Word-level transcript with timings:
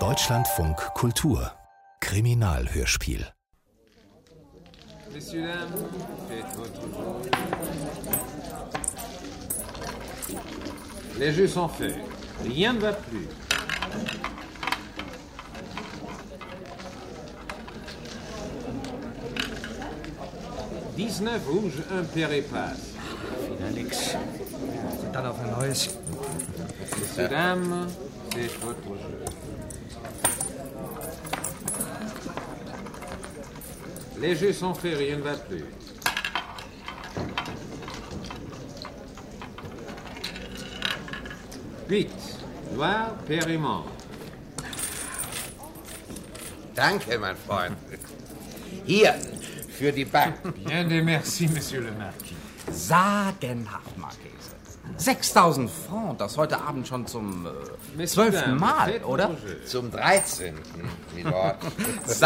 Deutschlandfunk 0.00 0.76
Kultur 0.94 1.52
Kriminalhörspiel. 2.00 3.32
Les 11.20 11.32
jeux 11.32 11.46
sont 11.46 11.68
faits. 11.68 11.94
Rien 12.42 12.72
ne 12.72 12.80
va 12.80 12.94
plus. 12.94 13.28
Dix-neuf 20.96 21.46
rouges, 21.46 21.84
un 21.92 22.02
père 22.02 22.42
passe. 22.50 22.94
Wieder 23.48 23.70
nix. 23.70 24.16
Dann 25.12 25.26
auf 25.26 25.38
ein 25.38 25.52
neues. 25.52 25.96
Messieurs, 26.98 27.28
dames, 27.28 27.88
faites 28.32 28.60
votre 28.60 28.96
jeu. 29.00 29.24
Les 34.20 34.36
jeux 34.36 34.52
sont 34.52 34.74
faits, 34.74 34.96
rien 34.96 35.16
ne 35.16 35.22
va 35.22 35.34
plus. 35.34 35.64
Huit. 41.88 42.10
Noir, 42.72 43.14
père 43.26 43.48
et 43.48 43.58
mort. 43.58 43.86
Danke, 46.74 47.18
mein 47.18 47.36
Freund. 47.36 47.76
Hier, 48.86 49.14
für 49.68 49.92
die 49.92 50.04
Bank. 50.04 50.34
Bien 50.66 50.84
des 50.84 51.02
merci, 51.02 51.46
Monsieur 51.46 51.82
le 51.82 51.92
Marquis. 51.92 52.34
Sagenhaft. 52.72 53.93
6000 55.04 55.70
Francs, 55.70 56.16
das 56.18 56.36
heute 56.38 56.60
Abend 56.60 56.88
schon 56.88 57.06
zum 57.06 57.46
äh, 57.98 58.06
zwölften 58.06 58.58
dames, 58.58 58.60
Mal, 58.60 59.04
oder? 59.04 59.30
Zum 59.66 59.90
13. 59.90 60.54
Milord. 61.14 61.58
Plus. 61.60 62.20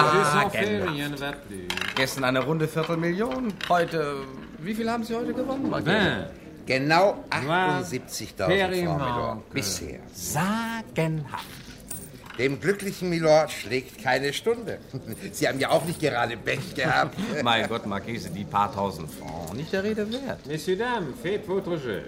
Gestern 1.97 2.25
eine 2.25 2.45
runde 2.45 2.69
Viertelmillion, 2.69 3.53
heute... 3.69 4.17
Wie 4.61 4.75
viel 4.75 4.91
haben 4.91 5.05
Sie 5.05 5.15
heute 5.15 5.33
gewonnen. 5.35 5.73
Genau 6.67 7.25
Noir, 7.45 7.83
78.000 7.83 8.47
père 8.47 8.71
et 8.71 8.85
Francs. 8.85 9.03
Milord. 9.03 9.51
Bisher. 9.55 10.01
Sagenhaft. 10.13 11.47
Dem 12.39 12.61
glücklichen 12.61 13.09
Milord 13.09 13.51
schlägt 13.51 14.01
keine 14.01 14.33
Stunde. 14.33 14.79
Sie 15.33 15.49
haben 15.49 15.59
ja 15.59 15.71
auch 15.71 15.85
nicht 15.85 15.99
gerade 15.99 16.37
Pech 16.37 16.75
gehabt. 16.75 17.19
mein 17.43 17.69
Gott, 17.69 17.87
Marquese, 17.87 18.31
die 18.31 18.45
paar 18.45 18.73
tausend 18.73 19.11
Francs, 19.11 19.55
nicht 19.55 19.73
der 19.73 19.83
Rede 19.83 20.13
wert. 20.13 20.47
Messieurs, 20.47 20.79
dames, 20.79 21.15
faites 21.21 21.49
votre 21.49 21.77
jeu. 21.77 22.03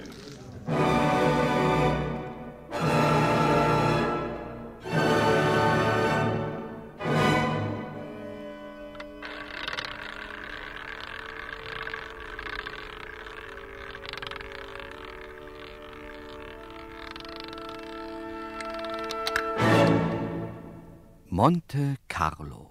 Monte 21.42 21.94
Carlo. 22.06 22.70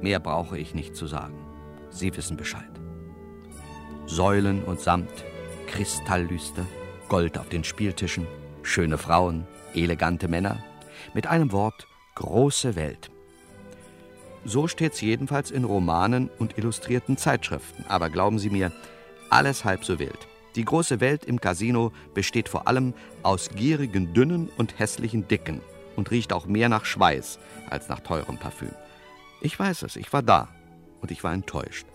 Mehr 0.00 0.18
brauche 0.18 0.58
ich 0.58 0.74
nicht 0.74 0.96
zu 0.96 1.06
sagen. 1.06 1.38
Sie 1.88 2.16
wissen 2.16 2.36
Bescheid. 2.36 2.80
Säulen 4.06 4.64
und 4.64 4.80
Samt, 4.80 5.24
Kristalllüster, 5.76 6.64
Gold 7.06 7.36
auf 7.36 7.50
den 7.50 7.62
Spieltischen, 7.62 8.26
schöne 8.62 8.96
Frauen, 8.96 9.46
elegante 9.74 10.26
Männer. 10.26 10.64
Mit 11.12 11.26
einem 11.26 11.52
Wort, 11.52 11.86
große 12.14 12.76
Welt. 12.76 13.10
So 14.46 14.68
steht's 14.68 15.02
jedenfalls 15.02 15.50
in 15.50 15.64
Romanen 15.64 16.30
und 16.38 16.56
illustrierten 16.56 17.18
Zeitschriften. 17.18 17.84
Aber 17.88 18.08
glauben 18.08 18.38
Sie 18.38 18.48
mir, 18.48 18.72
alles 19.28 19.66
halb 19.66 19.84
so 19.84 19.98
wild. 19.98 20.26
Die 20.54 20.64
große 20.64 21.00
Welt 21.00 21.26
im 21.26 21.42
Casino 21.42 21.92
besteht 22.14 22.48
vor 22.48 22.66
allem 22.68 22.94
aus 23.22 23.50
gierigen 23.50 24.14
Dünnen 24.14 24.48
und 24.56 24.78
hässlichen 24.78 25.28
Dicken 25.28 25.60
und 25.94 26.10
riecht 26.10 26.32
auch 26.32 26.46
mehr 26.46 26.70
nach 26.70 26.86
Schweiß 26.86 27.38
als 27.68 27.90
nach 27.90 28.00
teurem 28.00 28.38
Parfüm. 28.38 28.72
Ich 29.42 29.58
weiß 29.58 29.82
es, 29.82 29.96
ich 29.96 30.10
war 30.14 30.22
da 30.22 30.48
und 31.02 31.10
ich 31.10 31.22
war 31.22 31.34
enttäuscht. 31.34 31.86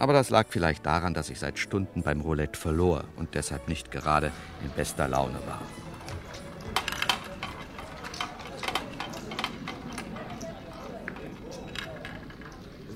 Aber 0.00 0.14
das 0.14 0.30
lag 0.30 0.46
vielleicht 0.48 0.86
daran, 0.86 1.12
dass 1.12 1.28
ich 1.28 1.38
seit 1.38 1.58
Stunden 1.58 2.02
beim 2.02 2.22
Roulette 2.22 2.58
verlor 2.58 3.04
und 3.16 3.34
deshalb 3.34 3.68
nicht 3.68 3.90
gerade 3.90 4.32
in 4.64 4.70
bester 4.70 5.06
Laune 5.06 5.38
war. 5.46 5.60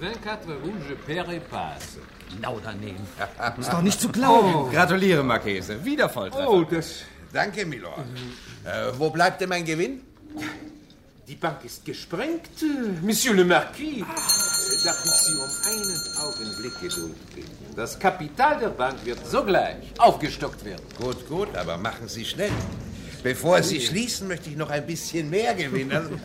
Vingt-quatre 0.01 0.55
rouges, 0.63 0.97
père 1.07 1.31
et 1.31 1.51
passe. 1.51 1.99
Genau 2.35 2.59
daneben. 2.65 3.07
Ist 3.59 3.71
doch 3.73 3.83
nicht 3.83 4.01
zu 4.01 4.09
glauben. 4.09 4.73
Gratuliere, 4.73 5.23
Marquese. 5.23 5.85
Wieder 5.85 6.09
Volltreffer. 6.09 6.51
Oh, 6.51 6.65
das. 6.65 7.03
Danke, 7.33 7.67
Milord. 7.67 7.99
Äh, 8.65 8.93
wo 8.99 9.11
bleibt 9.11 9.43
denn 9.43 9.51
mein 9.51 9.67
Gewinn? 9.67 10.01
Die 11.27 11.37
Bank 11.37 11.65
ist 11.65 11.83
gesprengt, 11.87 12.51
Monsieur 13.03 13.35
le 13.35 13.47
Marquis. 13.47 14.05
Darf 14.85 15.03
ich 15.07 15.11
Sie 15.13 15.33
um 15.33 15.49
einen 15.65 15.99
Augenblick 16.21 16.79
Geduld 16.83 17.35
bitten? 17.35 17.51
Das 17.75 17.99
Kapital 17.99 18.59
der 18.59 18.69
Bank 18.69 18.99
wird 19.07 19.27
sogleich 19.27 19.77
aufgestockt 19.99 20.63
werden. 20.67 20.83
Gut, 21.01 21.27
gut, 21.27 21.57
aber 21.57 21.79
machen 21.79 22.09
Sie 22.09 22.27
schnell. 22.27 22.51
Bevor 23.23 23.63
Sie 23.63 23.81
schließen, 23.81 24.29
möchte 24.29 24.51
ich 24.51 24.57
noch 24.57 24.69
ein 24.69 24.87
bisschen 24.87 25.31
mehr 25.31 25.55
gewinnen. 25.55 26.21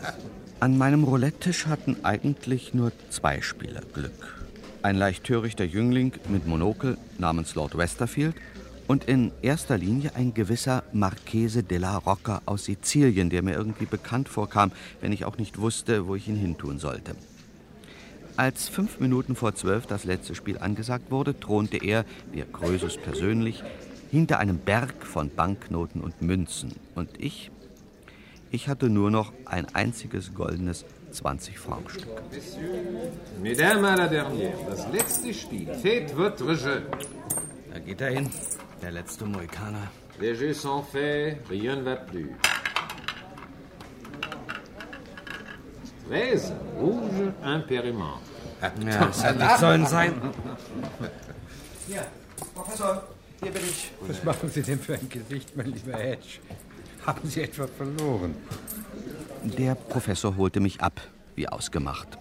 An 0.60 0.78
meinem 0.78 1.02
Roulette-Tisch 1.02 1.66
hatten 1.66 1.96
eigentlich 2.04 2.74
nur 2.74 2.92
zwei 3.10 3.40
Spieler 3.40 3.82
Glück. 3.92 4.46
Ein 4.82 4.94
leicht 4.94 5.24
törichter 5.24 5.64
Jüngling 5.64 6.12
mit 6.28 6.46
Monokel 6.46 6.96
namens 7.18 7.56
Lord 7.56 7.76
Westerfield 7.76 8.36
und 8.86 9.04
in 9.04 9.32
erster 9.42 9.78
Linie 9.78 10.14
ein 10.14 10.34
gewisser 10.34 10.82
Marchese 10.92 11.62
della 11.62 11.96
Rocca 11.96 12.42
aus 12.46 12.64
Sizilien, 12.64 13.30
der 13.30 13.42
mir 13.42 13.54
irgendwie 13.54 13.86
bekannt 13.86 14.28
vorkam, 14.28 14.72
wenn 15.00 15.12
ich 15.12 15.24
auch 15.24 15.38
nicht 15.38 15.58
wusste, 15.58 16.06
wo 16.06 16.14
ich 16.14 16.28
ihn 16.28 16.36
hintun 16.36 16.78
sollte. 16.78 17.14
Als 18.36 18.68
fünf 18.68 18.98
Minuten 18.98 19.36
vor 19.36 19.54
zwölf 19.54 19.86
das 19.86 20.04
letzte 20.04 20.34
Spiel 20.34 20.58
angesagt 20.58 21.10
wurde, 21.10 21.38
thronte 21.38 21.76
er, 21.76 22.04
wie 22.32 22.42
Krösus 22.42 22.96
persönlich, 22.96 23.62
hinter 24.10 24.38
einem 24.38 24.58
Berg 24.58 25.06
von 25.06 25.30
Banknoten 25.30 26.00
und 26.00 26.20
Münzen. 26.20 26.72
Und 26.94 27.10
ich, 27.18 27.50
ich 28.50 28.68
hatte 28.68 28.90
nur 28.90 29.10
noch 29.10 29.32
ein 29.44 29.72
einziges 29.74 30.34
goldenes 30.34 30.84
20-Franc-Stück. 31.12 32.08
Mesdames 33.40 33.84
à 33.84 33.96
la 33.96 34.08
dernière, 34.08 34.56
das 34.68 34.86
letzte 34.92 35.32
Spiel. 35.32 35.68
Faites 35.82 36.12
votre 36.16 36.54
jeu. 36.54 36.80
Da 37.72 37.78
geht 37.78 38.00
er 38.00 38.10
hin. 38.10 38.30
Der 38.84 38.92
letzte 38.92 39.24
Mohikaner. 39.24 39.90
Les 40.20 40.34
jeux 40.34 40.52
sont 40.52 40.82
faits, 40.82 41.38
rien 41.48 41.76
ne 41.76 41.82
va 41.84 41.96
plus. 41.96 42.30
Treize 46.06 46.52
et 47.70 47.92
mort. 47.92 48.20
Ja, 48.60 48.70
das 49.06 49.24
hat 49.24 49.38
nicht 49.38 49.58
sollen 49.58 49.86
sein. 49.86 50.12
Ja, 51.88 52.02
Professor, 52.54 53.04
hier 53.42 53.52
bin 53.52 53.62
ich. 53.62 53.90
Was 54.06 54.22
machen 54.22 54.50
Sie 54.50 54.60
denn 54.60 54.78
für 54.78 54.96
ein 54.96 55.08
Gesicht, 55.08 55.56
mein 55.56 55.72
lieber 55.72 55.96
Hedge? 55.96 56.40
Haben 57.06 57.26
Sie 57.26 57.40
etwa 57.40 57.66
verloren? 57.66 58.34
Der 59.44 59.76
Professor 59.76 60.36
holte 60.36 60.60
mich 60.60 60.82
ab, 60.82 61.00
wie 61.36 61.48
ausgemacht. 61.48 62.18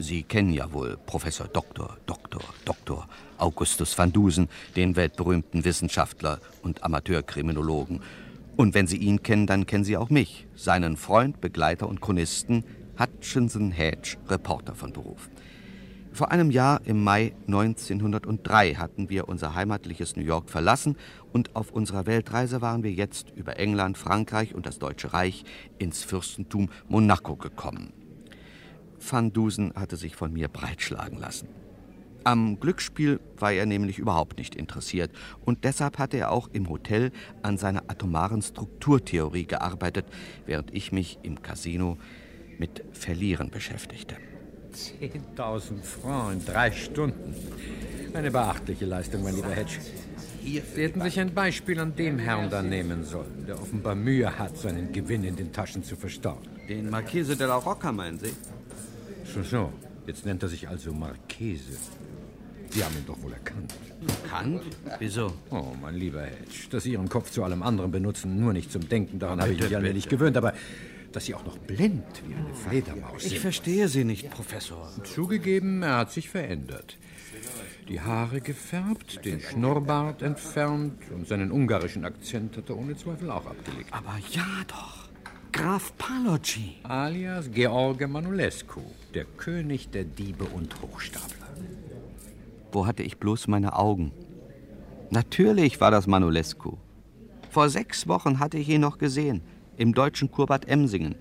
Sie 0.00 0.24
kennen 0.24 0.52
ja 0.52 0.72
wohl 0.72 0.96
Professor 1.06 1.46
Dr. 1.46 1.96
Dr. 2.06 2.42
Dr. 2.64 3.06
Augustus 3.38 3.96
van 3.96 4.12
Dusen, 4.12 4.48
den 4.76 4.96
weltberühmten 4.96 5.64
Wissenschaftler 5.64 6.40
und 6.62 6.82
Amateurkriminologen. 6.82 8.00
Und 8.56 8.74
wenn 8.74 8.86
Sie 8.86 8.96
ihn 8.96 9.22
kennen, 9.22 9.46
dann 9.46 9.66
kennen 9.66 9.84
Sie 9.84 9.96
auch 9.96 10.10
mich, 10.10 10.46
seinen 10.54 10.96
Freund, 10.96 11.40
Begleiter 11.40 11.88
und 11.88 12.00
Chronisten 12.00 12.64
Hutchinson 12.98 13.70
Hedge, 13.70 14.16
Reporter 14.28 14.74
von 14.74 14.92
Beruf. 14.92 15.28
Vor 16.12 16.32
einem 16.32 16.50
Jahr, 16.50 16.80
im 16.86 17.04
Mai 17.04 17.34
1903, 17.46 18.76
hatten 18.76 19.10
wir 19.10 19.28
unser 19.28 19.54
heimatliches 19.54 20.16
New 20.16 20.24
York 20.24 20.48
verlassen 20.48 20.96
und 21.30 21.54
auf 21.54 21.72
unserer 21.72 22.06
Weltreise 22.06 22.62
waren 22.62 22.82
wir 22.82 22.92
jetzt 22.92 23.34
über 23.36 23.58
England, 23.58 23.98
Frankreich 23.98 24.54
und 24.54 24.64
das 24.64 24.78
Deutsche 24.78 25.12
Reich 25.12 25.44
ins 25.76 26.02
Fürstentum 26.02 26.70
Monaco 26.88 27.36
gekommen. 27.36 27.92
Van 28.98 29.30
Dusen 29.34 29.74
hatte 29.74 29.98
sich 29.98 30.16
von 30.16 30.32
mir 30.32 30.48
breitschlagen 30.48 31.18
lassen. 31.18 31.48
Am 32.26 32.58
Glücksspiel 32.58 33.20
war 33.36 33.52
er 33.52 33.66
nämlich 33.66 34.00
überhaupt 34.00 34.38
nicht 34.38 34.56
interessiert 34.56 35.12
und 35.44 35.62
deshalb 35.62 35.98
hatte 35.98 36.16
er 36.16 36.32
auch 36.32 36.48
im 36.52 36.68
Hotel 36.68 37.12
an 37.42 37.56
seiner 37.56 37.84
atomaren 37.86 38.42
Strukturtheorie 38.42 39.46
gearbeitet, 39.46 40.06
während 40.44 40.74
ich 40.74 40.90
mich 40.90 41.20
im 41.22 41.40
Casino 41.40 41.98
mit 42.58 42.82
Verlieren 42.90 43.50
beschäftigte. 43.50 44.16
10.000 44.74 45.84
Francs 45.84 46.32
in 46.34 46.52
drei 46.52 46.72
Stunden. 46.72 47.32
Eine 48.12 48.32
beachtliche 48.32 48.86
Leistung, 48.86 49.22
mein 49.22 49.36
lieber 49.36 49.50
Hedge. 49.50 49.78
Sie 50.42 50.60
hätten 50.74 51.02
sich 51.02 51.20
ein 51.20 51.32
Beispiel 51.32 51.78
an 51.78 51.94
dem 51.94 52.18
Herrn 52.18 52.50
da 52.50 52.60
nehmen 52.60 53.04
sollen, 53.04 53.46
der 53.46 53.54
offenbar 53.54 53.94
Mühe 53.94 54.36
hat, 54.36 54.58
seinen 54.58 54.90
Gewinn 54.90 55.22
in 55.22 55.36
den 55.36 55.52
Taschen 55.52 55.84
zu 55.84 55.94
verstauen. 55.94 56.42
Den 56.68 56.90
Marchese 56.90 57.36
de 57.36 57.46
la 57.46 57.54
Rocca, 57.54 57.92
meinen 57.92 58.18
Sie? 58.18 58.32
So, 59.32 59.44
so. 59.44 59.72
Jetzt 60.06 60.24
nennt 60.24 60.42
er 60.42 60.48
sich 60.48 60.68
also 60.68 60.92
Marchese. 60.92 61.78
Sie 62.70 62.84
haben 62.84 62.94
ihn 62.96 63.06
doch 63.06 63.20
wohl 63.22 63.32
erkannt. 63.32 63.74
Bekannt? 64.00 64.62
Wieso? 64.98 65.32
Oh, 65.50 65.66
mein 65.80 65.94
lieber 65.94 66.22
Hedge, 66.22 66.68
dass 66.70 66.82
Sie 66.84 66.92
Ihren 66.92 67.08
Kopf 67.08 67.30
zu 67.30 67.42
allem 67.44 67.62
anderen 67.62 67.90
benutzen, 67.90 68.38
nur 68.38 68.52
nicht 68.52 68.70
zum 68.70 68.88
Denken, 68.88 69.18
daran 69.18 69.40
habe 69.40 69.50
ich 69.52 69.56
Bitte, 69.58 69.68
mich 69.70 69.76
allmählich 69.76 70.04
bitte. 70.04 70.16
gewöhnt, 70.16 70.36
aber 70.36 70.52
dass 71.12 71.24
Sie 71.24 71.34
auch 71.34 71.44
noch 71.46 71.56
blind 71.58 72.04
wie 72.26 72.34
eine 72.34 72.54
Fledermaus 72.54 73.24
Ich 73.24 73.30
sind. 73.30 73.38
verstehe 73.40 73.88
Sie 73.88 74.04
nicht, 74.04 74.30
Professor. 74.30 74.90
Zugegeben, 75.04 75.82
er 75.82 75.98
hat 75.98 76.12
sich 76.12 76.28
verändert. 76.28 76.98
Die 77.88 78.00
Haare 78.00 78.40
gefärbt, 78.40 79.24
den 79.24 79.40
Schnurrbart 79.40 80.20
entfernt 80.22 80.94
und 81.14 81.28
seinen 81.28 81.52
ungarischen 81.52 82.04
Akzent 82.04 82.56
hat 82.56 82.68
er 82.68 82.76
ohne 82.76 82.96
Zweifel 82.96 83.30
auch 83.30 83.46
abgelegt. 83.46 83.88
Aber 83.92 84.16
ja 84.32 84.44
doch. 84.66 85.06
Graf 85.52 85.96
Paloggi. 85.96 86.76
Alias 86.82 87.50
George 87.50 88.06
Manulescu, 88.08 88.80
der 89.14 89.24
König 89.24 89.88
der 89.90 90.04
Diebe 90.04 90.44
und 90.44 90.74
Hochstapler. 90.82 91.35
Wo 92.76 92.86
hatte 92.86 93.02
ich 93.02 93.16
bloß 93.16 93.48
meine 93.48 93.74
Augen? 93.74 94.12
Natürlich 95.08 95.80
war 95.80 95.90
das 95.90 96.06
Manolescu. 96.06 96.76
Vor 97.48 97.70
sechs 97.70 98.06
Wochen 98.06 98.38
hatte 98.38 98.58
ich 98.58 98.68
ihn 98.68 98.82
noch 98.82 98.98
gesehen, 98.98 99.40
im 99.78 99.94
deutschen 99.94 100.30
Kurbad 100.30 100.68
Emsingen, 100.68 101.14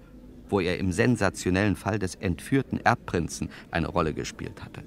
wo 0.49 0.59
er 0.59 0.77
im 0.79 0.91
sensationellen 0.91 1.77
Fall 1.77 1.97
des 1.97 2.15
entführten 2.15 2.81
Erbprinzen 2.81 3.49
eine 3.71 3.87
Rolle 3.87 4.13
gespielt 4.13 4.65
hatte. 4.65 4.83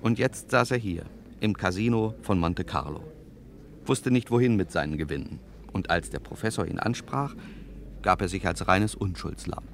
Und 0.00 0.20
jetzt 0.20 0.52
saß 0.52 0.70
er 0.70 0.78
hier, 0.78 1.06
im 1.40 1.56
Casino 1.56 2.14
von 2.22 2.38
Monte 2.38 2.62
Carlo. 2.62 3.02
Wusste 3.84 4.12
nicht, 4.12 4.30
wohin 4.30 4.54
mit 4.54 4.70
seinen 4.70 4.96
Gewinnen. 4.96 5.40
Und 5.72 5.90
als 5.90 6.08
der 6.10 6.20
Professor 6.20 6.68
ihn 6.68 6.78
ansprach, 6.78 7.34
gab 8.02 8.22
er 8.22 8.28
sich 8.28 8.46
als 8.46 8.68
reines 8.68 8.94
Unschuldslamm. 8.94 9.64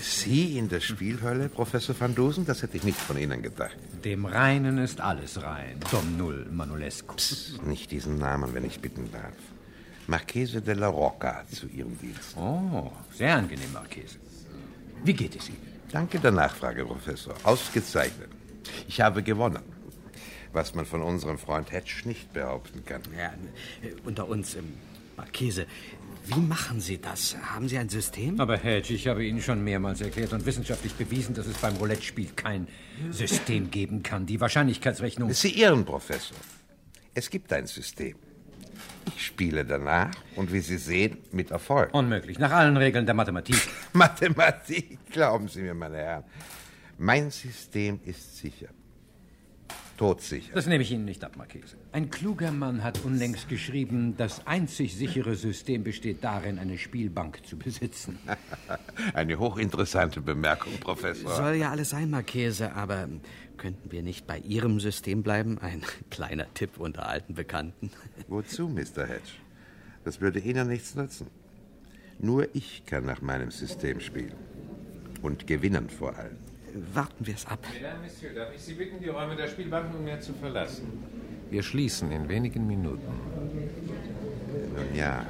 Sie 0.00 0.58
in 0.58 0.68
der 0.68 0.80
Spielhölle, 0.80 1.48
Professor 1.48 1.98
van 1.98 2.14
Dusen? 2.14 2.46
Das 2.46 2.62
hätte 2.62 2.76
ich 2.76 2.84
nicht 2.84 2.98
von 2.98 3.18
Ihnen 3.18 3.42
gedacht. 3.42 3.76
Dem 4.04 4.24
Reinen 4.26 4.78
ist 4.78 5.00
alles 5.00 5.42
rein. 5.42 5.80
Dom 5.90 6.16
Null 6.16 6.46
Manulescu. 6.50 7.14
Nicht 7.64 7.90
diesen 7.90 8.18
Namen, 8.18 8.54
wenn 8.54 8.64
ich 8.64 8.80
bitten 8.80 9.10
darf. 9.12 9.34
Marchese 10.06 10.62
de 10.62 10.74
la 10.74 10.88
Rocca 10.88 11.44
zu 11.50 11.66
Ihrem 11.66 11.98
Dienst. 11.98 12.36
Oh, 12.36 12.92
sehr 13.12 13.36
angenehm, 13.36 13.72
Marchese. 13.72 14.18
Wie 15.04 15.14
geht 15.14 15.36
es 15.36 15.48
Ihnen? 15.48 15.66
Danke 15.90 16.18
der 16.18 16.32
Nachfrage, 16.32 16.84
Professor. 16.84 17.34
Ausgezeichnet. 17.42 18.28
Ich 18.88 19.00
habe 19.00 19.22
gewonnen. 19.22 19.62
Was 20.52 20.74
man 20.74 20.86
von 20.86 21.02
unserem 21.02 21.38
Freund 21.38 21.70
Hedge 21.72 22.02
nicht 22.04 22.32
behaupten 22.32 22.84
kann. 22.84 23.02
Ja, 23.16 23.32
unter 24.04 24.28
uns, 24.28 24.56
Marchese, 25.16 25.66
wie 26.26 26.40
machen 26.40 26.80
Sie 26.80 27.00
das? 27.00 27.36
Haben 27.36 27.68
Sie 27.68 27.78
ein 27.78 27.88
System? 27.88 28.40
Aber 28.40 28.56
Hedge, 28.56 28.94
ich 28.94 29.06
habe 29.06 29.24
Ihnen 29.24 29.40
schon 29.40 29.62
mehrmals 29.62 30.00
erklärt 30.00 30.32
und 30.32 30.44
wissenschaftlich 30.44 30.94
bewiesen, 30.94 31.34
dass 31.34 31.46
es 31.46 31.56
beim 31.58 31.76
Roulette-Spiel 31.76 32.30
kein 32.34 32.66
System 33.10 33.70
geben 33.70 34.02
kann. 34.02 34.26
Die 34.26 34.40
Wahrscheinlichkeitsrechnung. 34.40 35.32
Sie 35.32 35.60
irren, 35.60 35.84
Professor. 35.84 36.36
Es 37.14 37.30
gibt 37.30 37.52
ein 37.52 37.66
System. 37.66 38.16
Ich 39.06 39.26
spiele 39.26 39.64
danach 39.64 40.10
und 40.34 40.52
wie 40.52 40.60
Sie 40.60 40.78
sehen, 40.78 41.18
mit 41.30 41.50
Erfolg. 41.52 41.94
Unmöglich. 41.94 42.38
Nach 42.38 42.50
allen 42.50 42.76
Regeln 42.76 43.06
der 43.06 43.14
Mathematik. 43.14 43.56
Mathematik, 43.92 44.98
glauben 45.12 45.48
Sie 45.48 45.62
mir, 45.62 45.74
meine 45.74 45.98
Herren. 45.98 46.24
Mein 46.98 47.30
System 47.30 48.00
ist 48.04 48.38
sicher. 48.38 48.68
Todsicher. 49.96 50.52
Das 50.54 50.66
nehme 50.66 50.82
ich 50.82 50.92
Ihnen 50.92 51.06
nicht 51.06 51.24
ab, 51.24 51.36
Marchese. 51.36 51.76
Ein 51.92 52.10
kluger 52.10 52.52
Mann 52.52 52.84
hat 52.84 53.02
unlängst 53.04 53.48
geschrieben, 53.48 54.14
das 54.16 54.46
einzig 54.46 54.94
sichere 54.94 55.36
System 55.36 55.84
besteht 55.84 56.22
darin, 56.22 56.58
eine 56.58 56.76
Spielbank 56.76 57.46
zu 57.46 57.56
besitzen. 57.56 58.18
Eine 59.14 59.38
hochinteressante 59.38 60.20
Bemerkung, 60.20 60.72
Professor. 60.80 61.34
Soll 61.34 61.54
ja 61.54 61.70
alles 61.70 61.90
sein, 61.90 62.10
Marchese, 62.10 62.72
aber 62.74 63.08
könnten 63.56 63.90
wir 63.90 64.02
nicht 64.02 64.26
bei 64.26 64.38
Ihrem 64.38 64.80
System 64.80 65.22
bleiben? 65.22 65.58
Ein 65.58 65.82
kleiner 66.10 66.52
Tipp 66.54 66.78
unter 66.78 67.08
alten 67.08 67.34
Bekannten. 67.34 67.90
Wozu, 68.28 68.68
Mr. 68.68 69.06
Hedge? 69.06 69.32
Das 70.04 70.20
würde 70.20 70.40
Ihnen 70.40 70.68
nichts 70.68 70.94
nützen. 70.94 71.28
Nur 72.18 72.54
ich 72.54 72.84
kann 72.86 73.04
nach 73.04 73.22
meinem 73.22 73.50
System 73.50 74.00
spielen. 74.00 74.34
Und 75.22 75.46
gewinnen 75.46 75.88
vor 75.88 76.16
allem. 76.16 76.36
Warten 76.92 77.26
wir 77.26 77.34
es 77.34 77.46
ab. 77.46 77.60
Mesdames, 77.72 78.02
Messieurs, 78.02 78.34
darf 78.34 78.54
ich 78.54 78.60
Sie 78.60 78.74
bitten, 78.74 79.00
die 79.00 79.08
Räume 79.08 79.36
der 79.36 79.48
Spielbank 79.48 79.92
nunmehr 79.92 80.20
zu 80.20 80.32
verlassen? 80.34 80.86
Wir 81.50 81.62
schließen 81.62 82.10
in 82.12 82.28
wenigen 82.28 82.66
Minuten. 82.66 83.12
Nun 84.74 84.94
ja, 84.94 85.24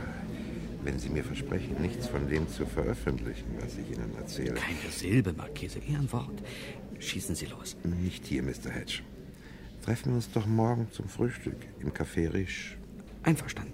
wenn 0.83 0.99
Sie 0.99 1.09
mir 1.09 1.23
versprechen, 1.23 1.81
nichts 1.81 2.09
von 2.09 2.29
dem 2.29 2.49
zu 2.49 2.67
veröffentlichen, 2.67 3.57
was 3.61 3.77
ich 3.77 3.91
Ihnen 3.97 4.15
erzähle. 4.17 4.55
Keine 4.55 4.91
Silbe, 4.91 5.33
Marchese, 5.33 5.79
Ihren 5.81 6.11
Wort. 6.13 6.43
Schießen 6.99 7.35
Sie 7.35 7.47
los. 7.47 7.77
Nicht 7.85 8.27
hier, 8.27 8.43
Mr. 8.43 8.71
Hedge. 8.71 9.01
Treffen 9.85 10.13
wir 10.13 10.17
uns 10.17 10.31
doch 10.33 10.47
morgen 10.47 10.89
zum 10.91 11.09
Frühstück 11.09 11.59
im 11.81 11.93
Café 11.93 12.33
Riche. 12.33 12.77
Einverstanden. 13.23 13.73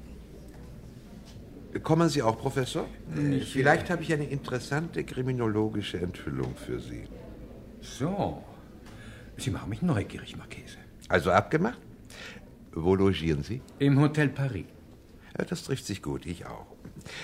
Kommen 1.82 2.08
Sie 2.10 2.22
auch, 2.22 2.38
Professor? 2.38 2.86
Vielleicht 3.50 3.88
habe 3.88 4.02
ich 4.02 4.12
eine 4.12 4.24
interessante 4.24 5.04
kriminologische 5.04 5.98
Enthüllung 5.98 6.54
für 6.54 6.78
Sie. 6.80 7.04
So. 7.82 8.42
Sie 9.36 9.50
machen 9.50 9.70
mich 9.70 9.82
neugierig, 9.82 10.36
Marchese. 10.36 10.78
Also 11.08 11.30
abgemacht? 11.32 11.78
Wo 12.72 12.94
logieren 12.94 13.42
Sie? 13.42 13.60
Im 13.78 14.00
Hotel 14.00 14.28
Paris. 14.28 14.64
Ja, 15.38 15.44
das 15.44 15.64
trifft 15.64 15.86
sich 15.86 16.02
gut, 16.02 16.26
ich 16.26 16.46
auch. 16.46 16.66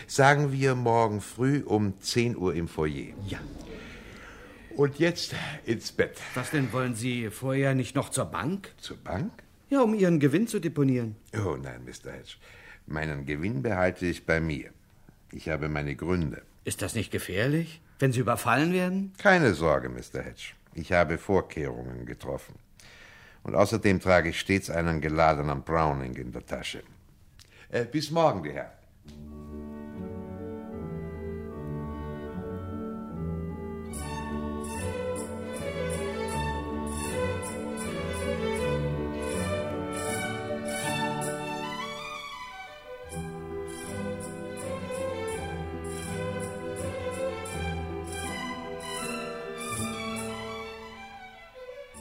Sagen 0.06 0.52
wir 0.52 0.74
morgen 0.74 1.20
früh 1.20 1.62
um 1.64 1.98
10 2.00 2.36
Uhr 2.36 2.54
im 2.54 2.68
Foyer. 2.68 3.14
Ja. 3.26 3.38
Und 4.76 4.98
jetzt 4.98 5.34
ins 5.64 5.92
Bett. 5.92 6.18
Was 6.34 6.50
denn, 6.50 6.72
wollen 6.72 6.94
Sie 6.94 7.30
vorher 7.30 7.74
nicht 7.74 7.94
noch 7.94 8.10
zur 8.10 8.26
Bank? 8.26 8.74
Zur 8.78 8.96
Bank? 8.96 9.32
Ja, 9.70 9.82
um 9.82 9.94
Ihren 9.94 10.20
Gewinn 10.20 10.46
zu 10.46 10.60
deponieren. 10.60 11.16
Oh 11.34 11.56
nein, 11.56 11.84
Mr. 11.84 12.12
Hedge. 12.12 12.36
Meinen 12.86 13.26
Gewinn 13.26 13.62
behalte 13.62 14.06
ich 14.06 14.24
bei 14.24 14.40
mir. 14.40 14.70
Ich 15.32 15.48
habe 15.48 15.68
meine 15.68 15.94
Gründe. 15.94 16.42
Ist 16.64 16.80
das 16.80 16.94
nicht 16.94 17.10
gefährlich, 17.10 17.80
wenn 17.98 18.12
Sie 18.12 18.20
überfallen 18.20 18.72
werden? 18.72 19.12
Keine 19.18 19.54
Sorge, 19.54 19.88
Mr. 19.88 20.22
Hedge. 20.22 20.52
Ich 20.74 20.92
habe 20.92 21.18
Vorkehrungen 21.18 22.06
getroffen. 22.06 22.54
Und 23.42 23.54
außerdem 23.54 24.00
trage 24.00 24.30
ich 24.30 24.40
stets 24.40 24.70
einen 24.70 25.00
geladenen 25.00 25.62
Browning 25.62 26.14
in 26.16 26.32
der 26.32 26.44
Tasche. 26.44 26.82
Äh, 27.70 27.84
bis 27.84 28.10
morgen, 28.10 28.42
die 28.42 28.52
Herren. 28.52 28.77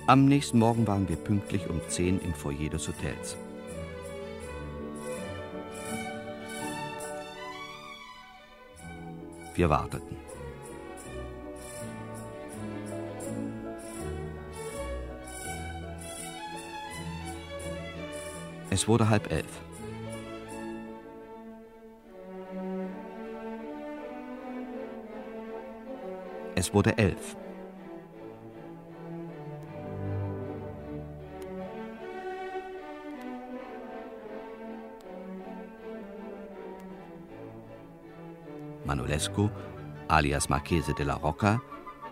Am 0.07 0.23
nächsten 0.23 0.59
Morgen 0.59 0.87
waren 0.87 1.09
wir 1.09 1.17
pünktlich 1.17 1.69
um 1.69 1.81
10 1.85 2.21
im 2.21 2.33
Foyer 2.33 2.69
des 2.69 2.87
Hotels. 2.87 3.35
Wir 9.53 9.69
warteten. 9.69 10.15
Es 18.69 18.87
wurde 18.87 19.09
halb 19.09 19.29
elf. 19.29 19.61
Es 26.55 26.73
wurde 26.73 26.97
elf. 26.97 27.35
Manolescu, 38.87 39.49
alias 40.07 40.49
Marchese 40.49 40.93
de 40.93 41.05
la 41.05 41.15
Rocca, 41.15 41.61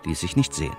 ließ 0.05 0.19
sich 0.19 0.35
nicht 0.35 0.53
sehen. 0.53 0.75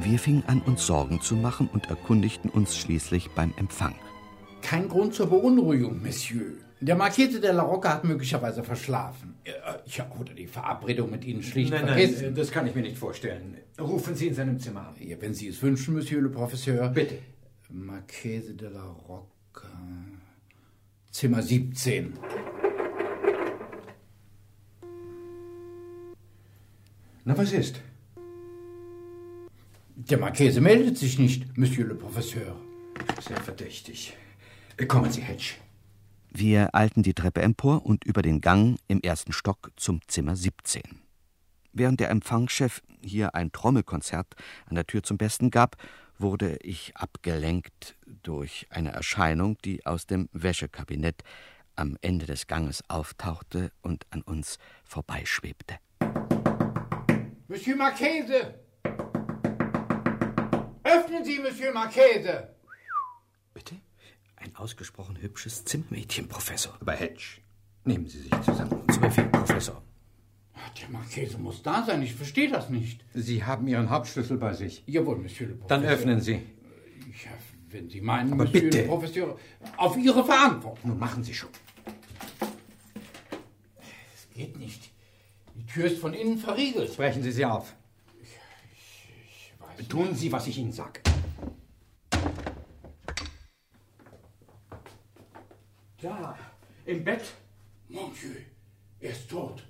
Wir 0.00 0.18
fingen 0.18 0.44
an, 0.46 0.60
uns 0.60 0.84
Sorgen 0.84 1.20
zu 1.22 1.34
machen 1.34 1.70
und 1.72 1.88
erkundigten 1.88 2.50
uns 2.50 2.76
schließlich 2.76 3.30
beim 3.30 3.54
Empfang. 3.56 3.94
Kein 4.60 4.88
Grund 4.88 5.14
zur 5.14 5.28
Beunruhigung, 5.28 6.02
Monsieur. 6.02 6.58
Der 6.80 6.96
Marquise 6.96 7.40
de 7.40 7.52
la 7.52 7.62
Rocca 7.62 7.94
hat 7.94 8.04
möglicherweise 8.04 8.62
verschlafen. 8.62 9.33
Ja, 9.96 10.10
oder 10.18 10.34
die 10.34 10.46
Verabredung 10.46 11.10
mit 11.10 11.24
Ihnen 11.24 11.42
schlicht 11.42 11.70
Nein, 11.70 11.84
nein, 11.84 11.94
vergessen. 11.98 12.24
äh, 12.24 12.32
das 12.32 12.50
kann 12.50 12.66
ich 12.66 12.74
mir 12.74 12.82
nicht 12.82 12.98
vorstellen. 12.98 13.58
Rufen 13.80 14.14
Sie 14.16 14.26
in 14.26 14.34
seinem 14.34 14.58
Zimmer 14.58 14.88
an. 14.88 14.94
Ja, 15.00 15.20
wenn 15.20 15.34
Sie 15.34 15.46
es 15.48 15.62
wünschen, 15.62 15.94
Monsieur 15.94 16.20
le 16.20 16.30
Professeur. 16.30 16.88
Bitte. 16.88 17.18
Marchese 17.70 18.54
de 18.54 18.68
la 18.70 18.82
Rocca. 18.84 19.68
Zimmer 21.12 21.42
17. 21.42 22.12
Na, 27.24 27.36
was 27.38 27.52
ist? 27.52 27.80
Der 29.96 30.18
Marchese 30.18 30.60
meldet 30.60 30.98
sich 30.98 31.18
nicht, 31.18 31.56
Monsieur 31.56 31.86
le 31.86 31.94
Professeur. 31.94 32.56
Sehr 33.26 33.40
verdächtig. 33.40 34.14
Kommen 34.88 35.10
Sie, 35.10 35.22
Hedge. 35.22 35.54
Wir 36.36 36.74
eilten 36.74 37.04
die 37.04 37.14
Treppe 37.14 37.42
empor 37.42 37.86
und 37.86 38.02
über 38.02 38.20
den 38.20 38.40
Gang 38.40 38.76
im 38.88 39.00
ersten 39.00 39.32
Stock 39.32 39.70
zum 39.76 40.00
Zimmer 40.08 40.34
17. 40.34 40.82
Während 41.72 42.00
der 42.00 42.10
Empfangschef 42.10 42.82
hier 43.00 43.36
ein 43.36 43.52
Trommelkonzert 43.52 44.34
an 44.66 44.74
der 44.74 44.84
Tür 44.84 45.04
zum 45.04 45.16
Besten 45.16 45.52
gab, 45.52 45.76
wurde 46.18 46.56
ich 46.56 46.96
abgelenkt 46.96 47.94
durch 48.24 48.66
eine 48.70 48.90
Erscheinung, 48.90 49.58
die 49.64 49.86
aus 49.86 50.06
dem 50.06 50.28
Wäschekabinett 50.32 51.22
am 51.76 51.96
Ende 52.00 52.26
des 52.26 52.48
Ganges 52.48 52.82
auftauchte 52.88 53.70
und 53.80 54.04
an 54.10 54.22
uns 54.22 54.58
vorbeischwebte. 54.82 55.76
Monsieur 57.46 57.76
Marchese! 57.76 58.58
Öffnen 60.82 61.24
Sie, 61.24 61.38
Monsieur 61.38 61.72
Marchese! 61.72 62.56
Bitte? 63.52 63.76
Ausgesprochen 64.64 65.20
hübsches 65.20 65.66
Zimtmädchen, 65.66 66.26
Professor. 66.26 66.74
Aber 66.80 66.92
Hedge, 66.92 67.42
nehmen 67.84 68.06
Sie 68.08 68.20
sich 68.20 68.30
zusammen. 68.40 68.80
Zu 68.90 68.98
Befehl, 68.98 69.26
Professor. 69.26 69.82
Der 70.80 70.88
Marchese 70.88 71.36
muss 71.36 71.62
da 71.62 71.84
sein, 71.84 72.00
ich 72.00 72.14
verstehe 72.14 72.48
das 72.50 72.70
nicht. 72.70 73.04
Sie 73.12 73.44
haben 73.44 73.68
Ihren 73.68 73.90
Hauptschlüssel 73.90 74.38
bei 74.38 74.54
sich. 74.54 74.82
Jawohl, 74.86 75.18
Monsieur 75.18 75.48
le 75.48 75.56
Professeur. 75.56 75.68
Dann 75.80 75.84
öffnen 75.86 76.20
Sie. 76.22 76.32
Ja, 76.32 77.32
wenn 77.68 77.90
Sie 77.90 78.00
meinen, 78.00 78.32
Aber 78.32 78.44
Monsieur 78.44 78.62
bitte. 78.62 78.78
le 78.78 78.84
Professeur, 78.86 79.38
auf 79.76 79.98
Ihre 79.98 80.24
Verantwortung. 80.24 80.88
Nun 80.92 80.98
machen 80.98 81.22
Sie 81.22 81.34
schon. 81.34 81.50
Es 84.14 84.34
geht 84.34 84.56
nicht. 84.56 84.90
Die 85.56 85.66
Tür 85.66 85.84
ist 85.84 85.98
von 85.98 86.14
innen 86.14 86.38
verriegelt. 86.38 86.90
Sprechen 86.94 87.22
Sie 87.22 87.32
sie 87.32 87.44
auf. 87.44 87.74
Ich 88.22 89.52
weiß 89.60 89.88
Tun 89.88 90.14
Sie, 90.14 90.32
was 90.32 90.46
ich 90.46 90.56
Ihnen 90.56 90.72
sage. 90.72 91.00
Da, 96.04 96.36
im 96.84 97.02
Bett. 97.02 97.32
Mon 97.88 98.12
Dieu, 98.12 98.36
er 99.00 99.10
ist 99.12 99.26
tot. 99.26 99.64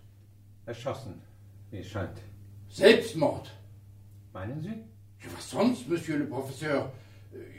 Erschossen, 0.66 1.22
wie 1.70 1.78
es 1.78 1.88
scheint. 1.88 2.18
Selbstmord. 2.68 3.52
Meinen 4.32 4.60
Sie? 4.60 4.70
Ja, 4.70 5.32
was 5.36 5.48
sonst, 5.48 5.88
Monsieur 5.88 6.18
le 6.18 6.24
Professeur? 6.24 6.92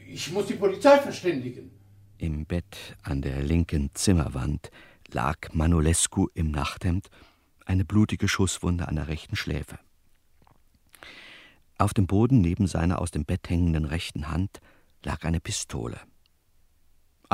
Ich 0.06 0.30
muss 0.34 0.48
die 0.48 0.56
Polizei 0.56 1.00
verständigen. 1.00 1.72
Im 2.18 2.46
Bett 2.46 2.98
an 3.02 3.22
der 3.22 3.42
linken 3.44 3.92
Zimmerwand 3.94 4.72
lag 5.08 5.38
Manolescu 5.54 6.28
im 6.34 6.52
Nachthemd, 6.52 7.08
eine 7.66 7.86
blutige 7.86 8.28
Schusswunde 8.28 8.90
an 8.90 8.98
der 8.98 9.08
rechten 9.08 9.38
Schläfe. 9.38 9.80
Auf 11.78 11.94
dem 11.94 12.08
Boden 12.08 12.42
neben 12.42 12.68
seiner 12.68 13.00
aus 13.00 13.12
dem 13.12 13.24
Bett 13.24 13.50
hängenden 13.50 13.86
rechten 13.86 14.30
Hand 14.30 14.60
lag 15.02 15.24
eine 15.24 15.40
Pistole. 15.40 15.98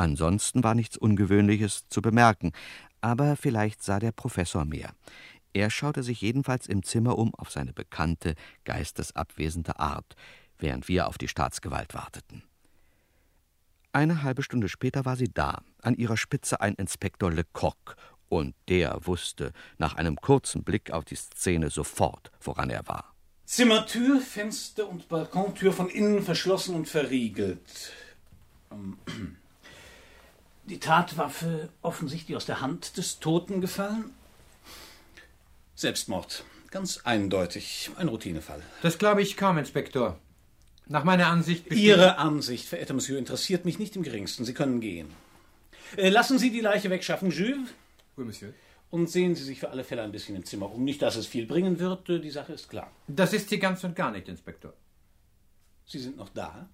Ansonsten 0.01 0.63
war 0.63 0.73
nichts 0.73 0.97
Ungewöhnliches 0.97 1.87
zu 1.87 2.01
bemerken, 2.01 2.53
aber 3.01 3.35
vielleicht 3.35 3.83
sah 3.83 3.99
der 3.99 4.11
Professor 4.11 4.65
mehr. 4.65 4.95
Er 5.53 5.69
schaute 5.69 6.01
sich 6.01 6.21
jedenfalls 6.21 6.65
im 6.65 6.81
Zimmer 6.81 7.19
um 7.19 7.35
auf 7.35 7.51
seine 7.51 7.71
bekannte, 7.71 8.33
geistesabwesende 8.65 9.79
Art, 9.79 10.15
während 10.57 10.87
wir 10.87 11.07
auf 11.07 11.19
die 11.19 11.27
Staatsgewalt 11.27 11.93
warteten. 11.93 12.41
Eine 13.93 14.23
halbe 14.23 14.41
Stunde 14.41 14.69
später 14.69 15.05
war 15.05 15.17
sie 15.17 15.31
da, 15.31 15.61
an 15.83 15.93
ihrer 15.93 16.17
Spitze 16.17 16.61
ein 16.61 16.73
Inspektor 16.73 17.31
Lecoq, 17.31 17.95
und 18.27 18.55
der 18.69 19.05
wusste 19.05 19.53
nach 19.77 19.93
einem 19.93 20.15
kurzen 20.15 20.63
Blick 20.63 20.89
auf 20.89 21.05
die 21.05 21.15
Szene 21.15 21.69
sofort, 21.69 22.31
woran 22.41 22.71
er 22.71 22.87
war. 22.87 23.13
Zimmertür, 23.45 24.19
Fenster 24.19 24.89
und 24.89 25.09
Balkontür 25.09 25.71
von 25.71 25.89
innen 25.89 26.23
verschlossen 26.23 26.73
und 26.73 26.89
verriegelt. 26.89 27.93
Die 30.65 30.79
Tatwaffe 30.79 31.69
offensichtlich 31.81 32.37
aus 32.37 32.45
der 32.45 32.61
Hand 32.61 32.97
des 32.97 33.19
Toten 33.19 33.61
gefallen. 33.61 34.11
Selbstmord. 35.75 36.43
Ganz 36.69 37.01
eindeutig. 37.03 37.89
Ein 37.97 38.07
Routinefall. 38.07 38.61
Das 38.81 38.97
glaube 38.97 39.21
ich 39.21 39.35
kaum, 39.35 39.57
Inspektor. 39.57 40.19
Nach 40.87 41.03
meiner 41.03 41.27
Ansicht 41.27 41.71
Ihre 41.71 42.17
Ansicht, 42.17 42.67
verehrter 42.67 42.93
Monsieur, 42.93 43.17
interessiert 43.17 43.65
mich 43.65 43.79
nicht 43.79 43.95
im 43.95 44.03
geringsten. 44.03 44.45
Sie 44.45 44.53
können 44.53 44.79
gehen. 44.81 45.09
Äh, 45.97 46.09
lassen 46.09 46.37
Sie 46.37 46.51
die 46.51 46.61
Leiche 46.61 46.89
wegschaffen, 46.89 47.31
Jules. 47.31 47.69
Oui, 48.15 48.25
Monsieur. 48.25 48.53
Und 48.89 49.09
sehen 49.09 49.35
Sie 49.35 49.43
sich 49.43 49.59
für 49.59 49.69
alle 49.69 49.83
Fälle 49.83 50.01
ein 50.01 50.11
bisschen 50.11 50.35
im 50.35 50.45
Zimmer 50.45 50.71
um. 50.71 50.83
Nicht, 50.83 51.01
dass 51.01 51.15
es 51.15 51.27
viel 51.27 51.45
bringen 51.45 51.79
wird, 51.79 52.09
äh, 52.09 52.19
die 52.19 52.29
Sache 52.29 52.53
ist 52.53 52.69
klar. 52.69 52.91
Das 53.07 53.33
ist 53.33 53.49
sie 53.49 53.59
ganz 53.59 53.83
und 53.83 53.95
gar 53.95 54.11
nicht, 54.11 54.27
Inspektor. 54.27 54.73
Sie 55.85 55.99
sind 55.99 56.17
noch 56.17 56.29
da? 56.29 56.69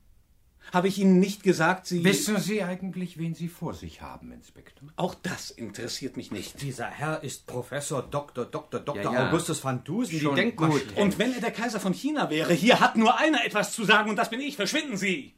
Habe 0.74 0.88
ich 0.89 0.97
Ihnen 1.00 1.19
nicht 1.19 1.43
gesagt, 1.43 1.88
Sie... 1.88 2.03
Wissen 2.03 2.38
Sie 2.39 2.62
eigentlich, 2.62 3.17
wen 3.17 3.33
Sie 3.33 3.47
vor 3.47 3.74
sich 3.74 4.01
haben, 4.01 4.31
Inspektor? 4.31 4.89
Auch 4.97 5.15
das 5.15 5.50
interessiert 5.50 6.17
mich 6.17 6.31
nicht. 6.31 6.62
Dieser 6.62 6.88
Herr 6.88 7.24
ist 7.24 7.47
Professor 7.47 8.01
Dr. 8.01 8.45
Dr. 8.45 8.81
Dr. 8.81 9.03
Ja, 9.03 9.13
ja. 9.13 9.27
Augustus 9.29 9.63
van 9.63 9.83
Dusen, 9.83 10.19
Schon 10.19 10.36
die 10.36 10.41
Denkmaschine. 10.41 10.83
gut. 10.86 10.97
Und 10.97 11.19
wenn 11.19 11.33
er 11.33 11.41
der 11.41 11.51
Kaiser 11.51 11.79
von 11.79 11.93
China 11.93 12.29
wäre, 12.29 12.53
hier 12.53 12.79
hat 12.79 12.97
nur 12.97 13.17
einer 13.17 13.45
etwas 13.45 13.71
zu 13.71 13.86
sagen 13.86 14.09
und 14.09 14.17
das 14.17 14.29
bin 14.29 14.41
ich. 14.41 14.55
Verschwinden 14.55 14.97
Sie! 14.97 15.36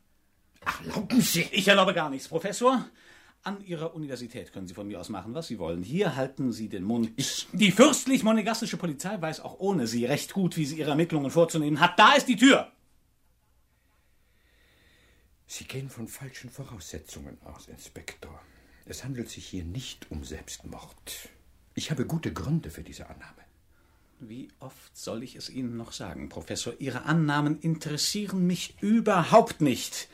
Erlauben 0.83 1.21
Sie. 1.21 1.47
Ich 1.51 1.67
erlaube 1.67 1.93
gar 1.93 2.09
nichts, 2.09 2.27
Professor. 2.27 2.85
An 3.43 3.63
Ihrer 3.63 3.95
Universität 3.95 4.51
können 4.51 4.67
Sie 4.67 4.73
von 4.73 4.87
mir 4.87 4.99
aus 4.99 5.07
machen, 5.07 5.33
was 5.33 5.47
Sie 5.47 5.59
wollen. 5.59 5.81
Hier 5.81 6.17
halten 6.17 6.51
Sie 6.51 6.67
den 6.67 6.83
Mund. 6.83 7.11
Die 7.53 7.71
fürstlich-monegassische 7.71 8.75
Polizei 8.75 9.21
weiß 9.21 9.39
auch 9.39 9.59
ohne 9.59 9.87
Sie 9.87 10.05
recht 10.05 10.33
gut, 10.33 10.57
wie 10.57 10.65
sie 10.65 10.77
ihre 10.77 10.89
Ermittlungen 10.89 11.31
vorzunehmen 11.31 11.79
hat. 11.79 11.97
Da 11.97 12.13
ist 12.15 12.27
die 12.27 12.35
Tür! 12.35 12.69
Sie 15.51 15.63
gehen 15.63 15.89
von 15.89 16.07
falschen 16.07 16.51
Voraussetzungen 16.51 17.39
aus, 17.43 17.67
Inspektor. 17.67 18.39
Es 18.85 19.03
handelt 19.03 19.29
sich 19.31 19.47
hier 19.47 19.63
nicht 19.63 20.05
um 20.11 20.23
Selbstmord. 20.23 21.29
Ich 21.73 21.89
habe 21.89 22.05
gute 22.05 22.31
Gründe 22.31 22.69
für 22.69 22.83
diese 22.83 23.09
Annahme. 23.09 23.41
Wie 24.19 24.49
oft 24.59 24.95
soll 24.95 25.23
ich 25.23 25.35
es 25.35 25.49
Ihnen 25.49 25.75
noch 25.75 25.91
sagen, 25.91 26.29
Professor? 26.29 26.73
Ihre 26.77 27.05
Annahmen 27.05 27.59
interessieren 27.61 28.45
mich 28.45 28.75
überhaupt 28.81 29.59
nicht. 29.59 30.07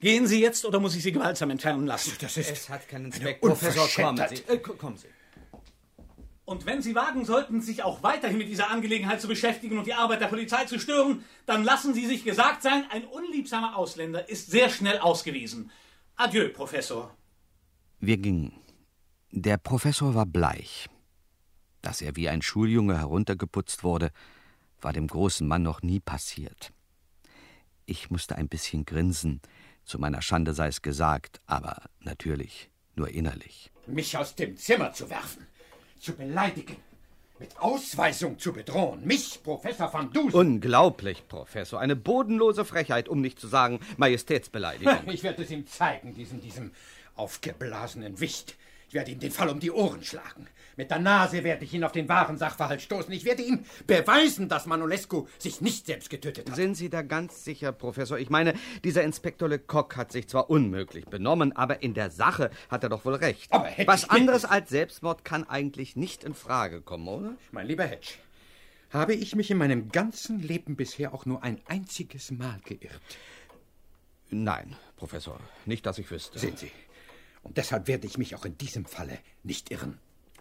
Gehen 0.00 0.26
Sie 0.26 0.40
jetzt 0.40 0.64
oder 0.64 0.80
muss 0.80 0.96
ich 0.96 1.04
Sie 1.04 1.12
gewaltsam 1.12 1.50
entfernen 1.50 1.86
lassen? 1.86 2.12
Das 2.20 2.36
ist 2.36 2.50
Es 2.50 2.68
hat 2.68 2.88
keinen 2.88 3.12
Zweck, 3.12 3.40
Professor. 3.40 3.86
Kommen 3.88 4.26
Sie. 4.28 4.42
Äh, 4.48 4.58
ko- 4.58 4.74
kommen 4.74 4.96
Sie. 4.96 5.06
Und 6.44 6.66
wenn 6.66 6.82
Sie 6.82 6.94
wagen 6.94 7.24
sollten, 7.24 7.62
sich 7.62 7.82
auch 7.82 8.02
weiterhin 8.02 8.36
mit 8.36 8.48
dieser 8.48 8.70
Angelegenheit 8.70 9.20
zu 9.20 9.28
beschäftigen 9.28 9.78
und 9.78 9.86
die 9.86 9.94
Arbeit 9.94 10.20
der 10.20 10.26
Polizei 10.26 10.66
zu 10.66 10.78
stören, 10.78 11.24
dann 11.46 11.64
lassen 11.64 11.94
Sie 11.94 12.06
sich 12.06 12.24
gesagt 12.24 12.62
sein, 12.62 12.84
ein 12.90 13.04
unliebsamer 13.04 13.76
Ausländer 13.76 14.28
ist 14.28 14.50
sehr 14.50 14.68
schnell 14.68 14.98
ausgewiesen. 14.98 15.70
Adieu, 16.16 16.50
Professor. 16.50 17.16
Wir 17.98 18.18
gingen. 18.18 18.52
Der 19.30 19.56
Professor 19.56 20.14
war 20.14 20.26
bleich. 20.26 20.88
Dass 21.80 22.02
er 22.02 22.14
wie 22.16 22.28
ein 22.28 22.42
Schuljunge 22.42 22.98
heruntergeputzt 22.98 23.82
wurde, 23.82 24.10
war 24.80 24.92
dem 24.92 25.06
großen 25.06 25.48
Mann 25.48 25.62
noch 25.62 25.82
nie 25.82 26.00
passiert. 26.00 26.72
Ich 27.86 28.10
musste 28.10 28.36
ein 28.36 28.48
bisschen 28.48 28.84
grinsen. 28.84 29.40
Zu 29.84 29.98
meiner 29.98 30.22
Schande 30.22 30.54
sei 30.54 30.68
es 30.68 30.82
gesagt, 30.82 31.40
aber 31.46 31.82
natürlich 32.00 32.70
nur 32.94 33.08
innerlich. 33.08 33.70
Mich 33.86 34.16
aus 34.16 34.34
dem 34.34 34.56
Zimmer 34.56 34.92
zu 34.92 35.10
werfen, 35.10 35.46
zu 36.04 36.12
beleidigen, 36.14 36.76
mit 37.38 37.58
Ausweisung 37.58 38.38
zu 38.38 38.52
bedrohen. 38.52 39.04
Mich, 39.04 39.42
Professor 39.42 39.92
van 39.92 40.12
Dusen. 40.12 40.34
Unglaublich, 40.34 41.26
Professor. 41.26 41.80
Eine 41.80 41.96
bodenlose 41.96 42.64
Frechheit, 42.64 43.08
um 43.08 43.20
nicht 43.20 43.40
zu 43.40 43.48
sagen 43.48 43.80
Majestätsbeleidigung. 43.96 44.94
Ich 45.06 45.22
werde 45.22 45.42
es 45.42 45.50
ihm 45.50 45.66
zeigen, 45.66 46.14
diesem, 46.14 46.40
diesem 46.40 46.72
aufgeblasenen 47.16 48.20
Wicht. 48.20 48.56
Ich 48.94 48.96
werde 48.96 49.10
ihm 49.10 49.18
den 49.18 49.32
Fall 49.32 49.48
um 49.48 49.58
die 49.58 49.72
Ohren 49.72 50.04
schlagen. 50.04 50.46
Mit 50.76 50.88
der 50.92 51.00
Nase 51.00 51.42
werde 51.42 51.64
ich 51.64 51.74
ihn 51.74 51.82
auf 51.82 51.90
den 51.90 52.08
wahren 52.08 52.38
Sachverhalt 52.38 52.80
stoßen. 52.80 53.12
Ich 53.12 53.24
werde 53.24 53.42
ihm 53.42 53.64
beweisen, 53.88 54.48
dass 54.48 54.66
Manolescu 54.66 55.26
sich 55.36 55.60
nicht 55.60 55.86
selbst 55.86 56.10
getötet 56.10 56.48
hat. 56.48 56.54
Sind 56.54 56.76
Sie 56.76 56.90
da 56.90 57.02
ganz 57.02 57.42
sicher, 57.42 57.72
Professor? 57.72 58.20
Ich 58.20 58.30
meine, 58.30 58.54
dieser 58.84 59.02
Inspektor 59.02 59.48
Lecoq 59.48 59.96
hat 59.96 60.12
sich 60.12 60.28
zwar 60.28 60.48
unmöglich 60.48 61.06
benommen, 61.06 61.50
aber 61.56 61.82
in 61.82 61.94
der 61.94 62.12
Sache 62.12 62.52
hat 62.68 62.84
er 62.84 62.88
doch 62.88 63.04
wohl 63.04 63.16
recht. 63.16 63.52
Aber 63.52 63.66
Hedge, 63.66 63.88
Was 63.88 64.08
anderes 64.08 64.44
als 64.44 64.70
Selbstmord 64.70 65.24
kann 65.24 65.42
eigentlich 65.42 65.96
nicht 65.96 66.22
in 66.22 66.34
Frage 66.34 66.80
kommen, 66.80 67.08
oder? 67.08 67.34
Mein 67.50 67.66
lieber 67.66 67.86
Hedge, 67.86 68.10
habe 68.90 69.14
ich 69.14 69.34
mich 69.34 69.50
in 69.50 69.58
meinem 69.58 69.90
ganzen 69.90 70.38
Leben 70.38 70.76
bisher 70.76 71.14
auch 71.14 71.26
nur 71.26 71.42
ein 71.42 71.60
einziges 71.66 72.30
Mal 72.30 72.60
geirrt? 72.64 73.00
Nein, 74.30 74.76
Professor, 74.96 75.40
nicht, 75.66 75.84
dass 75.84 75.98
ich 75.98 76.08
wüsste. 76.12 76.38
Sehen 76.38 76.56
Sie, 76.56 76.70
Und 77.44 77.56
deshalb 77.56 77.86
werde 77.86 78.06
ich 78.06 78.18
mich 78.18 78.34
auch 78.34 78.44
in 78.44 78.58
diesem 78.58 78.84
Falle 78.84 79.18
nicht 79.44 79.70
irren. 79.70 79.98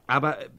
Aber 0.07 0.39
äh, 0.39 0.49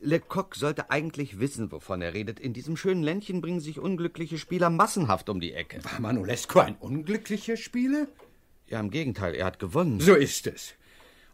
Lecoq 0.00 0.56
sollte 0.56 0.90
eigentlich 0.90 1.38
wissen, 1.40 1.70
wovon 1.72 2.02
er 2.02 2.14
redet. 2.14 2.40
In 2.40 2.52
diesem 2.52 2.76
schönen 2.76 3.02
Ländchen 3.02 3.40
bringen 3.40 3.60
sich 3.60 3.78
unglückliche 3.78 4.38
Spieler 4.38 4.70
massenhaft 4.70 5.28
um 5.28 5.40
die 5.40 5.52
Ecke. 5.52 5.82
War 5.84 6.00
Manolesco 6.00 6.60
ein 6.60 6.76
unglücklicher 6.76 7.56
Spieler? 7.56 8.08
Ja, 8.66 8.80
im 8.80 8.90
Gegenteil, 8.90 9.34
er 9.34 9.46
hat 9.46 9.58
gewonnen. 9.58 10.00
So 10.00 10.14
ist 10.14 10.46
es. 10.46 10.74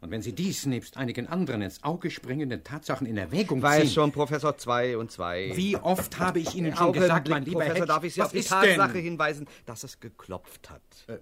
Und 0.01 0.11
wenn 0.11 0.23
Sie 0.23 0.35
dies 0.35 0.67
nebst 0.67 0.97
einigen 0.97 1.27
anderen 1.27 1.63
ins 1.63 1.83
Auge 1.83 2.11
springenden 2.11 2.63
Tatsachen 2.63 3.07
in 3.07 3.17
Erwägung 3.17 3.63
Weiß 3.63 3.83
ziehen... 3.83 3.91
schon, 3.91 4.13
Professor 4.13 4.57
2 4.57 4.99
und 4.99 5.11
2. 5.11 5.53
Wie 5.57 5.77
oft 5.77 6.19
habe 6.19 6.39
ich 6.39 6.55
Ihnen 6.55 6.77
schon 6.77 6.93
gesagt, 6.93 7.29
mein 7.29 7.45
lieber 7.45 7.61
Professor, 7.61 7.77
Hedge, 7.77 7.87
darf 7.87 8.05
ich 8.05 8.15
Sie 8.15 8.23
auf 8.23 8.33
die 8.33 8.43
Tatsache 8.43 8.93
denn? 8.93 9.03
hinweisen, 9.03 9.49
dass 9.65 9.85
es 9.85 9.99
geklopft 9.99 10.71
hat. 10.71 10.83
Äh, 11.09 11.19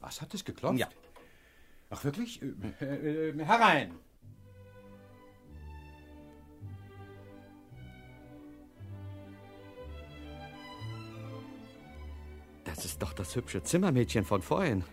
was 0.00 0.20
hat 0.20 0.32
es 0.34 0.44
geklopft? 0.44 0.78
Ja. 0.78 0.88
Ach, 1.90 2.04
wirklich? 2.04 2.42
Äh, 2.42 2.46
äh, 2.84 3.28
äh, 3.30 3.44
herein! 3.44 3.94
Das 12.64 12.84
ist 12.84 13.00
doch 13.00 13.12
das 13.12 13.34
hübsche 13.36 13.62
Zimmermädchen 13.62 14.24
von 14.24 14.42
vorhin. 14.42 14.84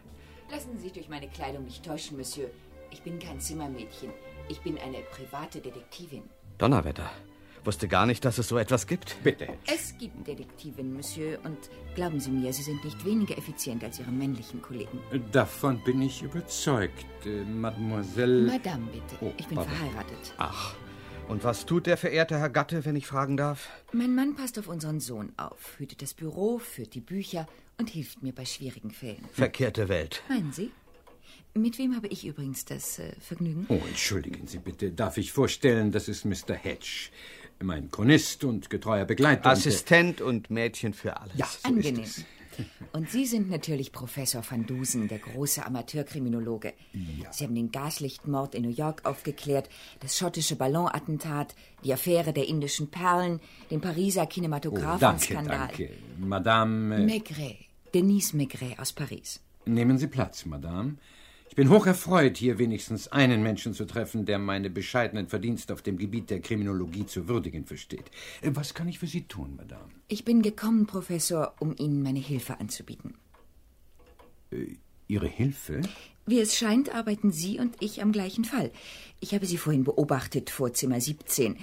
Lassen 0.49 0.77
Sie 0.77 0.83
sich 0.83 0.93
durch 0.93 1.09
meine 1.09 1.27
Kleidung 1.27 1.65
nicht 1.65 1.83
täuschen, 1.83 2.17
Monsieur. 2.17 2.49
Ich 2.91 3.01
bin 3.01 3.17
kein 3.17 3.39
Zimmermädchen. 3.39 4.11
Ich 4.47 4.61
bin 4.61 4.77
eine 4.77 4.99
private 4.99 5.59
Detektivin. 5.59 6.23
Donnerwetter. 6.59 7.09
Wusste 7.65 7.87
gar 7.87 8.05
nicht, 8.05 8.25
dass 8.25 8.37
es 8.37 8.47
so 8.47 8.57
etwas 8.57 8.87
gibt. 8.87 9.17
Bitte. 9.23 9.47
Es 9.65 9.97
gibt 9.97 10.27
Detektivinnen, 10.27 10.93
Monsieur, 10.93 11.39
und 11.45 11.57
glauben 11.95 12.19
Sie 12.19 12.31
mir, 12.31 12.51
Sie 12.51 12.63
sind 12.63 12.83
nicht 12.83 13.05
weniger 13.05 13.37
effizient 13.37 13.83
als 13.83 13.99
Ihre 13.99 14.11
männlichen 14.11 14.61
Kollegen. 14.61 14.99
Davon 15.31 15.81
bin 15.83 16.01
ich 16.01 16.21
überzeugt, 16.21 17.05
äh, 17.25 17.43
Mademoiselle... 17.43 18.51
Madame, 18.51 18.85
bitte. 18.87 19.15
Oh, 19.21 19.31
ich 19.37 19.47
bin 19.47 19.55
pardon. 19.55 19.73
verheiratet. 19.73 20.33
Ach, 20.37 20.75
und 21.29 21.43
was 21.43 21.65
tut 21.65 21.85
der 21.87 21.95
verehrte 21.97 22.37
Herr 22.37 22.49
Gatte, 22.49 22.83
wenn 22.85 22.95
ich 22.95 23.07
fragen 23.07 23.37
darf? 23.37 23.69
Mein 23.93 24.13
Mann 24.13 24.35
passt 24.35 24.59
auf 24.59 24.67
unseren 24.67 24.99
Sohn 24.99 25.31
auf, 25.37 25.79
hütet 25.79 26.01
das 26.01 26.13
Büro, 26.13 26.59
führt 26.59 26.93
die 26.93 27.01
Bücher 27.01 27.47
und 27.77 27.89
hilft 27.89 28.21
mir 28.21 28.33
bei 28.33 28.45
schwierigen 28.45 28.91
Fällen. 28.91 29.23
Verkehrte 29.31 29.87
Welt. 29.87 30.21
Meinen 30.27 30.51
Sie? 30.51 30.71
Mit 31.55 31.77
wem 31.77 31.95
habe 31.95 32.07
ich 32.07 32.25
übrigens 32.25 32.65
das 32.65 32.99
äh, 32.99 33.13
Vergnügen? 33.19 33.65
Oh, 33.69 33.79
entschuldigen 33.87 34.47
Sie 34.47 34.57
bitte. 34.57 34.91
Darf 34.91 35.17
ich 35.17 35.31
vorstellen, 35.31 35.91
das 35.91 36.07
ist 36.07 36.25
Mr. 36.25 36.55
Hedge, 36.55 37.09
mein 37.61 37.89
Chronist 37.91 38.43
und 38.43 38.69
getreuer 38.69 39.05
Begleiter. 39.05 39.49
Assistent 39.49 40.21
und 40.21 40.49
Mädchen 40.49 40.93
für 40.93 41.17
alles. 41.19 41.37
Ja, 41.37 41.45
so 41.45 41.69
Angenehm. 41.69 42.03
ist 42.03 42.17
es. 42.19 42.25
Und 42.91 43.09
Sie 43.09 43.25
sind 43.25 43.49
natürlich 43.49 43.91
Professor 43.91 44.43
van 44.47 44.67
Dusen, 44.67 45.07
der 45.07 45.17
große 45.17 45.65
Amateurkriminologe. 45.65 46.73
Sie 47.31 47.43
haben 47.45 47.55
den 47.55 47.71
Gaslichtmord 47.71 48.53
in 48.53 48.61
New 48.61 48.69
York 48.69 49.05
aufgeklärt, 49.05 49.69
das 50.01 50.19
schottische 50.19 50.55
Ballonattentat, 50.55 51.55
die 51.83 51.91
Affäre 51.91 52.31
der 52.31 52.47
indischen 52.47 52.91
Perlen, 52.91 53.39
den 53.71 53.81
Pariser 53.81 54.21
Oh, 54.21 54.25
danke, 54.25 54.33
Kinematographenskandal. 54.35 55.57
danke. 55.69 55.89
Madame, 56.19 56.95
äh, 56.97 57.05
Maigret, 57.07 57.57
Denise 57.95 58.35
Maigret 58.37 58.77
aus 58.77 58.93
Paris. 58.93 59.39
nehmen 59.65 59.97
Sie 59.97 60.05
Platz, 60.07 60.45
Madame. 60.45 60.97
Ich 61.53 61.57
bin 61.57 61.69
hocherfreut, 61.69 62.35
hier 62.37 62.57
wenigstens 62.57 63.09
einen 63.09 63.43
Menschen 63.43 63.75
zu 63.75 63.85
treffen, 63.85 64.25
der 64.25 64.39
meine 64.39 64.71
bescheidenen 64.71 65.27
Verdienste 65.27 65.71
auf 65.71 65.83
dem 65.83 65.99
Gebiet 65.99 66.31
der 66.31 66.39
Kriminologie 66.41 67.05
zu 67.05 67.27
würdigen 67.27 67.67
versteht. 67.67 68.05
Äh, 68.41 68.49
Was 68.55 68.73
kann 68.73 68.87
ich 68.87 68.97
für 68.97 69.05
Sie 69.05 69.27
tun, 69.27 69.55
Madame? 69.55 69.91
Ich 70.07 70.25
bin 70.25 70.41
gekommen, 70.41 70.87
Professor, 70.87 71.53
um 71.59 71.75
Ihnen 71.77 72.01
meine 72.01 72.17
Hilfe 72.17 72.59
anzubieten. 72.59 73.13
Äh, 74.49 74.77
Ihre 75.07 75.27
Hilfe? 75.27 75.81
Wie 76.25 76.39
es 76.39 76.57
scheint, 76.57 76.95
arbeiten 76.95 77.31
Sie 77.31 77.59
und 77.59 77.75
ich 77.81 78.01
am 78.01 78.13
gleichen 78.13 78.45
Fall. 78.45 78.71
Ich 79.19 79.35
habe 79.35 79.45
Sie 79.45 79.57
vorhin 79.57 79.83
beobachtet, 79.83 80.49
vor 80.49 80.73
Zimmer 80.73 80.99
17. 80.99 81.57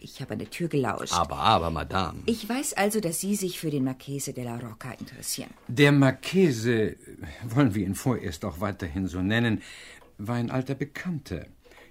Ich 0.00 0.20
habe 0.20 0.34
an 0.34 0.38
der 0.38 0.50
Tür 0.50 0.68
gelauscht. 0.68 1.12
Aber, 1.12 1.36
aber, 1.36 1.70
Madame. 1.70 2.20
Ich 2.26 2.48
weiß 2.48 2.74
also, 2.74 3.00
dass 3.00 3.20
Sie 3.20 3.34
sich 3.34 3.58
für 3.58 3.70
den 3.70 3.84
Marchese 3.84 4.32
de 4.32 4.44
la 4.44 4.56
Rocca 4.58 4.92
interessieren. 4.92 5.50
Der 5.66 5.92
Marchese, 5.92 6.96
wollen 7.48 7.74
wir 7.74 7.84
ihn 7.84 7.94
vorerst 7.94 8.44
auch 8.44 8.60
weiterhin 8.60 9.08
so 9.08 9.20
nennen, 9.20 9.62
war 10.18 10.36
ein 10.36 10.50
alter 10.50 10.74
Bekannter. 10.74 11.46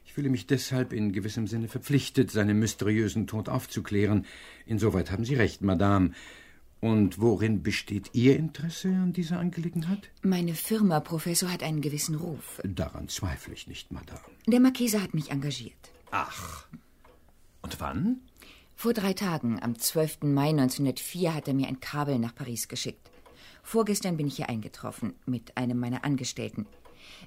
Ich 0.06 0.14
fühle 0.14 0.30
mich 0.30 0.48
deshalb 0.48 0.94
in 0.94 1.12
gewissem 1.12 1.48
Sinne 1.48 1.68
verpflichtet, 1.68 2.32
seinen 2.32 2.60
mysteriösen 2.60 3.28
Tod 3.28 3.50
aufzuklären. 3.50 4.26
Insoweit 4.66 5.12
haben 5.12 5.26
Sie 5.26 5.36
recht, 5.36 5.62
Madame. 5.62 6.12
Und 6.80 7.20
worin 7.20 7.64
besteht 7.64 8.12
Ihr 8.14 8.38
Interesse 8.38 8.90
an 8.90 9.12
dieser 9.12 9.40
Angelegenheit? 9.40 10.10
Meine 10.22 10.54
Firma, 10.54 11.00
Professor, 11.00 11.52
hat 11.52 11.64
einen 11.64 11.82
gewissen 11.82 12.16
Ruf. 12.16 12.62
Daran 12.64 13.08
zweifle 13.10 13.54
ich 13.54 13.68
nicht, 13.68 13.92
Madame. 13.92 14.22
Der 14.46 14.60
Marchese 14.60 15.02
hat 15.02 15.14
mich 15.14 15.32
engagiert. 15.32 15.92
Ach. 16.12 16.68
Und 17.68 17.82
wann? 17.82 18.22
Vor 18.78 18.94
drei 18.94 19.12
Tagen, 19.12 19.62
am 19.62 19.78
12. 19.78 20.20
Mai 20.22 20.52
1904, 20.52 21.34
hat 21.34 21.50
er 21.50 21.54
mir 21.54 21.68
ein 21.68 21.82
Kabel 21.82 22.18
nach 22.18 22.34
Paris 22.34 22.70
geschickt. 22.70 23.12
Vorgestern 23.62 24.16
bin 24.16 24.28
ich 24.28 24.38
hier 24.38 24.48
eingetroffen 24.48 25.16
mit 25.26 25.58
einem 25.58 25.78
meiner 25.78 26.06
Angestellten. 26.06 26.66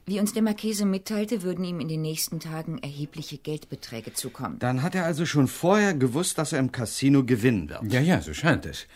Wie 0.06 0.18
uns 0.18 0.32
der 0.32 0.40
Marchese 0.40 0.86
mitteilte, 0.86 1.42
würden 1.42 1.62
ihm 1.62 1.78
in 1.78 1.88
den 1.88 2.00
nächsten 2.00 2.40
Tagen 2.40 2.78
erhebliche 2.78 3.36
Geldbeträge 3.36 4.14
zukommen. 4.14 4.58
Dann 4.60 4.82
hat 4.82 4.94
er 4.94 5.04
also 5.04 5.26
schon 5.26 5.46
vorher 5.46 5.92
gewusst, 5.92 6.38
dass 6.38 6.54
er 6.54 6.58
im 6.58 6.72
Casino 6.72 7.22
gewinnen 7.22 7.68
wird. 7.68 7.92
Ja, 7.92 8.00
ja, 8.00 8.22
so 8.22 8.32
scheint 8.32 8.64
es. 8.64 8.86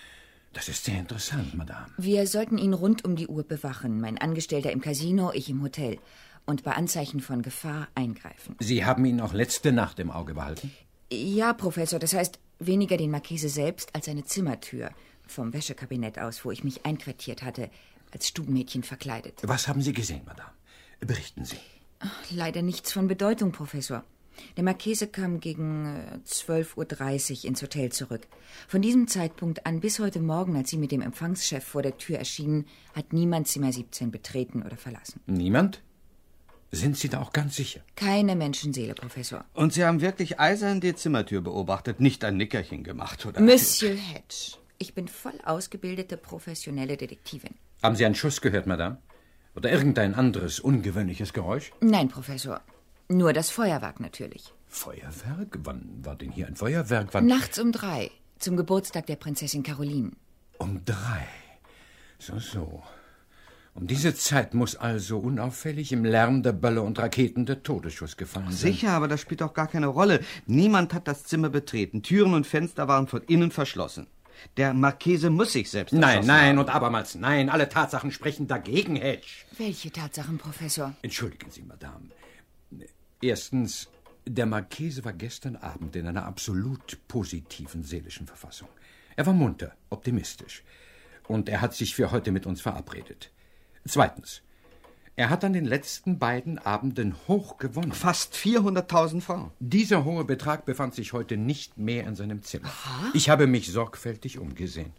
Das 0.54 0.70
ist 0.70 0.86
sehr 0.86 0.98
interessant, 0.98 1.54
Madame. 1.54 1.88
Wir 1.98 2.26
sollten 2.26 2.56
ihn 2.56 2.72
rund 2.72 3.04
um 3.04 3.16
die 3.16 3.26
Uhr 3.26 3.42
bewachen, 3.42 4.00
mein 4.00 4.16
Angestellter 4.16 4.72
im 4.72 4.80
Casino, 4.80 5.30
ich 5.34 5.50
im 5.50 5.60
Hotel, 5.62 5.98
und 6.46 6.62
bei 6.62 6.72
Anzeichen 6.72 7.20
von 7.20 7.42
Gefahr 7.42 7.88
eingreifen. 7.94 8.56
Sie 8.60 8.84
haben 8.84 9.04
ihn 9.04 9.20
auch 9.20 9.32
letzte 9.32 9.72
Nacht 9.72 9.98
im 9.98 10.10
Auge 10.10 10.34
behalten? 10.34 10.70
Ja, 11.14 11.52
Professor, 11.52 11.98
das 11.98 12.14
heißt 12.14 12.38
weniger 12.58 12.96
den 12.96 13.10
Marchese 13.10 13.48
selbst 13.48 13.94
als 13.94 14.06
seine 14.06 14.24
Zimmertür, 14.24 14.90
vom 15.26 15.52
Wäschekabinett 15.52 16.18
aus, 16.18 16.44
wo 16.44 16.50
ich 16.50 16.64
mich 16.64 16.84
einquartiert 16.84 17.42
hatte, 17.42 17.70
als 18.12 18.28
Stubenmädchen 18.28 18.82
verkleidet. 18.82 19.40
Was 19.42 19.68
haben 19.68 19.82
Sie 19.82 19.92
gesehen, 19.92 20.22
Madame? 20.26 20.50
Berichten 21.00 21.44
Sie. 21.44 21.58
Ach, 22.00 22.30
leider 22.30 22.62
nichts 22.62 22.92
von 22.92 23.08
Bedeutung, 23.08 23.52
Professor. 23.52 24.04
Der 24.56 24.64
Marchese 24.64 25.06
kam 25.06 25.40
gegen 25.40 25.86
äh, 25.86 26.18
12.30 26.26 27.44
Uhr 27.44 27.44
ins 27.48 27.62
Hotel 27.62 27.92
zurück. 27.92 28.26
Von 28.68 28.82
diesem 28.82 29.06
Zeitpunkt 29.06 29.64
an 29.66 29.80
bis 29.80 29.98
heute 30.00 30.20
Morgen, 30.20 30.56
als 30.56 30.70
Sie 30.70 30.76
mit 30.76 30.92
dem 30.92 31.02
Empfangschef 31.02 31.64
vor 31.64 31.82
der 31.82 31.98
Tür 31.98 32.18
erschienen, 32.18 32.66
hat 32.94 33.12
niemand 33.12 33.48
Zimmer 33.48 33.72
17 33.72 34.10
betreten 34.10 34.62
oder 34.62 34.76
verlassen. 34.76 35.20
Niemand? 35.26 35.82
Sind 36.74 36.96
Sie 36.96 37.08
da 37.08 37.20
auch 37.20 37.32
ganz 37.32 37.56
sicher? 37.56 37.80
Keine 37.94 38.34
Menschenseele, 38.34 38.94
Professor. 38.94 39.44
Und 39.54 39.72
Sie 39.72 39.84
haben 39.84 40.00
wirklich 40.00 40.40
eisern 40.40 40.80
die 40.80 40.94
Zimmertür 40.94 41.40
beobachtet, 41.40 42.00
nicht 42.00 42.24
ein 42.24 42.36
Nickerchen 42.36 42.82
gemacht, 42.82 43.24
oder? 43.26 43.40
Monsieur 43.40 43.94
Hedge, 43.94 44.58
ich 44.78 44.92
bin 44.94 45.06
voll 45.06 45.38
ausgebildete 45.44 46.16
professionelle 46.16 46.96
Detektivin. 46.96 47.54
Haben 47.82 47.96
Sie 47.96 48.04
einen 48.04 48.14
Schuss 48.16 48.40
gehört, 48.40 48.66
Madame? 48.66 48.98
Oder 49.54 49.70
irgendein 49.70 50.14
anderes 50.14 50.58
ungewöhnliches 50.58 51.32
Geräusch? 51.32 51.70
Nein, 51.80 52.08
Professor. 52.08 52.60
Nur 53.08 53.32
das 53.32 53.50
Feuerwerk 53.50 54.00
natürlich. 54.00 54.52
Feuerwerk? 54.66 55.58
Wann 55.62 56.00
war 56.02 56.16
denn 56.16 56.32
hier 56.32 56.48
ein 56.48 56.56
Feuerwerk? 56.56 57.08
Wann? 57.12 57.26
Nachts 57.26 57.58
um 57.60 57.70
drei, 57.70 58.10
zum 58.40 58.56
Geburtstag 58.56 59.06
der 59.06 59.16
Prinzessin 59.16 59.62
Caroline. 59.62 60.10
Um 60.58 60.84
drei. 60.84 61.28
So, 62.18 62.38
so. 62.38 62.82
Um 63.74 63.88
diese 63.88 64.14
Zeit 64.14 64.54
muss 64.54 64.76
also 64.76 65.18
unauffällig 65.18 65.90
im 65.90 66.04
Lärm 66.04 66.44
der 66.44 66.52
Bölle 66.52 66.82
und 66.82 66.98
Raketen 66.98 67.44
der 67.44 67.64
Todesschuss 67.64 68.16
gefallen 68.16 68.46
sein. 68.52 68.72
Sicher, 68.72 68.90
aber 68.90 69.08
das 69.08 69.20
spielt 69.20 69.40
doch 69.40 69.52
gar 69.52 69.66
keine 69.66 69.88
Rolle. 69.88 70.20
Niemand 70.46 70.94
hat 70.94 71.08
das 71.08 71.24
Zimmer 71.24 71.48
betreten. 71.48 72.02
Türen 72.02 72.34
und 72.34 72.46
Fenster 72.46 72.86
waren 72.86 73.08
von 73.08 73.22
innen 73.22 73.50
verschlossen. 73.50 74.06
Der 74.56 74.74
Marchese 74.74 75.30
muss 75.30 75.52
sich 75.52 75.70
selbst 75.70 75.92
Nein, 75.92 76.24
nein 76.26 76.50
haben. 76.50 76.58
und 76.58 76.70
abermals 76.70 77.14
nein. 77.16 77.50
Alle 77.50 77.68
Tatsachen 77.68 78.12
sprechen 78.12 78.46
dagegen, 78.46 78.94
Hedge. 78.96 79.26
Welche 79.58 79.90
Tatsachen, 79.90 80.38
Professor? 80.38 80.94
Entschuldigen 81.02 81.50
Sie, 81.50 81.62
Madame. 81.62 82.10
Erstens, 83.20 83.88
der 84.26 84.46
Marchese 84.46 85.04
war 85.04 85.12
gestern 85.14 85.56
Abend 85.56 85.96
in 85.96 86.06
einer 86.06 86.26
absolut 86.26 86.98
positiven 87.08 87.82
seelischen 87.82 88.26
Verfassung. 88.26 88.68
Er 89.16 89.26
war 89.26 89.32
munter, 89.34 89.72
optimistisch. 89.90 90.62
Und 91.26 91.48
er 91.48 91.60
hat 91.60 91.74
sich 91.74 91.94
für 91.94 92.10
heute 92.10 92.30
mit 92.32 92.44
uns 92.46 92.60
verabredet. 92.60 93.30
Zweitens, 93.86 94.42
er 95.16 95.30
hat 95.30 95.44
an 95.44 95.52
den 95.52 95.64
letzten 95.64 96.18
beiden 96.18 96.58
Abenden 96.58 97.14
hoch 97.28 97.58
gewonnen. 97.58 97.92
Fast 97.92 98.34
400.000 98.34 99.20
Francs. 99.20 99.52
Dieser 99.60 100.04
hohe 100.04 100.24
Betrag 100.24 100.64
befand 100.64 100.94
sich 100.94 101.12
heute 101.12 101.36
nicht 101.36 101.78
mehr 101.78 102.04
in 102.06 102.16
seinem 102.16 102.42
Zimmer. 102.42 102.70
Ich 103.12 103.28
habe 103.28 103.46
mich 103.46 103.70
sorgfältig 103.70 104.38
umgesehen. 104.38 104.92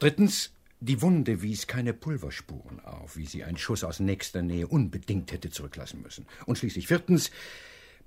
Drittens, 0.00 0.52
die 0.80 1.00
Wunde 1.00 1.42
wies 1.42 1.66
keine 1.66 1.94
Pulverspuren 1.94 2.80
auf, 2.84 3.16
wie 3.16 3.26
sie 3.26 3.44
ein 3.44 3.56
Schuss 3.56 3.84
aus 3.84 4.00
nächster 4.00 4.42
Nähe 4.42 4.66
unbedingt 4.66 5.30
hätte 5.30 5.50
zurücklassen 5.50 6.02
müssen. 6.02 6.26
Und 6.46 6.58
schließlich 6.58 6.88
viertens, 6.88 7.30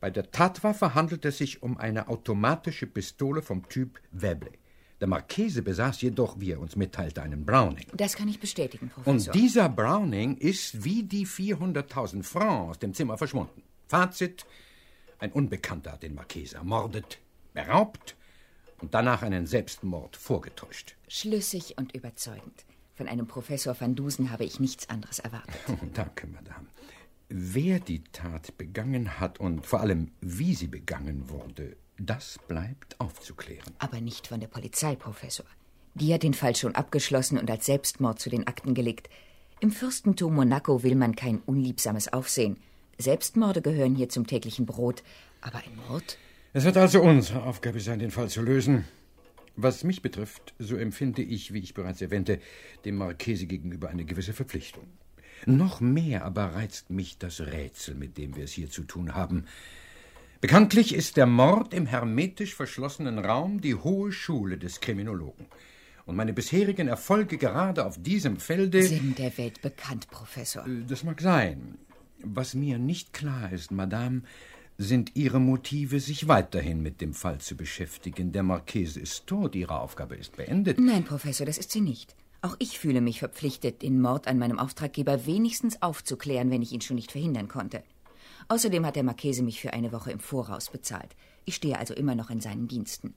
bei 0.01 0.09
der 0.09 0.31
Tatwaffe 0.31 0.93
handelt 0.93 1.23
es 1.25 1.37
sich 1.37 1.63
um 1.63 1.77
eine 1.77 2.09
automatische 2.09 2.85
Pistole 2.87 3.41
vom 3.41 3.67
Typ 3.69 3.99
Webley. 4.11 4.57
Der 4.99 5.07
Marchese 5.07 5.61
besaß 5.61 6.01
jedoch, 6.01 6.39
wie 6.39 6.51
er 6.51 6.59
uns 6.59 6.75
mitteilte, 6.75 7.21
einen 7.21 7.45
Browning. 7.45 7.85
Das 7.93 8.15
kann 8.15 8.27
ich 8.27 8.39
bestätigen, 8.39 8.89
Professor. 8.89 9.13
Und 9.13 9.35
dieser 9.35 9.69
Browning 9.69 10.35
ist 10.35 10.83
wie 10.83 11.03
die 11.03 11.25
400.000 11.25 12.23
Francs 12.23 12.69
aus 12.71 12.79
dem 12.79 12.93
Zimmer 12.93 13.17
verschwunden. 13.17 13.63
Fazit: 13.87 14.45
Ein 15.19 15.31
Unbekannter 15.31 15.93
hat 15.93 16.03
den 16.03 16.15
Marchese 16.15 16.57
ermordet, 16.57 17.19
beraubt 17.53 18.17
und 18.81 18.93
danach 18.93 19.21
einen 19.21 19.45
Selbstmord 19.47 20.17
vorgetäuscht. 20.17 20.95
Schlüssig 21.07 21.77
und 21.77 21.95
überzeugend. 21.95 22.65
Von 22.95 23.07
einem 23.07 23.27
Professor 23.27 23.79
van 23.79 23.95
Dusen 23.95 24.31
habe 24.31 24.43
ich 24.43 24.59
nichts 24.59 24.89
anderes 24.89 25.19
erwartet. 25.19 25.55
Danke, 25.93 26.27
Madame. 26.27 26.67
Wer 27.29 27.79
die 27.79 28.03
Tat 28.03 28.57
begangen 28.57 29.19
hat 29.19 29.39
und 29.39 29.65
vor 29.65 29.79
allem 29.79 30.11
wie 30.19 30.55
sie 30.55 30.67
begangen 30.67 31.29
wurde, 31.29 31.77
das 31.99 32.39
bleibt 32.47 32.99
aufzuklären. 32.99 33.73
Aber 33.79 34.01
nicht 34.01 34.27
von 34.27 34.39
der 34.39 34.47
Polizei, 34.47 34.95
Professor. 34.95 35.45
Die 35.95 36.13
hat 36.13 36.23
den 36.23 36.33
Fall 36.33 36.55
schon 36.55 36.75
abgeschlossen 36.75 37.37
und 37.37 37.49
als 37.51 37.65
Selbstmord 37.65 38.19
zu 38.19 38.29
den 38.29 38.47
Akten 38.47 38.73
gelegt. 38.73 39.09
Im 39.59 39.71
Fürstentum 39.71 40.33
Monaco 40.33 40.83
will 40.83 40.95
man 40.95 41.15
kein 41.15 41.39
unliebsames 41.39 42.13
Aufsehen. 42.13 42.57
Selbstmorde 42.97 43.61
gehören 43.61 43.95
hier 43.95 44.09
zum 44.09 44.25
täglichen 44.25 44.65
Brot. 44.65 45.03
Aber 45.41 45.57
ein 45.59 45.75
Mord? 45.87 46.17
Es 46.53 46.63
wird 46.63 46.77
also 46.77 47.01
unsere 47.01 47.43
Aufgabe 47.43 47.79
sein, 47.79 47.99
den 47.99 48.11
Fall 48.11 48.29
zu 48.29 48.41
lösen. 48.41 48.85
Was 49.55 49.83
mich 49.83 50.01
betrifft, 50.01 50.53
so 50.57 50.77
empfinde 50.77 51.21
ich, 51.21 51.53
wie 51.53 51.59
ich 51.59 51.73
bereits 51.73 52.01
erwähnte, 52.01 52.39
dem 52.85 52.95
Marchese 52.95 53.45
gegenüber 53.45 53.89
eine 53.89 54.05
gewisse 54.05 54.33
Verpflichtung. 54.33 54.85
Noch 55.45 55.81
mehr 55.81 56.25
aber 56.25 56.55
reizt 56.55 56.89
mich 56.89 57.17
das 57.17 57.41
Rätsel, 57.41 57.95
mit 57.95 58.17
dem 58.17 58.35
wir 58.35 58.45
es 58.45 58.51
hier 58.51 58.69
zu 58.69 58.83
tun 58.83 59.15
haben. 59.15 59.45
Bekanntlich 60.41 60.95
ist 60.95 61.17
der 61.17 61.25
Mord 61.25 61.73
im 61.73 61.85
hermetisch 61.85 62.55
verschlossenen 62.55 63.19
Raum 63.19 63.59
die 63.59 63.75
hohe 63.75 64.13
Schule 64.13 64.57
des 64.57 64.79
Kriminologen. 64.79 65.47
Und 66.05 66.15
meine 66.15 66.31
bisherigen 66.31 66.87
Erfolge 66.87 67.37
gerade 67.37 67.85
auf 67.85 68.01
diesem 68.01 68.37
Felde 68.37 68.83
sind 68.83 69.19
der 69.19 69.37
Welt 69.37 69.61
bekannt, 69.61 70.09
Professor. 70.09 70.65
Äh, 70.65 70.85
das 70.87 71.03
mag 71.03 71.19
sein. 71.19 71.77
Was 72.23 72.53
mir 72.53 72.79
nicht 72.79 73.11
klar 73.11 73.51
ist, 73.51 73.71
Madame, 73.71 74.21
sind 74.77 75.11
Ihre 75.17 75.41
Motive, 75.41 75.99
sich 75.99 76.29
weiterhin 76.29 76.81
mit 76.81 77.01
dem 77.01 77.13
Fall 77.13 77.39
zu 77.39 77.57
beschäftigen. 77.57 78.31
Der 78.31 78.43
Marchese 78.43 79.01
ist 79.01 79.27
tot, 79.27 79.55
Ihre 79.55 79.77
Aufgabe 79.81 80.15
ist 80.15 80.37
beendet. 80.37 80.79
Nein, 80.79 81.03
Professor, 81.03 81.45
das 81.45 81.57
ist 81.57 81.71
sie 81.71 81.81
nicht. 81.81 82.15
Auch 82.41 82.55
ich 82.59 82.79
fühle 82.79 83.01
mich 83.01 83.19
verpflichtet, 83.19 83.81
den 83.81 83.99
Mord 83.99 84.25
an 84.25 84.39
meinem 84.39 84.57
Auftraggeber 84.57 85.25
wenigstens 85.25 85.81
aufzuklären, 85.81 86.49
wenn 86.49 86.61
ich 86.61 86.71
ihn 86.71 86.79
schon 86.79 86.95
nicht 86.95 87.11
verhindern 87.11 87.49
konnte. 87.49 87.83
Außerdem 88.49 88.83
hat 88.85 88.95
der 88.95 89.03
Marchese 89.03 89.43
mich 89.43 89.61
für 89.61 89.73
eine 89.73 89.91
Woche 89.91 90.11
im 90.11 90.19
Voraus 90.19 90.71
bezahlt. 90.71 91.15
Ich 91.45 91.55
stehe 91.55 91.77
also 91.77 91.93
immer 91.93 92.15
noch 92.15 92.31
in 92.31 92.41
seinen 92.41 92.67
Diensten. 92.67 93.13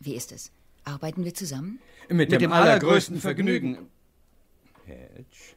Wie 0.00 0.14
ist 0.14 0.32
es? 0.32 0.50
Arbeiten 0.84 1.24
wir 1.24 1.34
zusammen? 1.34 1.78
Mit, 2.08 2.18
mit 2.18 2.32
dem, 2.32 2.38
dem, 2.40 2.52
allergrößten 2.52 3.20
Vergnügen. 3.20 3.90
Hedge. 4.86 5.56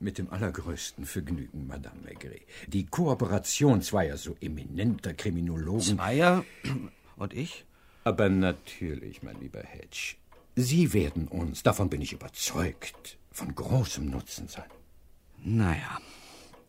Mit 0.00 0.16
dem 0.16 0.30
allergrößten 0.30 1.04
Vergnügen, 1.04 1.66
Madame 1.66 2.00
Maigret. 2.04 2.42
Die 2.68 2.86
Kooperation 2.86 3.82
zweier 3.82 4.16
so 4.16 4.34
eminenter 4.40 5.12
Kriminologen. 5.12 5.96
Zweier? 5.96 6.44
Und 7.16 7.34
ich? 7.34 7.66
Aber 8.04 8.30
natürlich, 8.30 9.22
mein 9.22 9.38
lieber 9.40 9.62
Hedge. 9.62 10.16
Sie 10.54 10.94
werden 10.94 11.28
uns, 11.28 11.62
davon 11.62 11.90
bin 11.90 12.00
ich 12.00 12.14
überzeugt, 12.14 13.18
von 13.30 13.54
großem 13.54 14.08
Nutzen 14.08 14.48
sein. 14.48 14.70
Naja, 15.44 15.98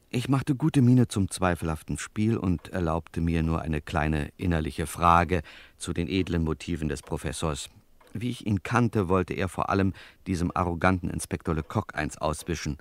ich 0.09 0.29
machte 0.29 0.55
gute 0.55 0.81
Miene 0.81 1.09
zum 1.09 1.29
zweifelhaften 1.29 1.97
Spiel 1.97 2.37
und 2.37 2.69
erlaubte 2.69 3.19
mir 3.19 3.43
nur 3.43 3.61
eine 3.61 3.81
kleine 3.81 4.31
innerliche 4.37 4.87
Frage 4.87 5.41
zu 5.77 5.91
den 5.91 6.07
edlen 6.07 6.45
Motiven 6.45 6.87
des 6.87 7.01
Professors. 7.01 7.69
Wie 8.13 8.29
ich 8.29 8.47
ihn 8.47 8.63
kannte, 8.63 9.09
wollte 9.09 9.33
er 9.33 9.49
vor 9.49 9.69
allem 9.69 9.93
diesem 10.25 10.49
arroganten 10.55 11.09
Inspektor 11.09 11.55
Lecoq 11.55 11.93
eins 11.93 12.17
auswischen. 12.17 12.77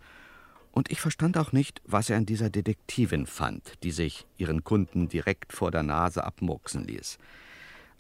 Und 0.70 0.90
ich 0.92 1.00
verstand 1.00 1.36
auch 1.36 1.50
nicht, 1.50 1.82
was 1.84 2.10
er 2.10 2.16
an 2.16 2.26
dieser 2.26 2.48
Detektivin 2.48 3.26
fand, 3.26 3.82
die 3.82 3.90
sich 3.90 4.24
ihren 4.36 4.62
Kunden 4.62 5.08
direkt 5.08 5.52
vor 5.52 5.72
der 5.72 5.82
Nase 5.82 6.22
abmurksen 6.22 6.84
ließ. 6.84 7.18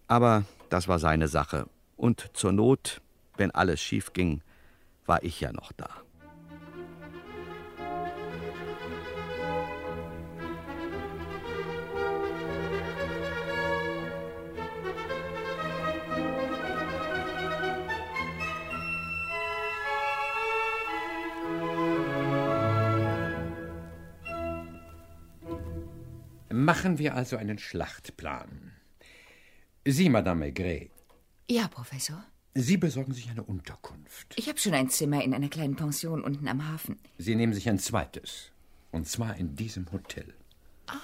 Aber 0.06 0.44
das 0.70 0.86
war 0.86 1.00
seine 1.00 1.26
Sache. 1.26 1.68
Und 1.96 2.30
zur 2.34 2.52
Not, 2.52 3.00
wenn 3.36 3.50
alles 3.50 3.80
schief 3.80 4.12
ging, 4.12 4.42
war 5.04 5.24
ich 5.24 5.40
ja 5.40 5.52
noch 5.52 5.72
da. 5.72 6.05
Machen 26.66 26.98
wir 26.98 27.14
also 27.14 27.36
einen 27.36 27.58
Schlachtplan. 27.58 28.72
Sie, 29.84 30.08
Madame 30.08 30.40
Maigret. 30.40 30.90
Ja, 31.48 31.68
Professor. 31.68 32.24
Sie 32.54 32.76
besorgen 32.76 33.14
sich 33.14 33.30
eine 33.30 33.44
Unterkunft. 33.44 34.34
Ich 34.34 34.48
habe 34.48 34.58
schon 34.58 34.74
ein 34.74 34.90
Zimmer 34.90 35.22
in 35.22 35.32
einer 35.32 35.48
kleinen 35.48 35.76
Pension 35.76 36.24
unten 36.24 36.48
am 36.48 36.66
Hafen. 36.68 36.98
Sie 37.18 37.36
nehmen 37.36 37.54
sich 37.54 37.68
ein 37.68 37.78
zweites. 37.78 38.50
Und 38.90 39.06
zwar 39.06 39.36
in 39.36 39.54
diesem 39.54 39.92
Hotel. 39.92 40.34
Ah, 40.88 40.96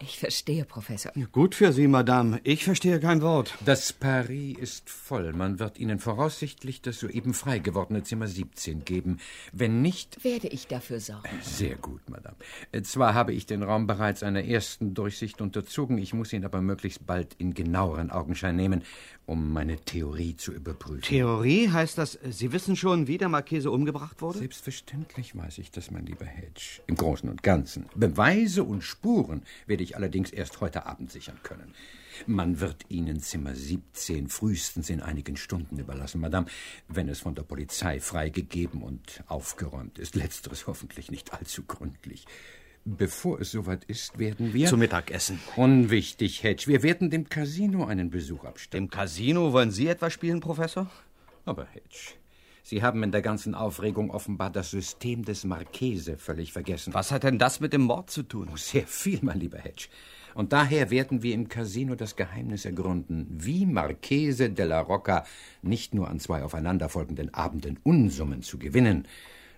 ich 0.00 0.18
verstehe, 0.18 0.64
Professor. 0.64 1.12
Gut 1.32 1.54
für 1.54 1.72
Sie, 1.72 1.88
Madame. 1.88 2.40
Ich 2.44 2.64
verstehe 2.64 3.00
kein 3.00 3.22
Wort. 3.22 3.54
Das 3.64 3.92
Paris 3.92 4.58
ist 4.58 4.90
voll. 4.90 5.32
Man 5.32 5.58
wird 5.58 5.78
Ihnen 5.78 5.98
voraussichtlich 5.98 6.82
das 6.82 7.00
soeben 7.00 7.32
frei 7.32 7.58
gewordene 7.58 8.02
Zimmer 8.02 8.26
17 8.26 8.84
geben. 8.84 9.18
Wenn 9.52 9.80
nicht. 9.80 10.22
Werde 10.22 10.48
ich 10.48 10.66
dafür 10.66 11.00
sorgen. 11.00 11.28
Sehr 11.40 11.76
gut, 11.76 12.02
Madame. 12.10 12.36
Zwar 12.82 13.14
habe 13.14 13.32
ich 13.32 13.46
den 13.46 13.62
Raum 13.62 13.86
bereits 13.86 14.22
einer 14.22 14.44
ersten 14.44 14.92
Durchsicht 14.92 15.40
unterzogen, 15.40 15.98
ich 15.98 16.12
muss 16.12 16.32
ihn 16.32 16.44
aber 16.44 16.60
möglichst 16.60 17.06
bald 17.06 17.34
in 17.38 17.54
genaueren 17.54 18.10
Augenschein 18.10 18.56
nehmen, 18.56 18.82
um 19.26 19.52
meine 19.52 19.78
Theorie 19.78 20.36
zu 20.36 20.52
überprüfen. 20.52 21.02
Theorie 21.02 21.68
heißt 21.70 21.98
das, 21.98 22.18
Sie 22.30 22.52
wissen 22.52 22.76
schon, 22.76 23.06
wie 23.06 23.18
der 23.18 23.28
Marchese 23.28 23.70
umgebracht 23.70 24.22
wurde? 24.22 24.38
Selbstverständlich 24.38 25.36
weiß 25.36 25.58
ich 25.58 25.70
das, 25.70 25.90
mein 25.90 26.06
lieber 26.06 26.26
Hedge. 26.26 26.80
Im 26.86 26.96
Großen 26.96 27.28
und 27.28 27.42
Ganzen. 27.42 27.86
Beweise 27.94 28.62
und 28.62 28.82
Spuren 28.82 29.42
werde 29.66 29.82
ich 29.82 29.85
allerdings 29.94 30.30
erst 30.30 30.60
heute 30.60 30.86
Abend 30.86 31.12
sichern 31.12 31.38
können. 31.44 31.74
Man 32.26 32.58
wird 32.60 32.86
Ihnen 32.88 33.20
Zimmer 33.20 33.54
17 33.54 34.28
frühestens 34.28 34.90
in 34.90 35.00
einigen 35.00 35.36
Stunden 35.36 35.78
überlassen, 35.78 36.20
Madame, 36.20 36.46
wenn 36.88 37.08
es 37.08 37.20
von 37.20 37.34
der 37.34 37.42
Polizei 37.42 38.00
freigegeben 38.00 38.82
und 38.82 39.22
aufgeräumt 39.28 39.98
ist. 39.98 40.16
Letzteres 40.16 40.66
hoffentlich 40.66 41.10
nicht 41.10 41.32
allzu 41.34 41.62
gründlich. 41.62 42.24
Bevor 42.88 43.40
es 43.40 43.50
soweit 43.50 43.84
ist, 43.84 44.18
werden 44.18 44.54
wir. 44.54 44.68
Zu 44.68 44.76
Mittagessen. 44.76 45.40
Unwichtig, 45.56 46.42
Hedge. 46.42 46.68
Wir 46.68 46.82
werden 46.82 47.10
dem 47.10 47.28
Casino 47.28 47.84
einen 47.84 48.10
Besuch 48.10 48.44
abstatten. 48.44 48.86
Dem 48.86 48.90
Casino 48.90 49.52
wollen 49.52 49.72
Sie 49.72 49.88
etwas 49.88 50.12
spielen, 50.12 50.40
Professor? 50.40 50.88
Aber, 51.44 51.66
Hedge, 51.66 52.14
Sie 52.68 52.82
haben 52.82 53.04
in 53.04 53.12
der 53.12 53.22
ganzen 53.22 53.54
Aufregung 53.54 54.10
offenbar 54.10 54.50
das 54.50 54.72
System 54.72 55.24
des 55.24 55.44
Marchese 55.44 56.18
völlig 56.18 56.52
vergessen. 56.52 56.94
Was 56.94 57.12
hat 57.12 57.22
denn 57.22 57.38
das 57.38 57.60
mit 57.60 57.72
dem 57.72 57.82
Mord 57.82 58.10
zu 58.10 58.24
tun? 58.24 58.48
Oh, 58.52 58.56
sehr 58.56 58.88
viel, 58.88 59.20
mein 59.22 59.38
lieber 59.38 59.58
Hedge. 59.58 59.86
Und 60.34 60.52
daher 60.52 60.90
werden 60.90 61.22
wir 61.22 61.32
im 61.32 61.46
Casino 61.46 61.94
das 61.94 62.16
Geheimnis 62.16 62.64
ergründen, 62.64 63.28
wie 63.30 63.66
Marchese 63.66 64.50
della 64.50 64.80
Rocca 64.80 65.24
nicht 65.62 65.94
nur 65.94 66.10
an 66.10 66.18
zwei 66.18 66.42
aufeinanderfolgenden 66.42 67.32
Abenden 67.32 67.78
Unsummen 67.84 68.42
zu 68.42 68.58
gewinnen, 68.58 69.06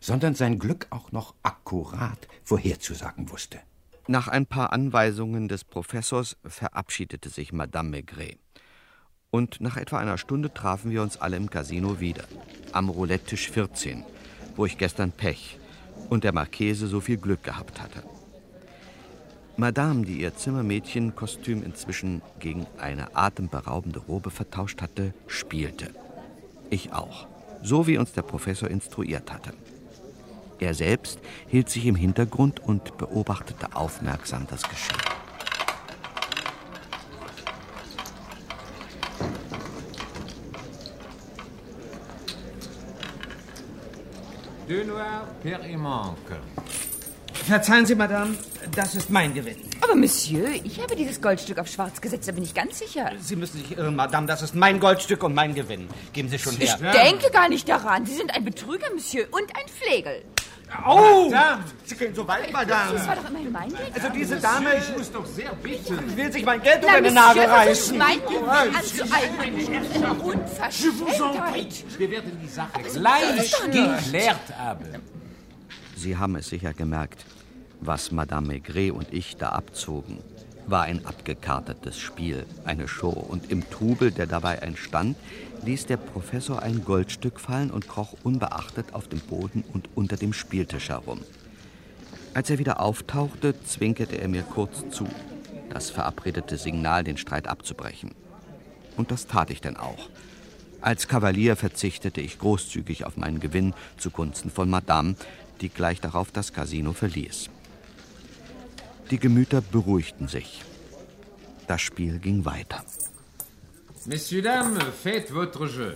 sondern 0.00 0.34
sein 0.34 0.58
Glück 0.58 0.86
auch 0.90 1.10
noch 1.10 1.34
akkurat 1.42 2.28
vorherzusagen 2.44 3.30
wusste. 3.30 3.58
Nach 4.06 4.28
ein 4.28 4.44
paar 4.44 4.74
Anweisungen 4.74 5.48
des 5.48 5.64
Professors 5.64 6.36
verabschiedete 6.44 7.30
sich 7.30 7.54
Madame 7.54 7.88
Maigret. 7.88 8.38
Und 9.30 9.60
nach 9.60 9.76
etwa 9.76 9.98
einer 9.98 10.16
Stunde 10.16 10.52
trafen 10.52 10.90
wir 10.90 11.02
uns 11.02 11.18
alle 11.20 11.36
im 11.36 11.50
Casino 11.50 12.00
wieder. 12.00 12.24
Am 12.72 12.88
Roulette-Tisch 12.88 13.50
14, 13.50 14.04
wo 14.56 14.64
ich 14.64 14.78
gestern 14.78 15.12
Pech 15.12 15.58
und 16.08 16.24
der 16.24 16.32
Marchese 16.32 16.86
so 16.86 17.00
viel 17.00 17.18
Glück 17.18 17.42
gehabt 17.42 17.82
hatte. 17.82 18.02
Madame, 19.58 20.06
die 20.06 20.20
ihr 20.20 20.34
Zimmermädchenkostüm 20.34 21.62
inzwischen 21.62 22.22
gegen 22.38 22.66
eine 22.78 23.16
atemberaubende 23.16 23.98
Robe 23.98 24.30
vertauscht 24.30 24.80
hatte, 24.80 25.12
spielte. 25.26 25.90
Ich 26.70 26.92
auch, 26.92 27.26
so 27.62 27.86
wie 27.86 27.98
uns 27.98 28.12
der 28.12 28.22
Professor 28.22 28.70
instruiert 28.70 29.32
hatte. 29.32 29.52
Er 30.60 30.74
selbst 30.74 31.18
hielt 31.48 31.68
sich 31.68 31.86
im 31.86 31.96
Hintergrund 31.96 32.60
und 32.60 32.96
beobachtete 32.98 33.74
aufmerksam 33.76 34.46
das 34.48 34.62
Geschehen. 34.62 35.17
Deux 44.68 44.84
noirs 44.84 45.24
per 45.42 45.60
manque. 45.78 46.36
Verzeihen 47.32 47.86
Sie, 47.86 47.94
Madame, 47.94 48.36
das 48.74 48.94
ist 48.94 49.08
mein 49.08 49.32
Gewinn. 49.32 49.56
Aber 49.80 49.94
Monsieur, 49.94 50.50
ich 50.62 50.78
habe 50.78 50.94
dieses 50.94 51.22
Goldstück 51.22 51.58
auf 51.58 51.68
schwarz 51.68 51.98
gesetzt, 52.02 52.28
da 52.28 52.32
bin 52.32 52.42
ich 52.42 52.52
ganz 52.52 52.78
sicher. 52.78 53.12
Sie 53.18 53.36
müssen 53.36 53.62
sich 53.62 53.78
irren, 53.78 53.96
Madame, 53.96 54.26
das 54.26 54.42
ist 54.42 54.54
mein 54.54 54.78
Goldstück 54.78 55.22
und 55.22 55.34
mein 55.34 55.54
Gewinn. 55.54 55.88
Geben 56.12 56.28
Sie 56.28 56.38
schon 56.38 56.54
her. 56.56 56.76
Ich 56.82 57.00
denke 57.00 57.30
gar 57.30 57.48
nicht 57.48 57.66
daran. 57.66 58.04
Sie 58.04 58.14
sind 58.14 58.34
ein 58.34 58.44
Betrüger, 58.44 58.92
Monsieur, 58.92 59.26
und 59.30 59.44
ein 59.56 59.68
Flegel. 59.68 60.22
Oh! 60.86 61.30
Madame. 61.30 61.64
Sie 61.84 61.96
gehen 61.96 62.14
so 62.14 62.26
weit, 62.28 62.52
Madame. 62.52 62.94
Das 62.94 63.06
war 63.06 63.16
doch 63.16 63.28
immerhin 63.30 63.52
mein 63.52 63.68
Geld. 63.68 63.94
Also 63.94 64.08
diese 64.10 64.36
Dame... 64.36 64.76
Ich 64.76 64.96
muss 64.96 65.10
doch 65.10 65.26
sehr 65.26 65.54
bitten. 65.54 66.16
will 66.16 66.32
sich 66.32 66.44
mein 66.44 66.62
Geld 66.62 66.84
unter 66.84 67.00
den 67.00 67.14
Nagel 67.14 67.44
reißen. 67.44 67.98
Mein 67.98 68.20
also 68.22 69.02
Unverschämtheit. 70.22 71.84
Wir 71.98 72.10
werden 72.10 72.38
die 72.42 72.48
Sache 72.48 72.82
gleich 72.92 73.52
geklärt 73.64 74.58
haben. 74.58 74.84
Sie 75.96 76.16
haben 76.16 76.36
es 76.36 76.48
sicher 76.48 76.74
gemerkt. 76.74 77.24
Was 77.80 78.10
Madame 78.10 78.48
Maigret 78.48 78.90
und 78.90 79.12
ich 79.12 79.36
da 79.36 79.50
abzogen, 79.50 80.18
war 80.70 80.82
ein 80.82 81.04
abgekartetes 81.06 81.98
Spiel, 81.98 82.46
eine 82.64 82.88
Show. 82.88 83.10
Und 83.10 83.50
im 83.50 83.68
Trubel, 83.70 84.10
der 84.10 84.26
dabei 84.26 84.56
entstand, 84.56 85.16
ließ 85.64 85.86
der 85.86 85.96
Professor 85.96 86.62
ein 86.62 86.84
Goldstück 86.84 87.40
fallen 87.40 87.70
und 87.70 87.88
kroch 87.88 88.14
unbeachtet 88.22 88.94
auf 88.94 89.08
dem 89.08 89.20
Boden 89.20 89.64
und 89.72 89.88
unter 89.94 90.16
dem 90.16 90.32
Spieltisch 90.32 90.88
herum. 90.90 91.20
Als 92.34 92.50
er 92.50 92.58
wieder 92.58 92.80
auftauchte, 92.80 93.54
zwinkerte 93.64 94.20
er 94.20 94.28
mir 94.28 94.42
kurz 94.42 94.84
zu, 94.90 95.06
das 95.70 95.90
verabredete 95.90 96.56
Signal, 96.56 97.04
den 97.04 97.16
Streit 97.16 97.48
abzubrechen. 97.48 98.12
Und 98.96 99.10
das 99.10 99.26
tat 99.26 99.50
ich 99.50 99.60
denn 99.60 99.76
auch. 99.76 100.08
Als 100.80 101.08
Kavalier 101.08 101.56
verzichtete 101.56 102.20
ich 102.20 102.38
großzügig 102.38 103.04
auf 103.04 103.16
meinen 103.16 103.40
Gewinn 103.40 103.74
zugunsten 103.96 104.50
von 104.50 104.70
Madame, 104.70 105.16
die 105.60 105.68
gleich 105.68 106.00
darauf 106.00 106.30
das 106.30 106.52
Casino 106.52 106.92
verließ. 106.92 107.50
Die 109.10 109.18
Gemüter 109.18 109.62
beruhigten 109.62 110.28
sich. 110.28 110.62
Das 111.66 111.80
Spiel 111.80 112.18
ging 112.18 112.44
weiter. 112.44 112.84
Messieurs, 114.06 114.42
dames, 114.42 114.78
faites 115.02 115.30
votre 115.30 115.66
jeu. 115.66 115.94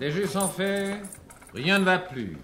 Les 0.00 0.10
jeux 0.12 0.26
sont 0.26 0.48
faits, 0.48 0.96
rien 1.54 1.78
ne 1.78 1.84
va 1.84 1.98
plus. 1.98 2.36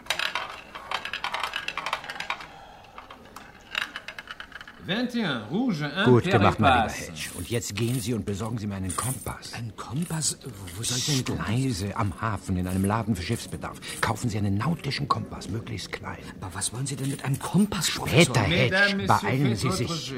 21, 4.88 5.50
rouge, 5.50 5.92
1, 5.92 6.04
Gut 6.04 6.24
gemacht, 6.24 6.60
mein 6.60 6.82
lieber 6.82 6.92
Hedge. 6.92 7.30
Und 7.34 7.50
jetzt 7.50 7.74
gehen 7.74 8.00
Sie 8.00 8.14
und 8.14 8.24
besorgen 8.24 8.58
Sie 8.58 8.66
mir 8.66 8.76
einen 8.76 8.94
Kompass. 8.94 9.52
Ein 9.54 9.74
Kompass? 9.76 10.38
Wo 10.76 10.82
soll 10.82 10.98
ich 10.98 11.24
denn... 11.24 11.36
Leise, 11.38 11.96
am 11.96 12.20
Hafen, 12.20 12.56
in 12.56 12.68
einem 12.68 12.84
Laden 12.84 13.16
für 13.16 13.22
Schiffsbedarf. 13.22 13.80
Kaufen 14.00 14.30
Sie 14.30 14.38
einen 14.38 14.56
nautischen 14.56 15.08
Kompass, 15.08 15.48
möglichst 15.48 15.90
klein. 15.90 16.18
Aber 16.40 16.54
was 16.54 16.72
wollen 16.72 16.86
Sie 16.86 16.94
denn 16.94 17.10
mit 17.10 17.24
einem 17.24 17.38
Kompass? 17.38 17.88
Später, 17.88 18.40
Hedge, 18.42 19.06
beeilen 19.06 19.56
Sie 19.56 19.70
sich. 19.72 20.14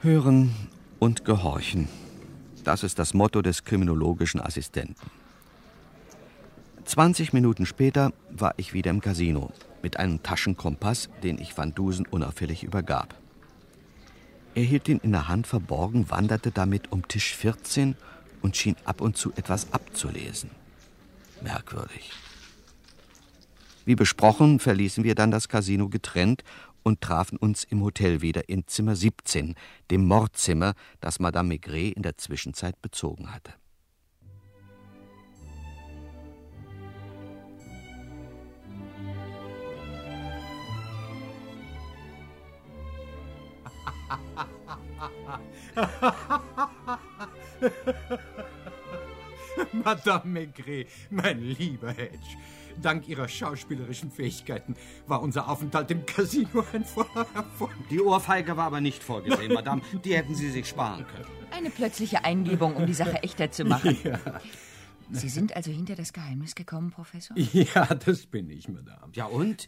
Hören 0.00 0.54
und 0.98 1.24
gehorchen. 1.24 1.88
Das 2.64 2.82
ist 2.82 2.98
das 2.98 3.14
Motto 3.14 3.42
des 3.42 3.64
kriminologischen 3.64 4.40
Assistenten. 4.40 4.96
20 6.84 7.32
Minuten 7.32 7.64
später 7.66 8.12
war 8.30 8.54
ich 8.58 8.74
wieder 8.74 8.90
im 8.90 9.00
Casino 9.00 9.52
mit 9.82 9.98
einem 9.98 10.22
Taschenkompass, 10.22 11.08
den 11.22 11.38
ich 11.38 11.56
Van 11.56 11.74
Dusen 11.74 12.06
unauffällig 12.06 12.62
übergab. 12.62 13.14
Er 14.54 14.62
hielt 14.62 14.88
ihn 14.88 15.00
in 15.02 15.12
der 15.12 15.28
Hand 15.28 15.46
verborgen, 15.46 16.10
wanderte 16.10 16.50
damit 16.50 16.92
um 16.92 17.08
Tisch 17.08 17.34
14 17.34 17.96
und 18.42 18.56
schien 18.56 18.76
ab 18.84 19.00
und 19.00 19.16
zu 19.16 19.32
etwas 19.32 19.72
abzulesen. 19.72 20.50
Merkwürdig. 21.42 22.12
Wie 23.84 23.96
besprochen, 23.96 24.60
verließen 24.60 25.04
wir 25.04 25.14
dann 25.14 25.30
das 25.30 25.48
Casino 25.48 25.88
getrennt 25.88 26.44
und 26.82 27.00
trafen 27.00 27.38
uns 27.38 27.64
im 27.64 27.82
Hotel 27.82 28.20
wieder 28.20 28.48
in 28.48 28.66
Zimmer 28.66 28.94
17, 28.94 29.54
dem 29.90 30.06
Mordzimmer, 30.06 30.74
das 31.00 31.18
Madame 31.18 31.48
Maigret 31.48 31.96
in 31.96 32.02
der 32.02 32.16
Zwischenzeit 32.16 32.80
bezogen 32.80 33.34
hatte. 33.34 33.54
Madame 49.72 50.22
Maigret, 50.24 50.88
mein 51.10 51.40
lieber 51.40 51.92
Hedge, 51.92 52.36
dank 52.82 53.08
Ihrer 53.08 53.28
schauspielerischen 53.28 54.10
Fähigkeiten 54.10 54.74
war 55.06 55.22
unser 55.22 55.48
Aufenthalt 55.48 55.90
im 55.90 56.04
Casino 56.06 56.64
ein 56.72 56.84
voller 56.84 57.26
Erfolg. 57.34 57.72
Die 57.90 58.00
Ohrfeige 58.00 58.56
war 58.56 58.66
aber 58.66 58.80
nicht 58.80 59.02
vorgesehen, 59.02 59.52
Madame. 59.52 59.82
Die 60.04 60.16
hätten 60.16 60.34
Sie 60.34 60.50
sich 60.50 60.68
sparen 60.68 61.06
können. 61.06 61.26
Eine 61.50 61.70
plötzliche 61.70 62.24
Eingebung, 62.24 62.76
um 62.76 62.86
die 62.86 62.94
Sache 62.94 63.22
echter 63.22 63.50
zu 63.50 63.64
machen. 63.64 63.96
Ja. 64.04 64.18
Sie 65.10 65.28
sind 65.28 65.54
also 65.56 65.70
hinter 65.70 65.94
das 65.94 66.12
Geheimnis 66.12 66.54
gekommen, 66.54 66.90
Professor? 66.90 67.36
Ja, 67.52 67.86
das 67.86 68.26
bin 68.26 68.50
ich, 68.50 68.68
Madame. 68.68 69.12
Ja 69.14 69.26
und? 69.26 69.66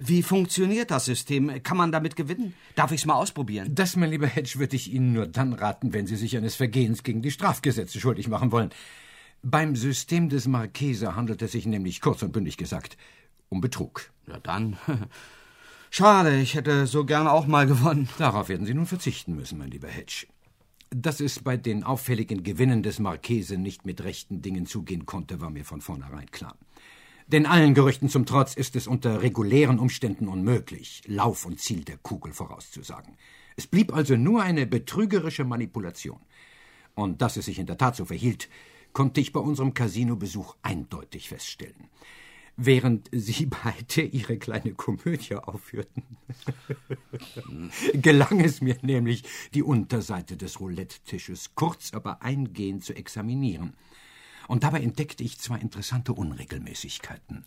Wie 0.00 0.22
funktioniert 0.22 0.90
das 0.90 1.06
System? 1.06 1.62
Kann 1.62 1.76
man 1.76 1.92
damit 1.92 2.16
gewinnen? 2.16 2.54
Darf 2.74 2.92
ich 2.92 3.00
es 3.02 3.06
mal 3.06 3.14
ausprobieren? 3.14 3.74
Das, 3.74 3.96
mein 3.96 4.10
lieber 4.10 4.26
Hedge, 4.26 4.58
würde 4.58 4.76
ich 4.76 4.92
Ihnen 4.92 5.12
nur 5.12 5.26
dann 5.26 5.52
raten, 5.52 5.92
wenn 5.92 6.06
Sie 6.06 6.16
sich 6.16 6.36
eines 6.36 6.54
Vergehens 6.54 7.02
gegen 7.02 7.22
die 7.22 7.30
Strafgesetze 7.30 8.00
schuldig 8.00 8.28
machen 8.28 8.52
wollen. 8.52 8.70
Beim 9.42 9.74
System 9.74 10.28
des 10.28 10.46
Marchese 10.46 11.16
handelt 11.16 11.42
es 11.42 11.52
sich 11.52 11.66
nämlich 11.66 12.00
kurz 12.00 12.22
und 12.22 12.32
bündig 12.32 12.56
gesagt 12.56 12.96
um 13.48 13.60
Betrug. 13.60 14.10
Ja, 14.26 14.38
dann. 14.40 14.78
Schade, 15.90 16.40
ich 16.40 16.54
hätte 16.54 16.86
so 16.86 17.04
gern 17.04 17.26
auch 17.26 17.46
mal 17.46 17.66
gewonnen. 17.66 18.08
Darauf 18.18 18.48
werden 18.48 18.66
Sie 18.66 18.72
nun 18.72 18.86
verzichten 18.86 19.34
müssen, 19.34 19.58
mein 19.58 19.70
lieber 19.70 19.88
Hedge. 19.88 20.26
Dass 20.94 21.20
es 21.20 21.38
bei 21.38 21.56
den 21.56 21.84
auffälligen 21.84 22.42
Gewinnen 22.42 22.82
des 22.82 22.98
Marchese 22.98 23.56
nicht 23.56 23.86
mit 23.86 24.04
rechten 24.04 24.42
Dingen 24.42 24.66
zugehen 24.66 25.06
konnte, 25.06 25.40
war 25.40 25.48
mir 25.48 25.64
von 25.64 25.80
vornherein 25.80 26.30
klar. 26.30 26.54
Denn 27.26 27.46
allen 27.46 27.72
Gerüchten 27.72 28.10
zum 28.10 28.26
Trotz 28.26 28.52
ist 28.52 28.76
es 28.76 28.86
unter 28.86 29.22
regulären 29.22 29.78
Umständen 29.78 30.28
unmöglich, 30.28 31.02
Lauf 31.06 31.46
und 31.46 31.60
Ziel 31.60 31.82
der 31.82 31.96
Kugel 31.96 32.34
vorauszusagen. 32.34 33.16
Es 33.56 33.66
blieb 33.66 33.94
also 33.94 34.16
nur 34.16 34.42
eine 34.42 34.66
betrügerische 34.66 35.44
Manipulation. 35.44 36.20
Und 36.94 37.22
dass 37.22 37.38
es 37.38 37.46
sich 37.46 37.58
in 37.58 37.66
der 37.66 37.78
Tat 37.78 37.96
so 37.96 38.04
verhielt, 38.04 38.50
konnte 38.92 39.22
ich 39.22 39.32
bei 39.32 39.40
unserem 39.40 39.72
Casino-Besuch 39.72 40.56
eindeutig 40.60 41.30
feststellen. 41.30 41.88
Während 42.56 43.08
Sie 43.12 43.46
beide 43.64 44.02
Ihre 44.02 44.36
kleine 44.36 44.72
Komödie 44.72 45.36
aufführten, 45.36 46.04
gelang 47.94 48.40
es 48.40 48.60
mir 48.60 48.76
nämlich, 48.82 49.24
die 49.54 49.62
Unterseite 49.62 50.36
des 50.36 50.60
Roulette-Tisches 50.60 51.54
kurz, 51.54 51.92
aber 51.94 52.22
eingehend 52.22 52.84
zu 52.84 52.94
examinieren. 52.94 53.74
Und 54.48 54.64
dabei 54.64 54.80
entdeckte 54.80 55.24
ich 55.24 55.38
zwei 55.38 55.58
interessante 55.58 56.12
Unregelmäßigkeiten. 56.12 57.44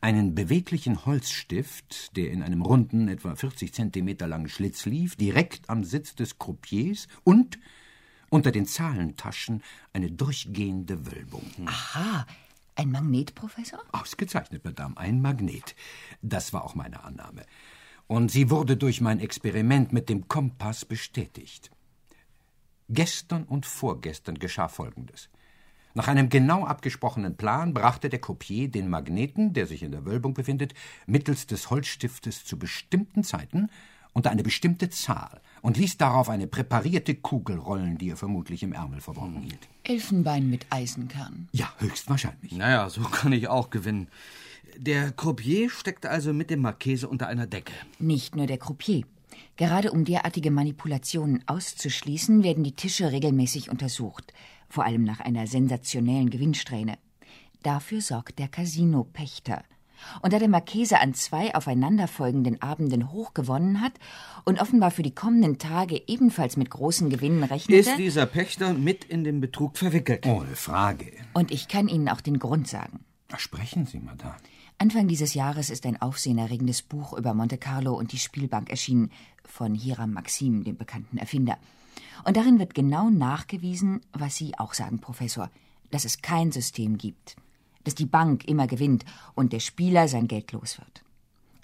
Einen 0.00 0.34
beweglichen 0.34 1.06
Holzstift, 1.06 2.16
der 2.16 2.32
in 2.32 2.42
einem 2.42 2.62
runden, 2.62 3.06
etwa 3.06 3.36
40 3.36 3.72
Zentimeter 3.72 4.26
langen 4.26 4.48
Schlitz 4.48 4.84
lief, 4.84 5.14
direkt 5.14 5.70
am 5.70 5.84
Sitz 5.84 6.16
des 6.16 6.38
Croupiers 6.38 7.06
und 7.22 7.58
unter 8.28 8.50
den 8.50 8.66
Zahlentaschen 8.66 9.62
eine 9.92 10.10
durchgehende 10.10 11.06
Wölbung. 11.06 11.44
Aha, 11.66 12.26
ein 12.74 12.90
Magnet, 12.90 13.34
Professor? 13.34 13.80
Ausgezeichnet, 13.92 14.64
Madame, 14.64 14.96
ein 14.96 15.20
Magnet. 15.20 15.74
Das 16.22 16.52
war 16.52 16.64
auch 16.64 16.74
meine 16.74 17.04
Annahme. 17.04 17.44
Und 18.06 18.30
sie 18.30 18.50
wurde 18.50 18.76
durch 18.76 19.00
mein 19.00 19.20
Experiment 19.20 19.92
mit 19.92 20.08
dem 20.08 20.28
Kompass 20.28 20.84
bestätigt. 20.84 21.70
Gestern 22.88 23.44
und 23.44 23.66
vorgestern 23.66 24.38
geschah 24.38 24.68
Folgendes. 24.68 25.30
Nach 25.94 26.08
einem 26.08 26.30
genau 26.30 26.64
abgesprochenen 26.64 27.36
Plan 27.36 27.74
brachte 27.74 28.08
der 28.08 28.20
Kopier 28.20 28.68
den 28.68 28.88
Magneten, 28.88 29.52
der 29.52 29.66
sich 29.66 29.82
in 29.82 29.92
der 29.92 30.06
Wölbung 30.06 30.32
befindet, 30.32 30.72
mittels 31.06 31.46
des 31.46 31.70
Holzstiftes 31.70 32.44
zu 32.44 32.58
bestimmten 32.58 33.24
Zeiten 33.24 33.68
unter 34.14 34.30
eine 34.30 34.42
bestimmte 34.42 34.88
Zahl 34.90 35.40
und 35.60 35.76
ließ 35.76 35.98
darauf 35.98 36.28
eine 36.28 36.46
präparierte 36.46 37.14
Kugel 37.14 37.58
rollen, 37.58 37.98
die 37.98 38.10
er 38.10 38.16
vermutlich 38.16 38.62
im 38.62 38.72
Ärmel 38.72 39.00
verborgen 39.00 39.40
hielt. 39.40 39.68
Elfenbein 39.84 40.48
mit 40.48 40.66
Eisenkern. 40.70 41.48
Ja, 41.52 41.72
höchstwahrscheinlich. 41.78 42.52
Naja, 42.52 42.88
so 42.90 43.02
kann 43.10 43.32
ich 43.32 43.48
auch 43.48 43.70
gewinnen. 43.70 44.08
Der 44.76 45.12
Croupier 45.12 45.70
steckte 45.70 46.10
also 46.10 46.32
mit 46.32 46.50
dem 46.50 46.60
Marchese 46.60 47.08
unter 47.08 47.26
einer 47.26 47.46
Decke. 47.46 47.72
Nicht 47.98 48.36
nur 48.36 48.46
der 48.46 48.58
Croupier. 48.58 49.04
Gerade 49.56 49.92
um 49.92 50.04
derartige 50.04 50.50
Manipulationen 50.50 51.42
auszuschließen, 51.46 52.42
werden 52.42 52.64
die 52.64 52.74
Tische 52.74 53.12
regelmäßig 53.12 53.70
untersucht, 53.70 54.32
vor 54.68 54.84
allem 54.84 55.04
nach 55.04 55.20
einer 55.20 55.46
sensationellen 55.46 56.30
Gewinnsträhne. 56.30 56.98
Dafür 57.62 58.00
sorgt 58.00 58.38
der 58.38 58.48
Casino-Pächter. 58.48 59.62
Und 60.20 60.32
da 60.32 60.38
der 60.38 60.48
Marchese 60.48 61.00
an 61.00 61.14
zwei 61.14 61.54
aufeinanderfolgenden 61.54 62.60
Abenden 62.62 63.12
hoch 63.12 63.34
gewonnen 63.34 63.80
hat 63.80 63.92
und 64.44 64.60
offenbar 64.60 64.90
für 64.90 65.02
die 65.02 65.14
kommenden 65.14 65.58
Tage 65.58 66.02
ebenfalls 66.06 66.56
mit 66.56 66.70
großen 66.70 67.10
Gewinnen 67.10 67.44
rechnete. 67.44 67.90
Ist 67.90 67.98
dieser 67.98 68.26
Pächter 68.26 68.74
mit 68.74 69.04
in 69.04 69.24
den 69.24 69.40
Betrug 69.40 69.78
verwickelt? 69.78 70.26
Ohne 70.26 70.56
Frage. 70.56 71.12
Und 71.32 71.50
ich 71.50 71.68
kann 71.68 71.88
Ihnen 71.88 72.08
auch 72.08 72.20
den 72.20 72.38
Grund 72.38 72.68
sagen. 72.68 73.04
Sprechen 73.36 73.86
Sie, 73.86 73.98
Madame. 73.98 74.36
Anfang 74.78 75.06
dieses 75.06 75.34
Jahres 75.34 75.70
ist 75.70 75.86
ein 75.86 76.00
aufsehenerregendes 76.02 76.82
Buch 76.82 77.12
über 77.16 77.34
Monte 77.34 77.56
Carlo 77.56 77.94
und 77.94 78.12
die 78.12 78.18
Spielbank 78.18 78.68
erschienen, 78.68 79.10
von 79.44 79.74
Hiram 79.74 80.12
Maxim, 80.12 80.64
dem 80.64 80.76
bekannten 80.76 81.18
Erfinder. 81.18 81.56
Und 82.24 82.36
darin 82.36 82.58
wird 82.58 82.74
genau 82.74 83.10
nachgewiesen, 83.10 84.00
was 84.12 84.36
Sie 84.36 84.58
auch 84.58 84.74
sagen, 84.74 84.98
Professor, 84.98 85.50
dass 85.90 86.04
es 86.04 86.22
kein 86.22 86.52
System 86.52 86.98
gibt. 86.98 87.36
Dass 87.84 87.94
die 87.94 88.06
Bank 88.06 88.44
immer 88.46 88.66
gewinnt 88.66 89.04
und 89.34 89.52
der 89.52 89.60
Spieler 89.60 90.08
sein 90.08 90.28
Geld 90.28 90.52
los 90.52 90.78
wird. 90.78 91.02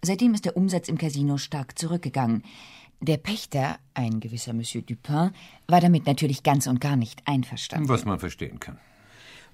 Seitdem 0.02 0.34
ist 0.34 0.44
der 0.44 0.56
Umsatz 0.56 0.88
im 0.88 0.98
Casino 0.98 1.38
stark 1.38 1.78
zurückgegangen. 1.78 2.44
Der 3.00 3.16
Pächter, 3.16 3.78
ein 3.94 4.20
gewisser 4.20 4.52
Monsieur 4.52 4.82
Dupin, 4.82 5.30
war 5.66 5.80
damit 5.80 6.06
natürlich 6.06 6.42
ganz 6.42 6.66
und 6.66 6.80
gar 6.80 6.96
nicht 6.96 7.22
einverstanden. 7.26 7.88
Was 7.88 8.04
man 8.04 8.18
verstehen 8.18 8.58
kann. 8.58 8.78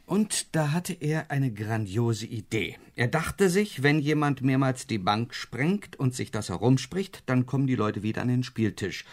Und 0.07 0.55
da 0.55 0.73
hatte 0.73 0.93
er 0.93 1.31
eine 1.31 1.51
grandiose 1.51 2.27
Idee. 2.27 2.77
Er 2.95 3.09
dachte 3.09 3.49
sich, 3.49 3.83
wenn 3.83 3.99
jemand 3.99 4.43
mehrmals 4.43 4.87
die 4.87 4.99
Bank 4.99 5.35
sprengt 5.35 5.97
und 5.97 6.15
sich 6.15 6.31
das 6.31 6.51
herumspricht, 6.51 7.23
dann 7.27 7.47
kommen 7.47 7.67
die 7.67 7.75
Leute 7.75 8.03
wieder 8.03 8.21
an 8.21 8.29
den 8.29 8.43
Spieltisch. 8.43 9.07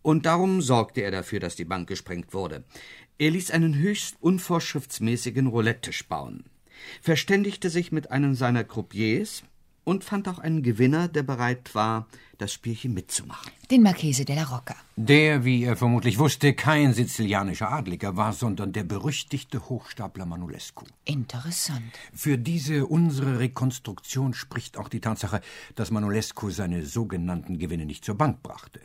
Und 0.00 0.24
darum 0.24 0.62
sorgte 0.62 1.02
er 1.02 1.10
dafür, 1.10 1.40
dass 1.40 1.56
die 1.56 1.66
Bank 1.66 1.86
gesprengt 1.86 2.32
wurde. 2.32 2.64
Er 3.18 3.30
ließ 3.30 3.50
einen 3.50 3.74
höchst 3.74 4.16
unvorschriftsmäßigen 4.20 5.48
Roulette-Tisch 5.48 6.08
bauen, 6.08 6.44
verständigte 7.02 7.70
sich 7.70 7.92
mit 7.92 8.10
einem 8.10 8.34
seiner 8.34 8.64
Croupiers 8.64 9.42
und 9.88 10.04
fand 10.04 10.28
auch 10.28 10.38
einen 10.38 10.62
Gewinner, 10.62 11.08
der 11.08 11.22
bereit 11.22 11.74
war, 11.74 12.06
das 12.36 12.52
Spielchen 12.52 12.92
mitzumachen. 12.92 13.50
Den 13.70 13.82
Marchese 13.82 14.24
della 14.24 14.44
Rocca. 14.44 14.76
Der, 14.96 15.44
wie 15.44 15.64
er 15.64 15.76
vermutlich 15.76 16.18
wusste, 16.18 16.52
kein 16.52 16.92
sizilianischer 16.92 17.72
Adliger 17.72 18.16
war, 18.16 18.32
sondern 18.32 18.72
der 18.72 18.84
berüchtigte 18.84 19.68
Hochstapler 19.68 20.26
Manulescu. 20.26 20.84
Interessant. 21.04 21.92
Für 22.12 22.36
diese 22.36 22.86
unsere 22.86 23.38
Rekonstruktion 23.38 24.34
spricht 24.34 24.76
auch 24.76 24.88
die 24.88 25.00
Tatsache, 25.00 25.40
dass 25.74 25.90
Manulescu 25.90 26.50
seine 26.50 26.84
sogenannten 26.84 27.58
Gewinne 27.58 27.86
nicht 27.86 28.04
zur 28.04 28.16
Bank 28.16 28.42
brachte. 28.42 28.80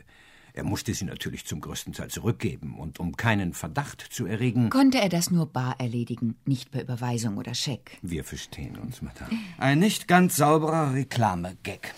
Er 0.56 0.62
musste 0.62 0.94
sie 0.94 1.04
natürlich 1.04 1.44
zum 1.46 1.60
größten 1.60 1.94
Teil 1.94 2.10
zurückgeben, 2.10 2.78
und 2.78 3.00
um 3.00 3.16
keinen 3.16 3.54
Verdacht 3.54 4.00
zu 4.00 4.24
erregen. 4.24 4.70
Konnte 4.70 5.00
er 5.00 5.08
das 5.08 5.32
nur 5.32 5.46
bar 5.46 5.80
erledigen, 5.80 6.36
nicht 6.44 6.70
per 6.70 6.82
Überweisung 6.82 7.38
oder 7.38 7.54
Scheck. 7.54 7.98
Wir 8.02 8.22
verstehen 8.22 8.78
uns, 8.78 9.02
Madame. 9.02 9.36
Ein 9.58 9.80
nicht 9.80 10.06
ganz 10.06 10.36
sauberer 10.36 10.94
Reklamegag. 10.94 11.92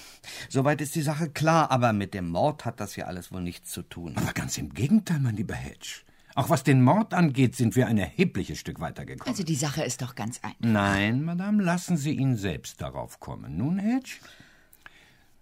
Soweit 0.48 0.80
ist 0.80 0.94
die 0.94 1.02
Sache 1.02 1.28
klar, 1.28 1.70
aber 1.70 1.92
mit 1.92 2.14
dem 2.14 2.30
Mord 2.30 2.64
hat 2.64 2.80
das 2.80 2.96
ja 2.96 3.04
alles 3.04 3.30
wohl 3.30 3.42
nichts 3.42 3.72
zu 3.72 3.82
tun. 3.82 4.14
Aber 4.16 4.32
ganz 4.32 4.56
im 4.56 4.72
Gegenteil, 4.72 5.20
mein 5.20 5.36
lieber 5.36 5.54
Hedge. 5.54 6.00
Auch 6.34 6.48
was 6.48 6.62
den 6.62 6.82
Mord 6.82 7.12
angeht, 7.12 7.56
sind 7.56 7.76
wir 7.76 7.86
ein 7.86 7.98
erhebliches 7.98 8.58
Stück 8.58 8.80
weitergekommen. 8.80 9.30
Also 9.30 9.44
die 9.44 9.54
Sache 9.54 9.84
ist 9.84 10.00
doch 10.00 10.14
ganz 10.14 10.40
einfach. 10.42 10.56
Nein, 10.60 11.24
Madame, 11.24 11.62
lassen 11.62 11.98
Sie 11.98 12.12
ihn 12.12 12.36
selbst 12.36 12.80
darauf 12.80 13.20
kommen. 13.20 13.58
Nun, 13.58 13.78
Hedge? 13.78 14.12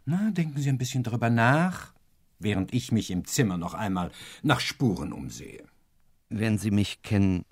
Na, 0.05 0.33
denken 0.33 0.61
Sie 0.61 0.69
ein 0.69 0.79
bisschen 0.79 1.05
darüber 1.05 1.31
nach 1.31 1.94
während 2.39 2.73
ich 2.75 2.93
mich 2.93 3.11
im 3.11 3.25
Zimmer 3.25 3.57
noch 3.57 3.75
einmal 3.75 4.11
nach 4.43 4.61
Spuren 4.61 5.13
umsehe. 5.13 5.65
Wenn 6.29 6.59
Sie 6.59 6.71
mich 6.71 7.03
kennen, 7.03 7.45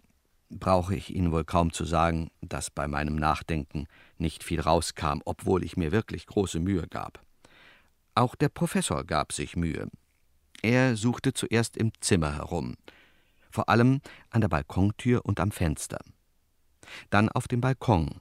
brauche 0.50 0.94
ich 0.94 1.14
Ihnen 1.14 1.32
wohl 1.32 1.44
kaum 1.44 1.72
zu 1.72 1.84
sagen, 1.84 2.30
dass 2.40 2.70
bei 2.70 2.88
meinem 2.88 3.16
Nachdenken 3.16 3.86
nicht 4.18 4.44
viel 4.44 4.60
rauskam, 4.60 5.20
obwohl 5.24 5.64
ich 5.64 5.76
mir 5.76 5.92
wirklich 5.92 6.26
große 6.26 6.60
Mühe 6.60 6.86
gab. 6.88 7.24
Auch 8.14 8.34
der 8.34 8.48
Professor 8.48 9.04
gab 9.04 9.32
sich 9.32 9.56
Mühe. 9.56 9.88
Er 10.62 10.96
suchte 10.96 11.32
zuerst 11.32 11.76
im 11.76 11.92
Zimmer 12.00 12.34
herum, 12.34 12.76
vor 13.50 13.68
allem 13.68 14.00
an 14.30 14.42
der 14.42 14.48
Balkontür 14.48 15.24
und 15.24 15.40
am 15.40 15.50
Fenster. 15.50 15.98
Dann 17.10 17.28
auf 17.28 17.48
dem 17.48 17.60
Balkon, 17.60 18.20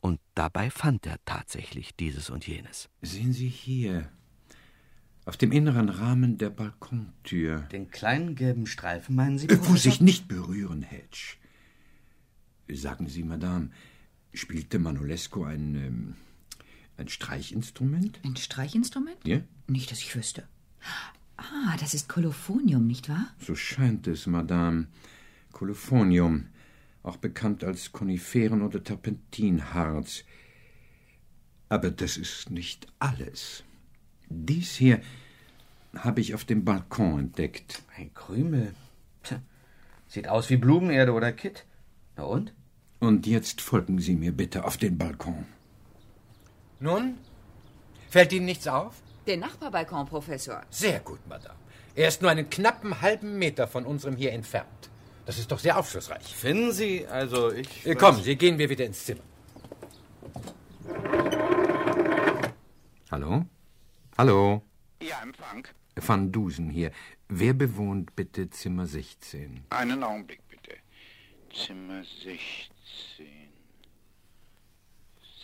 und 0.00 0.20
dabei 0.34 0.70
fand 0.70 1.06
er 1.06 1.16
tatsächlich 1.24 1.96
dieses 1.96 2.30
und 2.30 2.46
jenes. 2.46 2.88
Sehen 3.02 3.32
Sie 3.32 3.48
hier, 3.48 4.10
auf 5.28 5.36
dem 5.36 5.52
inneren 5.52 5.90
Rahmen 5.90 6.38
der 6.38 6.48
Balkontür. 6.48 7.58
Den 7.70 7.90
kleinen 7.90 8.34
gelben 8.34 8.66
Streifen, 8.66 9.14
meinen 9.14 9.36
Sie? 9.36 9.46
Professor? 9.46 9.66
Vorsicht, 9.66 10.00
nicht 10.00 10.26
berühren, 10.26 10.80
Hedge. 10.80 11.36
Sagen 12.72 13.08
Sie, 13.08 13.24
Madame, 13.24 13.68
spielte 14.32 14.78
Manolesco 14.78 15.44
ein, 15.44 15.74
ähm, 15.74 16.16
ein 16.96 17.08
Streichinstrument? 17.08 18.20
Ein 18.24 18.36
Streichinstrument? 18.36 19.18
Ja? 19.26 19.42
Nicht, 19.66 19.90
dass 19.90 19.98
ich 19.98 20.16
wüsste. 20.16 20.48
Ah, 21.36 21.76
das 21.78 21.92
ist 21.92 22.08
Kolophonium, 22.08 22.86
nicht 22.86 23.10
wahr? 23.10 23.28
So 23.38 23.54
scheint 23.54 24.06
es, 24.06 24.26
Madame. 24.26 24.86
Kolophonium, 25.52 26.46
auch 27.02 27.18
bekannt 27.18 27.64
als 27.64 27.92
Koniferen- 27.92 28.62
oder 28.62 28.82
Terpentinharz. 28.82 30.24
Aber 31.68 31.90
das 31.90 32.16
ist 32.16 32.48
nicht 32.48 32.86
alles. 32.98 33.62
Dies 34.30 34.74
hier 34.74 35.00
habe 35.96 36.20
ich 36.20 36.34
auf 36.34 36.44
dem 36.44 36.64
Balkon 36.64 37.18
entdeckt. 37.18 37.82
Ein 37.96 38.12
Krümel. 38.14 38.74
Tja, 39.22 39.40
sieht 40.06 40.28
aus 40.28 40.50
wie 40.50 40.56
Blumenerde 40.56 41.12
oder 41.12 41.32
Kitt. 41.32 41.64
Na 42.16 42.24
und? 42.24 42.52
Und 43.00 43.26
jetzt 43.26 43.60
folgen 43.60 43.98
Sie 44.00 44.14
mir 44.14 44.32
bitte 44.32 44.64
auf 44.64 44.76
den 44.76 44.98
Balkon. 44.98 45.46
Nun? 46.80 47.18
Fällt 48.10 48.32
Ihnen 48.32 48.46
nichts 48.46 48.66
auf? 48.66 48.94
Der 49.26 49.36
Nachbarbalkon, 49.36 50.06
Professor. 50.06 50.62
Sehr 50.70 51.00
gut, 51.00 51.20
Madame. 51.28 51.58
Er 51.94 52.08
ist 52.08 52.22
nur 52.22 52.30
einen 52.30 52.48
knappen 52.48 53.00
halben 53.00 53.38
Meter 53.38 53.66
von 53.66 53.84
unserem 53.84 54.16
hier 54.16 54.32
entfernt. 54.32 54.90
Das 55.26 55.38
ist 55.38 55.50
doch 55.50 55.58
sehr 55.58 55.78
aufschlussreich. 55.78 56.24
Finden 56.34 56.72
Sie? 56.72 57.06
Also 57.06 57.52
ich. 57.52 57.86
Äh, 57.86 57.94
kommen 57.94 58.22
Sie, 58.22 58.36
gehen 58.36 58.58
wir 58.58 58.70
wieder 58.70 58.84
ins 58.84 59.04
Zimmer. 59.04 59.20
Hallo? 63.10 63.44
Hallo? 64.18 64.62
Ja, 65.00 65.22
Empfang. 65.22 65.68
Van 65.94 66.32
Dusen 66.32 66.70
hier. 66.70 66.90
Wer 67.28 67.54
bewohnt 67.54 68.16
bitte 68.16 68.50
Zimmer 68.50 68.84
16? 68.84 69.60
Einen 69.70 70.02
Augenblick 70.02 70.40
bitte. 70.48 70.74
Zimmer 71.54 72.02
16. 72.02 72.68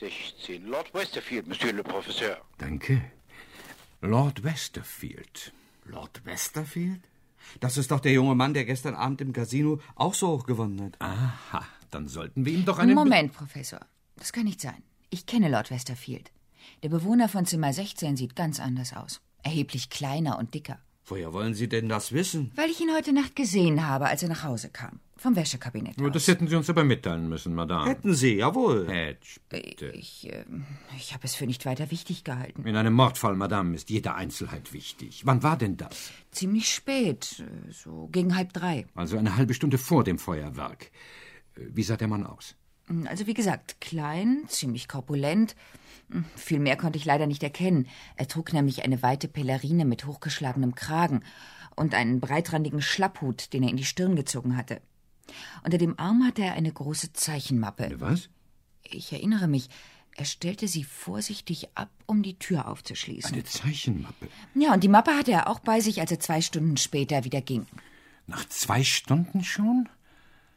16. 0.00 0.66
Lord 0.66 0.92
Westerfield, 0.92 1.46
Monsieur 1.46 1.72
le 1.72 1.84
Professeur. 1.84 2.36
Danke. 2.58 3.00
Lord 4.00 4.42
Westerfield. 4.42 5.52
Lord 5.84 6.24
Westerfield? 6.24 7.02
Das 7.60 7.76
ist 7.76 7.92
doch 7.92 8.00
der 8.00 8.12
junge 8.12 8.34
Mann, 8.34 8.54
der 8.54 8.64
gestern 8.64 8.96
Abend 8.96 9.20
im 9.20 9.32
Casino 9.32 9.80
auch 9.94 10.14
so 10.14 10.26
hoch 10.30 10.46
gewonnen 10.46 10.82
hat. 10.82 11.00
Aha, 11.00 11.64
dann 11.92 12.08
sollten 12.08 12.44
wir 12.44 12.52
ihm 12.52 12.64
doch 12.64 12.80
einen... 12.80 12.96
Moment, 12.96 13.34
Professor. 13.34 13.78
Das 14.16 14.32
kann 14.32 14.46
nicht 14.46 14.60
sein. 14.60 14.82
Ich 15.10 15.26
kenne 15.26 15.48
Lord 15.48 15.70
Westerfield. 15.70 16.32
Der 16.82 16.88
Bewohner 16.88 17.28
von 17.28 17.46
Zimmer 17.46 17.72
16 17.72 18.16
sieht 18.16 18.36
ganz 18.36 18.60
anders 18.60 18.94
aus. 18.94 19.20
Erheblich 19.42 19.90
kleiner 19.90 20.38
und 20.38 20.54
dicker. 20.54 20.78
Woher 21.06 21.34
wollen 21.34 21.52
Sie 21.52 21.68
denn 21.68 21.88
das 21.88 22.12
wissen? 22.12 22.50
Weil 22.54 22.70
ich 22.70 22.80
ihn 22.80 22.90
heute 22.94 23.12
Nacht 23.12 23.36
gesehen 23.36 23.86
habe, 23.86 24.06
als 24.06 24.22
er 24.22 24.30
nach 24.30 24.42
Hause 24.42 24.70
kam. 24.70 25.00
Vom 25.16 25.36
Wäschekabinett. 25.36 26.00
Aus. 26.00 26.12
Das 26.12 26.28
hätten 26.28 26.48
Sie 26.48 26.56
uns 26.56 26.68
aber 26.70 26.82
mitteilen 26.82 27.28
müssen, 27.28 27.54
Madame. 27.54 27.88
Hätten 27.88 28.14
Sie, 28.14 28.36
jawohl. 28.36 28.88
Hedge, 28.88 29.40
bitte. 29.48 29.90
Ich, 29.90 30.32
äh, 30.32 30.44
ich 30.96 31.12
habe 31.12 31.24
es 31.24 31.34
für 31.34 31.46
nicht 31.46 31.66
weiter 31.66 31.90
wichtig 31.90 32.24
gehalten. 32.24 32.66
In 32.66 32.76
einem 32.76 32.94
Mordfall, 32.94 33.36
Madame, 33.36 33.74
ist 33.74 33.90
jede 33.90 34.14
Einzelheit 34.14 34.72
wichtig. 34.72 35.22
Wann 35.24 35.42
war 35.42 35.58
denn 35.58 35.76
das? 35.76 36.10
Ziemlich 36.30 36.72
spät, 36.72 37.44
so 37.70 38.08
gegen 38.10 38.34
halb 38.34 38.54
drei. 38.54 38.86
Also 38.94 39.18
eine 39.18 39.36
halbe 39.36 39.54
Stunde 39.54 39.78
vor 39.78 40.04
dem 40.04 40.18
Feuerwerk. 40.18 40.90
Wie 41.54 41.82
sah 41.82 41.96
der 41.96 42.08
Mann 42.08 42.26
aus? 42.26 42.56
Also 43.06 43.26
wie 43.26 43.34
gesagt, 43.34 43.80
klein, 43.80 44.44
ziemlich 44.48 44.88
korpulent. 44.88 45.56
Viel 46.36 46.58
mehr 46.58 46.76
konnte 46.76 46.98
ich 46.98 47.04
leider 47.04 47.26
nicht 47.26 47.42
erkennen. 47.42 47.88
Er 48.16 48.28
trug 48.28 48.52
nämlich 48.52 48.84
eine 48.84 49.02
weite 49.02 49.26
Pellerine 49.26 49.84
mit 49.84 50.04
hochgeschlagenem 50.04 50.74
Kragen 50.74 51.22
und 51.76 51.94
einen 51.94 52.20
breitrandigen 52.20 52.82
Schlapphut, 52.82 53.52
den 53.52 53.62
er 53.62 53.70
in 53.70 53.76
die 53.76 53.84
Stirn 53.84 54.16
gezogen 54.16 54.56
hatte. 54.56 54.80
Unter 55.62 55.78
dem 55.78 55.98
Arm 55.98 56.24
hatte 56.24 56.42
er 56.42 56.52
eine 56.52 56.72
große 56.72 57.14
Zeichenmappe. 57.14 57.94
Was? 57.98 58.28
Ich 58.82 59.12
erinnere 59.12 59.48
mich, 59.48 59.70
er 60.16 60.26
stellte 60.26 60.68
sie 60.68 60.84
vorsichtig 60.84 61.68
ab, 61.74 61.90
um 62.06 62.22
die 62.22 62.38
Tür 62.38 62.68
aufzuschließen. 62.68 63.32
Eine 63.32 63.44
Zeichenmappe? 63.44 64.28
Ja, 64.54 64.74
und 64.74 64.84
die 64.84 64.88
Mappe 64.88 65.12
hatte 65.12 65.32
er 65.32 65.48
auch 65.48 65.58
bei 65.58 65.80
sich, 65.80 66.00
als 66.00 66.10
er 66.10 66.20
zwei 66.20 66.40
Stunden 66.40 66.76
später 66.76 67.24
wieder 67.24 67.40
ging. 67.40 67.66
Nach 68.26 68.46
zwei 68.48 68.84
Stunden 68.84 69.42
schon? 69.42 69.88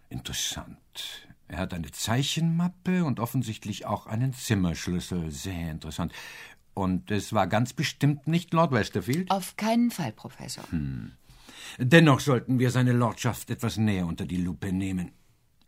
Interessant. 0.09 1.26
Er 1.47 1.59
hat 1.59 1.73
eine 1.73 1.91
Zeichenmappe 1.91 3.05
und 3.05 3.19
offensichtlich 3.19 3.85
auch 3.85 4.07
einen 4.07 4.33
Zimmerschlüssel. 4.33 5.31
Sehr 5.31 5.71
interessant. 5.71 6.13
Und 6.73 7.09
es 7.09 7.33
war 7.33 7.47
ganz 7.47 7.73
bestimmt 7.73 8.27
nicht 8.27 8.53
Lord 8.53 8.71
Westerfield? 8.71 9.31
Auf 9.31 9.55
keinen 9.55 9.89
Fall, 9.89 10.11
Professor. 10.11 10.63
Hm. 10.69 11.13
Dennoch 11.79 12.19
sollten 12.19 12.59
wir 12.59 12.71
seine 12.71 12.91
Lordschaft 12.91 13.49
etwas 13.49 13.77
näher 13.77 14.05
unter 14.05 14.25
die 14.25 14.37
Lupe 14.37 14.71
nehmen. 14.71 15.11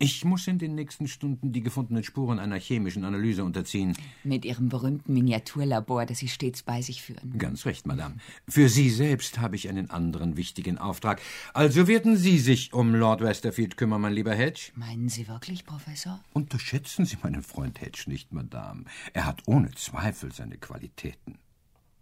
Ich 0.01 0.23
muss 0.23 0.47
in 0.47 0.59
den 0.59 0.75
nächsten 0.75 1.09
Stunden 1.09 1.51
die 1.51 1.61
gefundenen 1.61 2.05
Spuren 2.05 2.39
einer 2.39 2.57
chemischen 2.57 3.03
Analyse 3.03 3.43
unterziehen. 3.43 3.97
Mit 4.23 4.45
Ihrem 4.45 4.69
berühmten 4.69 5.13
Miniaturlabor, 5.13 6.05
das 6.05 6.19
Sie 6.19 6.29
stets 6.29 6.63
bei 6.63 6.81
sich 6.81 7.01
führen. 7.01 7.37
Ganz 7.37 7.65
recht, 7.65 7.85
Madame. 7.85 8.15
Für 8.47 8.69
Sie 8.69 8.89
selbst 8.89 9.39
habe 9.39 9.57
ich 9.57 9.67
einen 9.67 9.89
anderen 9.89 10.37
wichtigen 10.37 10.77
Auftrag. 10.77 11.19
Also 11.53 11.89
werden 11.89 12.15
Sie 12.15 12.39
sich 12.39 12.71
um 12.71 12.95
Lord 12.95 13.19
Westerfield 13.19 13.75
kümmern, 13.75 13.99
mein 13.99 14.13
lieber 14.13 14.33
Hedge? 14.33 14.71
Meinen 14.75 15.09
Sie 15.09 15.27
wirklich, 15.27 15.65
Professor? 15.65 16.23
Unterschätzen 16.31 17.05
Sie 17.05 17.17
meinen 17.21 17.43
Freund 17.43 17.81
Hedge 17.81 18.03
nicht, 18.07 18.31
Madame. 18.31 18.85
Er 19.11 19.25
hat 19.25 19.41
ohne 19.47 19.71
Zweifel 19.71 20.31
seine 20.31 20.57
Qualitäten. 20.57 21.39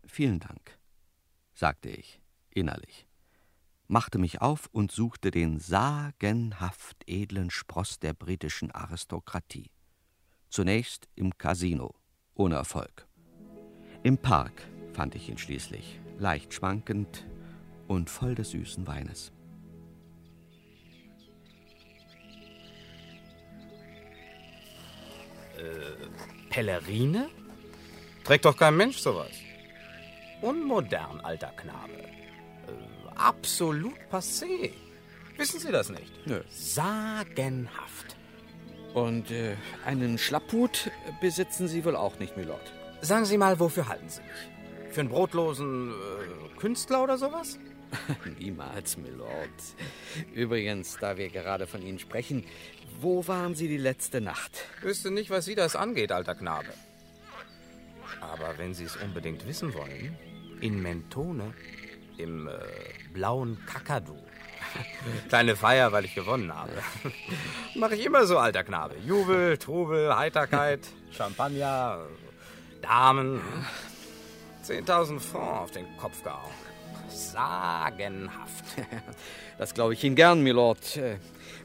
Vielen 0.06 0.40
Dank, 0.40 0.78
sagte 1.56 1.90
ich 1.90 2.22
innerlich 2.52 3.07
machte 3.88 4.18
mich 4.18 4.42
auf 4.42 4.68
und 4.72 4.92
suchte 4.92 5.32
den 5.32 5.60
sagenhaft 5.60 7.04
edlen 7.08 7.50
Spross 7.50 8.00
der 8.00 8.14
britischen 8.14 8.72
Aristokratie. 8.72 9.72
Zunächst 10.50 11.08
im 11.16 11.38
Casino, 11.38 11.96
ohne 12.36 12.56
Erfolg. 12.56 13.08
Im 14.04 14.18
Park 14.18 14.62
fand 14.94 15.16
ich 15.16 15.30
ihn 15.30 15.38
schließlich, 15.38 16.00
leicht 16.18 16.54
schwankend 16.54 17.26
und 17.88 18.10
voll 18.10 18.36
des 18.36 18.52
süßen 18.52 18.88
Weines. 18.88 19.32
Äh, 25.58 26.50
Pellerine? 26.50 27.30
Trägt 28.24 28.46
doch 28.46 28.56
kein 28.56 28.76
Mensch 28.76 28.98
sowas. 28.98 29.32
Unmodern, 30.42 31.20
alter 31.22 31.52
Knabe. 31.52 31.94
Äh, 31.94 32.97
absolut 33.20 33.98
passé. 34.12 34.72
Wissen 35.38 35.60
Sie 35.60 35.72
das 35.72 35.90
nicht? 35.90 36.12
Nö. 36.26 36.42
Sagenhaft. 36.50 38.16
Und 38.94 39.30
äh, 39.30 39.56
einen 39.86 40.18
Schlapphut 40.18 40.90
besitzen 41.22 41.68
Sie 41.68 41.86
wohl 41.86 41.96
auch 41.96 42.18
nicht, 42.20 42.36
Milord. 42.38 42.74
Sagen 43.02 43.26
Sie 43.26 43.38
mal, 43.38 43.60
wofür 43.60 43.88
halten 43.88 44.10
Sie 44.10 44.22
mich? 44.22 44.94
Für 44.94 45.02
einen 45.02 45.10
brotlosen 45.10 45.92
äh, 45.92 46.58
Künstler 46.60 47.04
oder 47.04 47.18
sowas? 47.18 47.60
Niemals, 48.40 48.98
Milord. 48.98 49.50
Übrigens, 50.34 50.98
da 51.00 51.18
wir 51.18 51.30
gerade 51.30 51.68
von 51.68 51.82
Ihnen 51.82 52.00
sprechen, 52.00 52.44
wo 53.00 53.28
waren 53.28 53.54
Sie 53.54 53.68
die 53.68 53.78
letzte 53.78 54.22
Nacht? 54.22 54.66
Wüsste 54.82 55.12
nicht, 55.12 55.30
was 55.30 55.46
Sie 55.46 55.56
das 55.56 55.76
angeht, 55.76 56.12
alter 56.12 56.36
Knabe. 56.36 56.74
Aber 58.20 58.58
wenn 58.58 58.74
Sie 58.74 58.86
es 58.86 58.96
unbedingt 58.96 59.48
wissen 59.48 59.74
wollen, 59.74 60.18
in 60.62 60.82
Mentone, 60.82 61.54
im 62.18 62.48
äh, 62.48 62.54
blauen 63.18 63.58
Kakadu. 63.66 64.16
Kleine 65.30 65.56
Feier, 65.56 65.92
weil 65.92 66.06
ich 66.06 66.14
gewonnen 66.14 66.54
habe. 66.56 66.72
Mache 67.76 67.96
ich 67.96 68.06
immer 68.06 68.28
so, 68.28 68.38
alter 68.38 68.64
Knabe. 68.64 68.96
Jubel, 69.08 69.58
Trubel, 69.58 70.16
Heiterkeit, 70.16 70.82
Champagner, 71.12 72.06
Damen. 72.84 73.42
10.000 74.64 75.20
Francs 75.20 75.60
auf 75.60 75.72
den 75.72 75.98
Kopf 75.98 76.22
gehauen. 76.24 76.52
Sagenhaft. 77.10 78.66
Das 79.58 79.74
glaube 79.74 79.94
ich 79.94 80.04
Ihnen 80.04 80.16
gern, 80.16 80.44
Milord. 80.44 81.00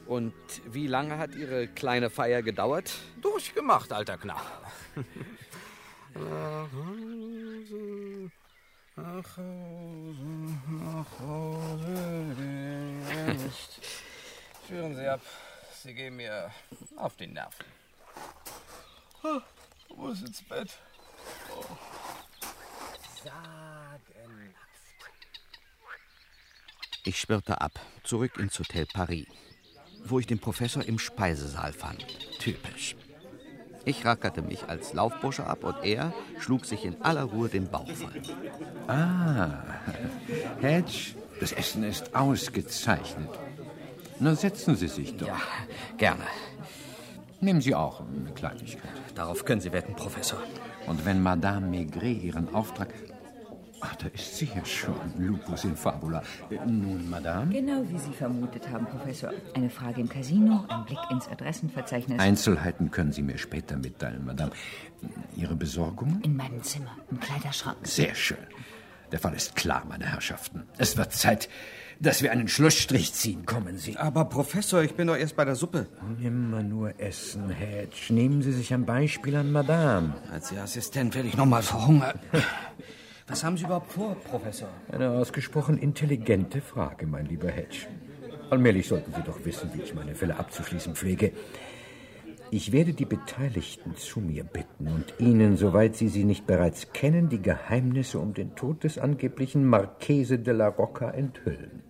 Und 0.07 0.33
wie 0.71 0.87
lange 0.87 1.19
hat 1.19 1.35
Ihre 1.35 1.67
kleine 1.67 2.09
Feier 2.09 2.41
gedauert? 2.41 2.91
Durchgemacht, 3.21 3.91
alter 3.91 4.17
Knabe. 4.17 4.39
Nach 8.95 9.37
Hause, 9.37 10.23
nach 10.67 11.19
Hause, 11.19 11.89
nicht. 13.33 13.87
Führen 14.67 14.95
Sie 14.95 15.07
ab. 15.07 15.21
Sie 15.81 15.93
gehen 15.95 16.15
mir 16.15 16.51
auf 16.95 17.15
die 17.15 17.27
Nerven. 17.27 17.65
Oh, 19.23 19.41
muss 19.95 20.21
ins 20.21 20.43
Bett. 20.43 20.77
Oh. 21.49 21.63
Sagenhaft. 23.23 24.03
Ich 27.03 27.19
schwirrte 27.19 27.59
ab, 27.61 27.79
zurück 28.03 28.37
ins 28.37 28.59
Hotel 28.59 28.85
Paris, 28.85 29.27
wo 30.05 30.19
ich 30.19 30.27
den 30.27 30.39
Professor 30.39 30.85
im 30.85 30.99
Speisesaal 30.99 31.73
fand. 31.73 32.05
Typisch. 32.39 32.95
Ich 33.85 34.05
rackerte 34.05 34.41
mich 34.41 34.69
als 34.69 34.93
Laufbursche 34.93 35.45
ab 35.45 35.63
und 35.63 35.75
er 35.83 36.13
schlug 36.39 36.65
sich 36.65 36.85
in 36.85 37.01
aller 37.01 37.23
Ruhe 37.23 37.49
den 37.49 37.67
Bauch 37.67 37.89
voll. 37.89 38.13
Ah, 38.87 39.63
Hedge, 40.61 41.15
das 41.39 41.51
Essen 41.51 41.83
ist 41.83 42.15
ausgezeichnet. 42.15 43.29
Na, 44.19 44.35
setzen 44.35 44.75
Sie 44.75 44.87
sich 44.87 45.17
doch. 45.17 45.27
Ja, 45.27 45.41
gerne. 45.97 46.23
Nehmen 47.41 47.59
Sie 47.59 47.75
auch 47.75 48.01
eine 48.01 48.31
Kleinigkeit. 48.33 48.91
Darauf 49.15 49.43
können 49.43 49.59
Sie 49.59 49.73
wetten, 49.73 49.95
Professor. 49.95 50.39
Und 50.87 51.05
wenn 51.05 51.21
Madame 51.21 51.67
Maigret 51.67 52.23
Ihren 52.23 52.53
Auftrag... 52.55 52.87
Ach, 53.85 53.95
da 53.97 54.07
ist 54.07 54.37
sie 54.37 54.49
ja 54.55 54.63
schon. 54.63 54.95
Lupus 55.17 55.65
in 55.65 55.75
Fabula. 55.75 56.23
Nun, 56.65 57.09
Madame? 57.09 57.51
Genau 57.51 57.83
wie 57.89 57.97
Sie 57.97 58.13
vermutet 58.13 58.69
haben, 58.69 58.85
Professor. 58.85 59.31
Eine 59.55 59.69
Frage 59.69 59.99
im 59.99 60.07
Casino, 60.07 60.63
ein 60.69 60.85
Blick 60.85 60.99
ins 61.11 61.27
Adressenverzeichnis. 61.27 62.17
Einzelheiten 62.19 62.91
können 62.91 63.11
Sie 63.11 63.21
mir 63.21 63.37
später 63.37 63.75
mitteilen, 63.75 64.25
Madame. 64.25 64.51
Ihre 65.35 65.55
Besorgungen? 65.55 66.21
In 66.21 66.37
meinem 66.37 66.63
Zimmer, 66.63 66.95
im 67.11 67.19
Kleiderschrank. 67.19 67.77
Sehr 67.83 68.15
schön. 68.15 68.37
Der 69.11 69.19
Fall 69.19 69.33
ist 69.33 69.55
klar, 69.57 69.83
meine 69.87 70.05
Herrschaften. 70.05 70.63
Es 70.77 70.95
wird 70.95 71.11
Zeit, 71.11 71.49
dass 71.99 72.23
wir 72.23 72.31
einen 72.31 72.47
Schlussstrich 72.47 73.13
ziehen. 73.13 73.45
Kommen 73.45 73.77
Sie. 73.77 73.97
Aber 73.97 74.25
Professor, 74.25 74.81
ich 74.81 74.95
bin 74.95 75.07
doch 75.07 75.17
erst 75.17 75.35
bei 75.35 75.43
der 75.43 75.55
Suppe. 75.55 75.87
Immer 76.21 76.63
nur 76.63 76.99
essen, 77.01 77.49
Hedge. 77.49 78.13
Nehmen 78.13 78.41
Sie 78.41 78.53
sich 78.53 78.73
ein 78.73 78.85
Beispiel 78.85 79.35
an 79.35 79.51
Madame. 79.51 80.15
Als 80.31 80.53
Ihr 80.53 80.63
Assistent 80.63 81.15
werde 81.15 81.27
ich 81.27 81.35
noch 81.35 81.45
mal 81.45 81.61
verhungern. 81.61 82.17
Was 83.27 83.43
haben 83.43 83.57
Sie 83.57 83.63
überhaupt 83.63 83.91
vor, 83.91 84.15
Professor? 84.15 84.69
Eine 84.91 85.11
ausgesprochen 85.11 85.77
intelligente 85.77 86.61
Frage, 86.61 87.07
mein 87.07 87.25
lieber 87.25 87.49
Hedge. 87.49 87.87
Allmählich 88.49 88.87
sollten 88.87 89.13
Sie 89.13 89.21
doch 89.21 89.45
wissen, 89.45 89.69
wie 89.73 89.81
ich 89.81 89.93
meine 89.93 90.13
Fälle 90.13 90.37
abzuschließen 90.37 90.95
pflege. 90.95 91.31
Ich 92.51 92.71
werde 92.71 92.93
die 92.93 93.05
Beteiligten 93.05 93.95
zu 93.95 94.19
mir 94.19 94.43
bitten 94.43 94.87
und 94.87 95.13
Ihnen, 95.17 95.57
soweit 95.57 95.95
Sie 95.95 96.07
sie 96.07 96.23
nicht 96.23 96.45
bereits 96.45 96.93
kennen, 96.93 97.29
die 97.29 97.41
Geheimnisse 97.41 98.19
um 98.19 98.33
den 98.33 98.55
Tod 98.55 98.83
des 98.83 98.99
angeblichen 98.99 99.65
Marchese 99.65 100.37
de 100.37 100.53
la 100.53 100.67
Rocca 100.67 101.09
enthüllen. 101.09 101.81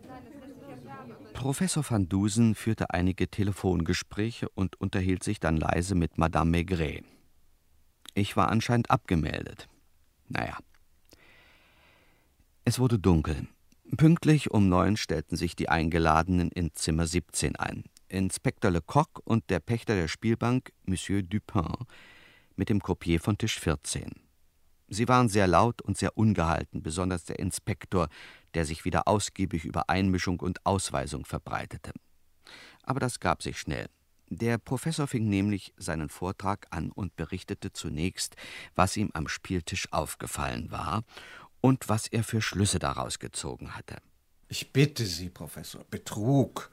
Professor 1.33 1.83
van 1.83 2.07
Dusen 2.07 2.55
führte 2.55 2.91
einige 2.91 3.27
Telefongespräche 3.27 4.47
und 4.49 4.79
unterhielt 4.79 5.23
sich 5.23 5.41
dann 5.41 5.57
leise 5.57 5.95
mit 5.95 6.17
Madame 6.17 6.51
Maigret. 6.51 7.03
Ich 8.13 8.37
war 8.37 8.49
anscheinend 8.49 8.89
abgemeldet. 8.89 9.67
Naja. 10.29 10.57
Es 12.65 12.79
wurde 12.79 12.97
dunkel. 12.97 13.47
Pünktlich 13.97 14.51
um 14.51 14.69
neun 14.69 14.95
stellten 14.95 15.35
sich 15.35 15.57
die 15.57 15.67
Eingeladenen 15.67 16.49
in 16.49 16.73
Zimmer 16.73 17.05
17 17.05 17.57
ein. 17.57 17.83
Inspektor 18.07 18.71
Lecoq 18.71 19.19
und 19.25 19.49
der 19.49 19.59
Pächter 19.59 19.95
der 19.95 20.07
Spielbank, 20.07 20.71
Monsieur 20.85 21.23
Dupin, 21.23 21.73
mit 22.55 22.69
dem 22.69 22.81
Croupier 22.81 23.19
von 23.19 23.37
Tisch 23.37 23.59
14. 23.59 24.13
Sie 24.87 25.07
waren 25.09 25.27
sehr 25.27 25.47
laut 25.47 25.81
und 25.81 25.97
sehr 25.97 26.17
ungehalten, 26.17 26.81
besonders 26.81 27.25
der 27.25 27.39
Inspektor, 27.39 28.07
der 28.53 28.63
sich 28.65 28.85
wieder 28.85 29.09
ausgiebig 29.09 29.65
über 29.65 29.89
Einmischung 29.89 30.39
und 30.39 30.65
Ausweisung 30.65 31.25
verbreitete. 31.25 31.91
Aber 32.83 33.01
das 33.01 33.19
gab 33.19 33.43
sich 33.43 33.59
schnell. 33.59 33.87
Der 34.29 34.57
Professor 34.57 35.05
fing 35.05 35.27
nämlich 35.29 35.73
seinen 35.77 36.09
Vortrag 36.09 36.65
an 36.71 36.91
und 36.91 37.15
berichtete 37.15 37.73
zunächst, 37.73 38.35
was 38.73 38.97
ihm 38.97 39.11
am 39.13 39.27
Spieltisch 39.27 39.91
aufgefallen 39.91 40.71
war 40.71 41.03
und 41.63 41.87
was 41.87 42.07
er 42.07 42.23
für 42.23 42.41
Schlüsse 42.41 42.77
daraus 42.77 43.19
gezogen 43.19 43.73
hatte. 43.75 43.95
Ich 44.49 44.73
bitte 44.73 45.05
Sie, 45.05 45.29
Professor, 45.29 45.85
Betrug. 45.89 46.69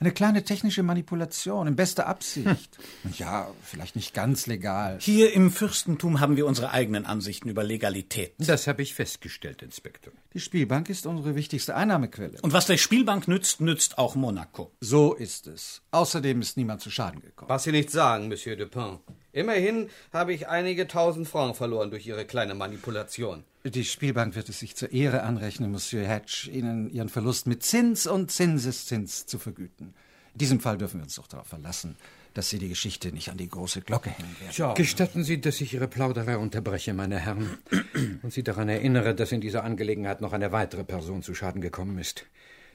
Eine 0.00 0.12
kleine 0.12 0.44
technische 0.44 0.84
Manipulation 0.84 1.66
in 1.66 1.74
bester 1.74 2.06
Absicht. 2.06 2.78
ja, 3.18 3.50
vielleicht 3.64 3.96
nicht 3.96 4.14
ganz 4.14 4.46
legal. 4.46 4.98
Hier 5.00 5.32
im 5.32 5.50
Fürstentum 5.50 6.20
haben 6.20 6.36
wir 6.36 6.46
unsere 6.46 6.70
eigenen 6.70 7.04
Ansichten 7.04 7.48
über 7.48 7.64
Legalität. 7.64 8.34
Das 8.38 8.68
habe 8.68 8.82
ich 8.82 8.94
festgestellt, 8.94 9.60
Inspektor. 9.60 10.12
Die 10.34 10.40
Spielbank 10.40 10.88
ist 10.88 11.04
unsere 11.04 11.34
wichtigste 11.34 11.74
Einnahmequelle. 11.74 12.38
Und 12.42 12.52
was 12.52 12.66
der 12.66 12.76
Spielbank 12.76 13.26
nützt, 13.26 13.60
nützt 13.60 13.98
auch 13.98 14.14
Monaco. 14.14 14.70
So 14.80 15.14
ist 15.14 15.48
es. 15.48 15.82
Außerdem 15.90 16.42
ist 16.42 16.56
niemand 16.56 16.80
zu 16.80 16.92
Schaden 16.92 17.20
gekommen. 17.20 17.48
Was 17.48 17.64
Sie 17.64 17.72
nicht 17.72 17.90
sagen, 17.90 18.28
Monsieur 18.28 18.54
Dupin. 18.54 19.00
Immerhin 19.32 19.90
habe 20.12 20.32
ich 20.32 20.46
einige 20.46 20.86
tausend 20.86 21.26
Francs 21.26 21.58
verloren 21.58 21.90
durch 21.90 22.06
Ihre 22.06 22.24
kleine 22.24 22.54
Manipulation. 22.54 23.42
Die 23.70 23.84
Spielbank 23.84 24.34
wird 24.34 24.48
es 24.48 24.60
sich 24.60 24.76
zur 24.76 24.92
Ehre 24.92 25.22
anrechnen, 25.22 25.70
Monsieur 25.70 26.06
Hatch, 26.06 26.48
Ihnen 26.48 26.90
Ihren 26.90 27.08
Verlust 27.08 27.46
mit 27.46 27.62
Zins 27.62 28.06
und 28.06 28.30
Zinseszins 28.30 29.26
zu 29.26 29.38
vergüten. 29.38 29.94
In 30.34 30.38
diesem 30.38 30.60
Fall 30.60 30.78
dürfen 30.78 31.00
wir 31.00 31.04
uns 31.04 31.16
doch 31.16 31.26
darauf 31.26 31.48
verlassen, 31.48 31.96
dass 32.34 32.48
Sie 32.48 32.58
die 32.58 32.68
Geschichte 32.68 33.12
nicht 33.12 33.30
an 33.30 33.36
die 33.36 33.48
große 33.48 33.82
Glocke 33.82 34.10
hängen 34.10 34.36
werden. 34.40 34.54
Ja. 34.56 34.72
Gestatten 34.74 35.24
Sie, 35.24 35.40
dass 35.40 35.60
ich 35.60 35.74
Ihre 35.74 35.88
Plauderei 35.88 36.38
unterbreche, 36.38 36.94
meine 36.94 37.18
Herren, 37.18 37.58
und 38.22 38.32
Sie 38.32 38.42
daran 38.42 38.68
erinnere, 38.68 39.14
dass 39.14 39.32
in 39.32 39.40
dieser 39.40 39.64
Angelegenheit 39.64 40.20
noch 40.20 40.32
eine 40.32 40.52
weitere 40.52 40.84
Person 40.84 41.22
zu 41.22 41.34
Schaden 41.34 41.60
gekommen 41.60 41.98
ist. 41.98 42.26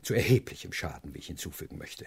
Zu 0.04 0.14
erheblichem 0.14 0.74
Schaden, 0.74 1.14
wie 1.14 1.20
ich 1.20 1.28
hinzufügen 1.28 1.78
möchte. 1.78 2.06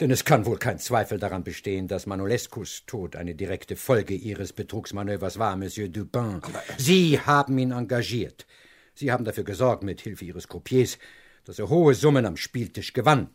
Denn 0.00 0.12
es 0.12 0.24
kann 0.24 0.46
wohl 0.46 0.58
kein 0.58 0.78
Zweifel 0.78 1.18
daran 1.18 1.42
bestehen, 1.42 1.88
dass 1.88 2.06
Manolescus 2.06 2.84
Tod 2.86 3.16
eine 3.16 3.34
direkte 3.34 3.74
Folge 3.74 4.14
Ihres 4.14 4.52
Betrugsmanövers 4.52 5.40
war, 5.40 5.56
Monsieur 5.56 5.88
Dupin. 5.88 6.40
Sie 6.76 7.18
haben 7.18 7.58
ihn 7.58 7.72
engagiert. 7.72 8.46
Sie 8.94 9.10
haben 9.10 9.24
dafür 9.24 9.42
gesorgt, 9.42 9.82
mit 9.82 10.00
Hilfe 10.00 10.24
Ihres 10.24 10.46
Croupiers, 10.46 10.98
dass 11.44 11.58
er 11.58 11.68
hohe 11.68 11.94
Summen 11.94 12.26
am 12.26 12.36
Spieltisch 12.36 12.92
gewann. 12.92 13.30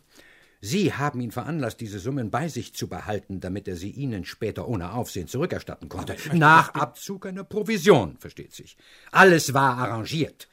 Sie 0.61 0.93
haben 0.93 1.19
ihn 1.19 1.31
veranlasst, 1.31 1.81
diese 1.81 1.99
Summen 1.99 2.31
bei 2.31 2.47
sich 2.47 2.73
zu 2.73 2.87
behalten, 2.87 3.41
damit 3.41 3.67
er 3.67 3.75
sie 3.75 3.91
Ihnen 3.91 4.23
später 4.23 4.65
ohne 4.65 4.93
Aufsehen 4.93 5.27
zurückerstatten 5.27 5.89
konnte. 5.89 6.15
Nach 6.31 6.73
Abzug 6.73 7.25
einer 7.25 7.43
Provision, 7.43 8.15
versteht 8.17 8.53
sich. 8.53 8.77
Alles 9.11 9.53
war 9.53 9.77
arrangiert. 9.77 10.47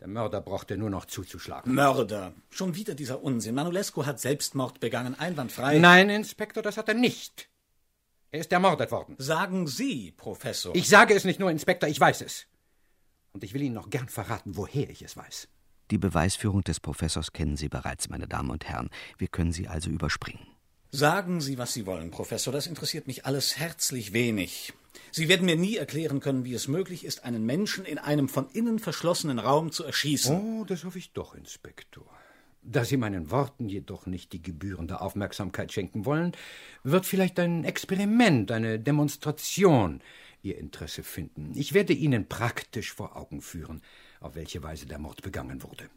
Der 0.00 0.08
Mörder 0.08 0.40
brauchte 0.40 0.76
nur 0.76 0.90
noch 0.90 1.06
zuzuschlagen. 1.06 1.74
Mörder. 1.74 2.32
Schon 2.50 2.76
wieder 2.76 2.94
dieser 2.94 3.22
Unsinn. 3.22 3.54
Manolescu 3.56 4.06
hat 4.06 4.20
Selbstmord 4.20 4.78
begangen, 4.78 5.18
einwandfrei. 5.18 5.78
Nein, 5.78 6.08
Inspektor, 6.08 6.62
das 6.62 6.76
hat 6.76 6.88
er 6.88 6.94
nicht. 6.94 7.48
Er 8.30 8.40
ist 8.40 8.52
ermordet 8.52 8.92
worden. 8.92 9.16
Sagen 9.18 9.66
Sie, 9.66 10.12
Professor. 10.12 10.74
Ich 10.76 10.88
sage 10.88 11.14
es 11.14 11.24
nicht 11.24 11.40
nur, 11.40 11.50
Inspektor, 11.50 11.88
ich 11.88 11.98
weiß 11.98 12.20
es. 12.20 12.46
Und 13.32 13.42
ich 13.42 13.54
will 13.54 13.62
Ihnen 13.62 13.74
noch 13.74 13.90
gern 13.90 14.08
verraten, 14.08 14.56
woher 14.56 14.88
ich 14.88 15.02
es 15.02 15.16
weiß. 15.16 15.48
Die 15.90 15.98
Beweisführung 15.98 16.62
des 16.62 16.80
Professors 16.80 17.32
kennen 17.32 17.56
Sie 17.56 17.68
bereits, 17.68 18.08
meine 18.08 18.28
Damen 18.28 18.50
und 18.50 18.66
Herren. 18.66 18.90
Wir 19.16 19.28
können 19.28 19.52
sie 19.52 19.68
also 19.68 19.90
überspringen. 19.90 20.46
Sagen 20.90 21.42
Sie, 21.42 21.58
was 21.58 21.74
Sie 21.74 21.84
wollen, 21.84 22.10
Professor. 22.10 22.52
Das 22.52 22.66
interessiert 22.66 23.06
mich 23.06 23.26
alles 23.26 23.58
herzlich 23.58 24.14
wenig. 24.14 24.72
Sie 25.10 25.28
werden 25.28 25.44
mir 25.44 25.56
nie 25.56 25.76
erklären 25.76 26.20
können, 26.20 26.44
wie 26.44 26.54
es 26.54 26.66
möglich 26.66 27.04
ist, 27.04 27.24
einen 27.24 27.44
Menschen 27.44 27.84
in 27.84 27.98
einem 27.98 28.28
von 28.28 28.48
innen 28.50 28.78
verschlossenen 28.78 29.38
Raum 29.38 29.70
zu 29.70 29.84
erschießen. 29.84 30.36
Oh, 30.36 30.64
das 30.64 30.84
hoffe 30.84 30.98
ich 30.98 31.12
doch, 31.12 31.34
Inspektor. 31.34 32.06
Da 32.62 32.84
Sie 32.84 32.96
meinen 32.96 33.30
Worten 33.30 33.68
jedoch 33.68 34.06
nicht 34.06 34.32
die 34.32 34.42
gebührende 34.42 35.00
Aufmerksamkeit 35.00 35.72
schenken 35.72 36.06
wollen, 36.06 36.32
wird 36.84 37.06
vielleicht 37.06 37.38
ein 37.38 37.64
Experiment, 37.64 38.50
eine 38.50 38.80
Demonstration 38.80 40.00
Ihr 40.42 40.58
Interesse 40.58 41.02
finden. 41.02 41.52
Ich 41.54 41.74
werde 41.74 41.92
Ihnen 41.92 42.28
praktisch 42.28 42.92
vor 42.92 43.16
Augen 43.16 43.42
führen, 43.42 43.82
auf 44.20 44.34
welche 44.34 44.62
Weise 44.62 44.86
der 44.86 44.98
Mord 44.98 45.22
begangen 45.22 45.62
wurde. 45.62 45.88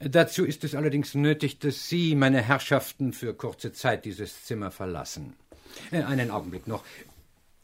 Dazu 0.00 0.44
ist 0.44 0.62
es 0.64 0.74
allerdings 0.74 1.14
nötig, 1.14 1.58
dass 1.58 1.88
Sie, 1.88 2.14
meine 2.14 2.40
Herrschaften, 2.40 3.12
für 3.12 3.34
kurze 3.34 3.72
Zeit 3.72 4.04
dieses 4.04 4.44
Zimmer 4.44 4.70
verlassen. 4.70 5.34
Äh, 5.90 6.02
einen 6.02 6.30
Augenblick 6.30 6.66
noch. 6.66 6.84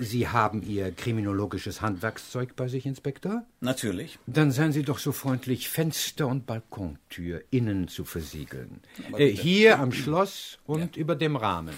Sie 0.00 0.28
haben 0.28 0.62
Ihr 0.62 0.90
kriminologisches 0.90 1.80
Handwerkszeug 1.80 2.56
bei 2.56 2.66
sich, 2.66 2.84
Inspektor? 2.84 3.46
Natürlich. 3.60 4.18
Dann 4.26 4.50
seien 4.50 4.72
Sie 4.72 4.82
doch 4.82 4.98
so 4.98 5.12
freundlich, 5.12 5.68
Fenster 5.68 6.26
und 6.26 6.46
Balkontür 6.46 7.44
innen 7.50 7.86
zu 7.86 8.04
versiegeln. 8.04 8.80
Äh, 9.16 9.28
hier 9.28 9.78
am 9.78 9.92
Schloss 9.92 10.58
und 10.66 10.96
ja. 10.96 11.00
über 11.00 11.14
dem 11.14 11.36
Rahmen. 11.36 11.74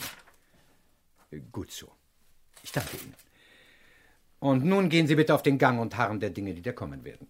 Äh, 1.30 1.40
gut 1.52 1.70
so. 1.70 1.92
Ich 2.62 2.72
danke 2.72 2.96
Ihnen. 2.96 3.14
Und 4.38 4.64
nun 4.64 4.88
gehen 4.88 5.06
Sie 5.06 5.14
bitte 5.14 5.34
auf 5.34 5.42
den 5.42 5.58
Gang 5.58 5.78
und 5.78 5.96
harren 5.98 6.18
der 6.18 6.30
Dinge, 6.30 6.54
die 6.54 6.62
da 6.62 6.72
kommen 6.72 7.04
werden. 7.04 7.28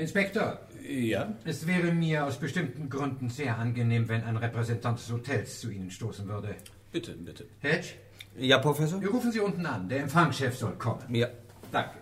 Inspektor. 0.00 0.58
Ja? 0.88 1.34
Es 1.44 1.66
wäre 1.66 1.92
mir 1.92 2.24
aus 2.24 2.38
bestimmten 2.38 2.88
Gründen 2.88 3.28
sehr 3.28 3.58
angenehm, 3.58 4.08
wenn 4.08 4.24
ein 4.24 4.36
Repräsentant 4.36 4.98
des 4.98 5.12
Hotels 5.12 5.60
zu 5.60 5.70
Ihnen 5.70 5.90
stoßen 5.90 6.26
würde. 6.26 6.56
Bitte, 6.90 7.12
bitte. 7.12 7.46
Hedge? 7.60 7.88
Ja, 8.36 8.58
Professor? 8.58 9.00
Wir 9.00 9.10
rufen 9.10 9.30
Sie 9.30 9.40
unten 9.40 9.66
an. 9.66 9.90
Der 9.90 10.00
Empfangschef 10.00 10.56
soll 10.56 10.76
kommen. 10.76 11.14
Ja. 11.14 11.28
Danke. 11.70 11.98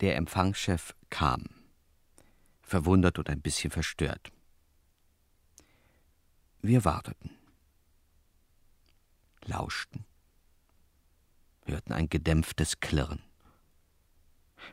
Der 0.00 0.16
Empfangschef 0.16 0.94
kam. 1.10 1.44
Verwundert 2.62 3.20
und 3.20 3.30
ein 3.30 3.40
bisschen 3.40 3.70
verstört. 3.70 4.32
Wir 6.60 6.84
warteten. 6.84 7.30
Lauschten. 9.44 10.04
Hörten 11.66 11.92
ein 11.92 12.08
gedämpftes 12.08 12.80
Klirren 12.80 13.22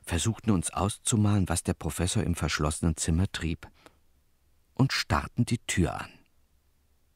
versuchten 0.04 0.52
uns 0.52 0.72
auszumalen, 0.72 1.50
was 1.50 1.64
der 1.64 1.74
Professor 1.74 2.24
im 2.24 2.36
verschlossenen 2.36 2.98
Zimmer 2.98 3.32
trieb, 3.32 3.68
und 4.74 4.94
starrten 4.94 5.46
die 5.46 5.60
Tür 5.60 6.02
an. 6.02 6.10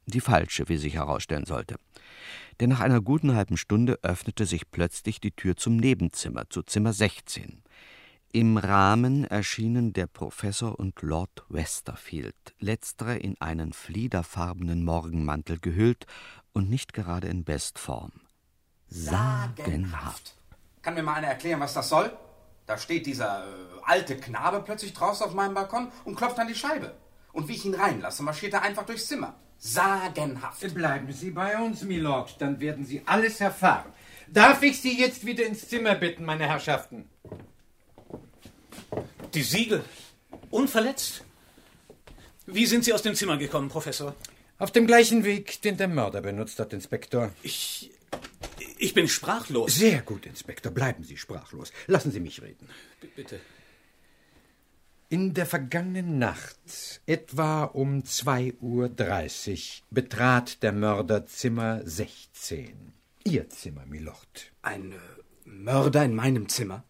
Die 0.05 0.21
falsche, 0.21 0.69
wie 0.69 0.77
sich 0.77 0.93
herausstellen 0.93 1.45
sollte. 1.45 1.75
Denn 2.59 2.69
nach 2.69 2.79
einer 2.79 3.01
guten 3.01 3.35
halben 3.35 3.57
Stunde 3.57 3.99
öffnete 4.03 4.45
sich 4.45 4.71
plötzlich 4.71 5.19
die 5.19 5.31
Tür 5.31 5.57
zum 5.57 5.77
Nebenzimmer, 5.77 6.49
zu 6.49 6.63
Zimmer 6.63 6.93
16. 6.93 7.61
Im 8.31 8.57
Rahmen 8.57 9.23
erschienen 9.25 9.93
der 9.93 10.07
Professor 10.07 10.79
und 10.79 11.01
Lord 11.01 11.43
Westerfield, 11.49 12.35
letztere 12.59 13.17
in 13.17 13.39
einen 13.41 13.73
fliederfarbenen 13.73 14.83
Morgenmantel 14.83 15.59
gehüllt 15.59 16.05
und 16.53 16.69
nicht 16.69 16.93
gerade 16.93 17.27
in 17.27 17.43
Bestform. 17.43 18.11
Sagenhaft. 18.87 20.35
Kann 20.81 20.93
mir 20.93 21.03
mal 21.03 21.15
einer 21.15 21.27
erklären, 21.27 21.59
was 21.59 21.73
das 21.73 21.89
soll? 21.89 22.11
Da 22.67 22.77
steht 22.77 23.05
dieser 23.05 23.45
äh, 23.45 23.49
alte 23.83 24.17
Knabe 24.17 24.61
plötzlich 24.63 24.93
draußen 24.93 25.25
auf 25.25 25.33
meinem 25.33 25.53
Balkon 25.53 25.89
und 26.03 26.15
klopft 26.15 26.37
an 26.37 26.47
die 26.47 26.55
Scheibe. 26.55 26.93
Und 27.31 27.47
wie 27.47 27.53
ich 27.53 27.65
ihn 27.65 27.73
reinlasse, 27.73 28.23
marschiert 28.23 28.53
er 28.53 28.61
einfach 28.61 28.85
durchs 28.85 29.07
Zimmer. 29.07 29.35
Sagenhaft. 29.57 30.73
Bleiben 30.75 31.11
Sie 31.11 31.31
bei 31.31 31.57
uns, 31.57 31.83
Milord, 31.83 32.39
dann 32.39 32.59
werden 32.59 32.85
Sie 32.85 33.01
alles 33.05 33.41
erfahren. 33.41 33.91
Darf 34.27 34.61
ich 34.61 34.81
Sie 34.81 34.99
jetzt 34.99 35.25
wieder 35.25 35.45
ins 35.45 35.67
Zimmer 35.67 35.95
bitten, 35.95 36.25
meine 36.25 36.45
Herrschaften? 36.47 37.09
Die 39.33 39.43
Siegel. 39.43 39.83
Unverletzt? 40.51 41.23
Wie 42.45 42.65
sind 42.65 42.83
Sie 42.83 42.93
aus 42.93 43.01
dem 43.01 43.15
Zimmer 43.15 43.37
gekommen, 43.37 43.69
Professor? 43.69 44.13
Auf 44.59 44.71
dem 44.71 44.87
gleichen 44.87 45.23
Weg, 45.23 45.61
den 45.61 45.77
der 45.77 45.87
Mörder 45.87 46.21
benutzt 46.21 46.59
hat, 46.59 46.73
Inspektor. 46.73 47.31
Ich 47.43 47.91
ich 48.79 48.93
bin 48.93 49.07
sprachlos. 49.07 49.75
Sehr 49.75 50.01
gut, 50.01 50.25
Inspektor. 50.25 50.71
Bleiben 50.71 51.03
Sie 51.03 51.17
sprachlos. 51.17 51.71
Lassen 51.87 52.11
Sie 52.11 52.19
mich 52.19 52.41
reden. 52.41 52.67
B 53.01 53.07
bitte. 53.15 53.39
In 55.09 55.33
der 55.33 55.45
vergangenen 55.45 56.19
Nacht, 56.19 57.01
etwa 57.05 57.63
um 57.63 58.01
2.30 58.01 58.51
Uhr, 58.59 59.85
betrat 59.89 60.61
der 60.63 60.73
Mörder 60.73 61.25
Zimmer 61.25 61.81
16. 61.85 62.91
Ihr 63.23 63.49
Zimmer, 63.49 63.85
Milord. 63.85 64.51
Ein 64.61 64.91
äh, 64.91 64.95
Mörder 65.45 66.03
in 66.03 66.13
meinem 66.13 66.49
Zimmer? 66.49 66.83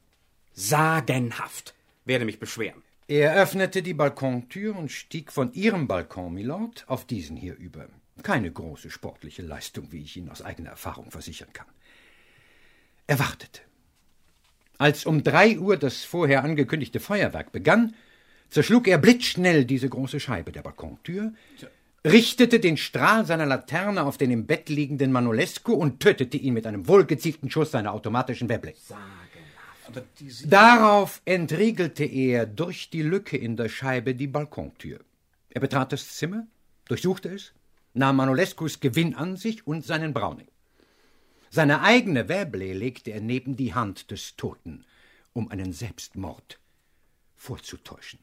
Sagenhaft. 0.54 1.76
Werde 2.06 2.26
mich 2.26 2.40
beschweren. 2.40 2.82
Er 3.08 3.36
öffnete 3.36 3.84
die 3.84 3.94
Balkontür 3.94 4.76
und 4.76 4.92
stieg 4.92 5.32
von 5.32 5.54
Ihrem 5.54 5.88
Balkon, 5.88 6.34
Milord, 6.34 6.86
auf 6.88 7.06
diesen 7.06 7.38
hier 7.38 7.56
über. 7.56 7.88
Keine 8.24 8.52
große 8.52 8.90
sportliche 8.90 9.44
Leistung, 9.44 9.92
wie 9.92 10.02
ich 10.02 10.18
Ihnen 10.18 10.30
aus 10.30 10.42
eigener 10.42 10.72
Erfahrung 10.72 11.12
versichern 11.12 11.54
kann. 11.54 11.68
Er 13.08 13.20
wartete. 13.20 13.62
Als 14.78 15.06
um 15.06 15.24
drei 15.24 15.58
Uhr 15.58 15.78
das 15.78 16.04
vorher 16.04 16.44
angekündigte 16.44 17.00
Feuerwerk 17.00 17.52
begann, 17.52 17.96
zerschlug 18.50 18.88
er 18.88 18.98
blitzschnell 18.98 19.66
diese 19.66 19.90
große 19.90 20.20
Scheibe 20.20 20.52
der 20.52 20.62
Balkontür, 20.62 21.34
richtete 22.06 22.60
den 22.60 22.78
Strahl 22.78 23.26
seiner 23.26 23.46
Laterne 23.46 24.04
auf 24.04 24.18
den 24.18 24.32
im 24.32 24.46
Bett 24.46 24.70
liegenden 24.70 25.12
Manolesco 25.12 25.74
und 25.74 26.00
tötete 26.00 26.38
ihn 26.38 26.54
mit 26.54 26.68
einem 26.68 26.88
wohlgezielten 26.88 27.50
Schuss 27.50 27.72
seiner 27.72 27.94
automatischen 27.94 28.50
Webley. 28.50 28.76
Darauf 30.46 31.22
entriegelte 31.26 32.04
er 32.04 32.46
durch 32.46 32.90
die 32.90 33.02
Lücke 33.02 33.38
in 33.38 33.56
der 33.56 33.70
Scheibe 33.70 34.16
die 34.16 34.28
Balkontür. 34.28 35.00
Er 35.50 35.62
betrat 35.62 35.92
das 35.92 36.16
Zimmer, 36.18 36.46
durchsuchte 36.86 37.30
es, 37.30 37.54
nahm 37.94 38.18
Manolescus 38.18 38.80
Gewinn 38.80 39.16
an 39.16 39.38
sich 39.38 39.66
und 39.66 39.86
seinen 39.86 40.14
Browning. 40.14 40.48
Seine 41.50 41.82
eigene 41.82 42.30
Webley 42.30 42.74
legte 42.74 43.12
er 43.12 43.22
neben 43.22 43.56
die 43.56 43.74
Hand 43.74 44.12
des 44.12 44.36
Toten, 44.36 44.86
um 45.34 45.50
einen 45.50 45.74
Selbstmord 45.74 46.60
vorzutäuschen. 47.36 48.20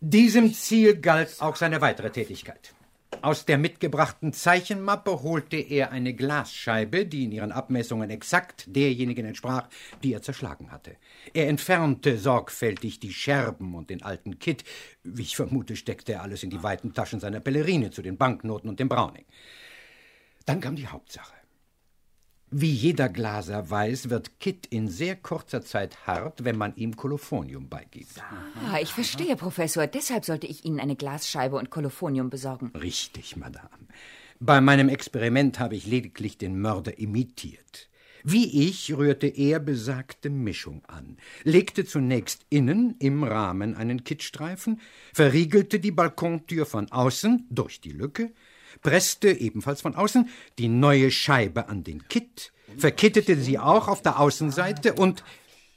Diesem 0.00 0.52
Ziel 0.52 1.00
galt 1.00 1.40
auch 1.40 1.56
seine 1.56 1.80
weitere 1.80 2.10
Tätigkeit. 2.10 2.74
Aus 3.22 3.46
der 3.46 3.56
mitgebrachten 3.56 4.32
Zeichenmappe 4.32 5.22
holte 5.22 5.56
er 5.56 5.90
eine 5.90 6.12
Glasscheibe, 6.14 7.06
die 7.06 7.24
in 7.24 7.32
ihren 7.32 7.52
Abmessungen 7.52 8.10
exakt 8.10 8.64
derjenigen 8.68 9.24
entsprach, 9.24 9.68
die 10.02 10.12
er 10.12 10.22
zerschlagen 10.22 10.70
hatte. 10.70 10.96
Er 11.32 11.48
entfernte 11.48 12.18
sorgfältig 12.18 13.00
die 13.00 13.12
Scherben 13.12 13.74
und 13.74 13.90
den 13.90 14.02
alten 14.02 14.38
Kitt. 14.38 14.64
Wie 15.02 15.22
ich 15.22 15.36
vermute, 15.36 15.76
steckte 15.76 16.14
er 16.14 16.22
alles 16.22 16.42
in 16.42 16.50
die 16.50 16.62
weiten 16.62 16.92
Taschen 16.92 17.20
seiner 17.20 17.40
Pellerine 17.40 17.90
zu 17.90 18.02
den 18.02 18.18
Banknoten 18.18 18.68
und 18.68 18.80
dem 18.80 18.88
Browning. 18.88 19.24
Dann 20.44 20.60
kam 20.60 20.76
die 20.76 20.88
Hauptsache. 20.88 21.35
Wie 22.50 22.70
jeder 22.70 23.08
Glaser 23.08 23.70
weiß, 23.70 24.08
wird 24.08 24.38
Kit 24.38 24.66
in 24.66 24.88
sehr 24.88 25.16
kurzer 25.16 25.62
Zeit 25.62 26.06
hart, 26.06 26.44
wenn 26.44 26.56
man 26.56 26.76
ihm 26.76 26.94
Kolophonium 26.94 27.68
beigibt. 27.68 28.22
Ah, 28.70 28.78
ich 28.80 28.92
verstehe, 28.92 29.34
Professor. 29.34 29.88
Deshalb 29.88 30.24
sollte 30.24 30.46
ich 30.46 30.64
Ihnen 30.64 30.78
eine 30.78 30.94
Glasscheibe 30.94 31.56
und 31.56 31.70
Kolophonium 31.70 32.30
besorgen. 32.30 32.70
Richtig, 32.80 33.36
Madame. 33.36 33.68
Bei 34.38 34.60
meinem 34.60 34.88
Experiment 34.88 35.58
habe 35.58 35.74
ich 35.74 35.86
lediglich 35.86 36.38
den 36.38 36.60
Mörder 36.60 36.98
imitiert. 36.98 37.88
Wie 38.22 38.68
ich 38.68 38.96
rührte 38.96 39.28
er 39.28 39.60
besagte 39.60 40.30
Mischung 40.30 40.82
an, 40.86 41.16
legte 41.44 41.84
zunächst 41.84 42.44
innen 42.48 42.96
im 42.98 43.22
Rahmen 43.22 43.76
einen 43.76 44.02
Kittstreifen, 44.02 44.80
verriegelte 45.14 45.78
die 45.78 45.92
Balkontür 45.92 46.66
von 46.66 46.90
außen 46.90 47.46
durch 47.50 47.80
die 47.80 47.92
Lücke, 47.92 48.32
presste 48.82 49.30
ebenfalls 49.30 49.80
von 49.80 49.94
außen 49.94 50.28
die 50.58 50.68
neue 50.68 51.10
Scheibe 51.10 51.68
an 51.68 51.84
den 51.84 52.08
Kitt, 52.08 52.52
verkittete 52.78 53.36
sie 53.36 53.58
auch 53.58 53.88
auf 53.88 54.02
der 54.02 54.18
Außenseite 54.20 54.94
und 54.94 55.22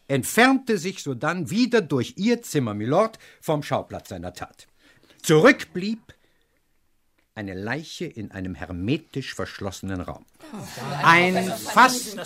entfernte 0.07 0.77
sich 0.77 1.03
sodann 1.03 1.49
wieder 1.49 1.81
durch 1.81 2.15
ihr 2.17 2.41
Zimmer, 2.41 2.73
Milord, 2.73 3.19
vom 3.41 3.63
Schauplatz 3.63 4.09
seiner 4.09 4.33
Tat. 4.33 4.67
Zurück 5.21 5.73
blieb 5.73 5.99
eine 7.35 7.53
Leiche 7.53 8.05
in 8.05 8.31
einem 8.31 8.55
hermetisch 8.55 9.33
verschlossenen 9.33 10.01
Raum. 10.01 10.25
Ein 11.03 11.49
fast, 11.49 12.17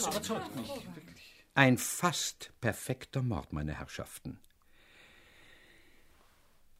ein 1.54 1.78
fast 1.78 2.52
perfekter 2.62 3.22
Mord, 3.22 3.54
meine 3.54 3.78
Herrschaften. 3.78 4.40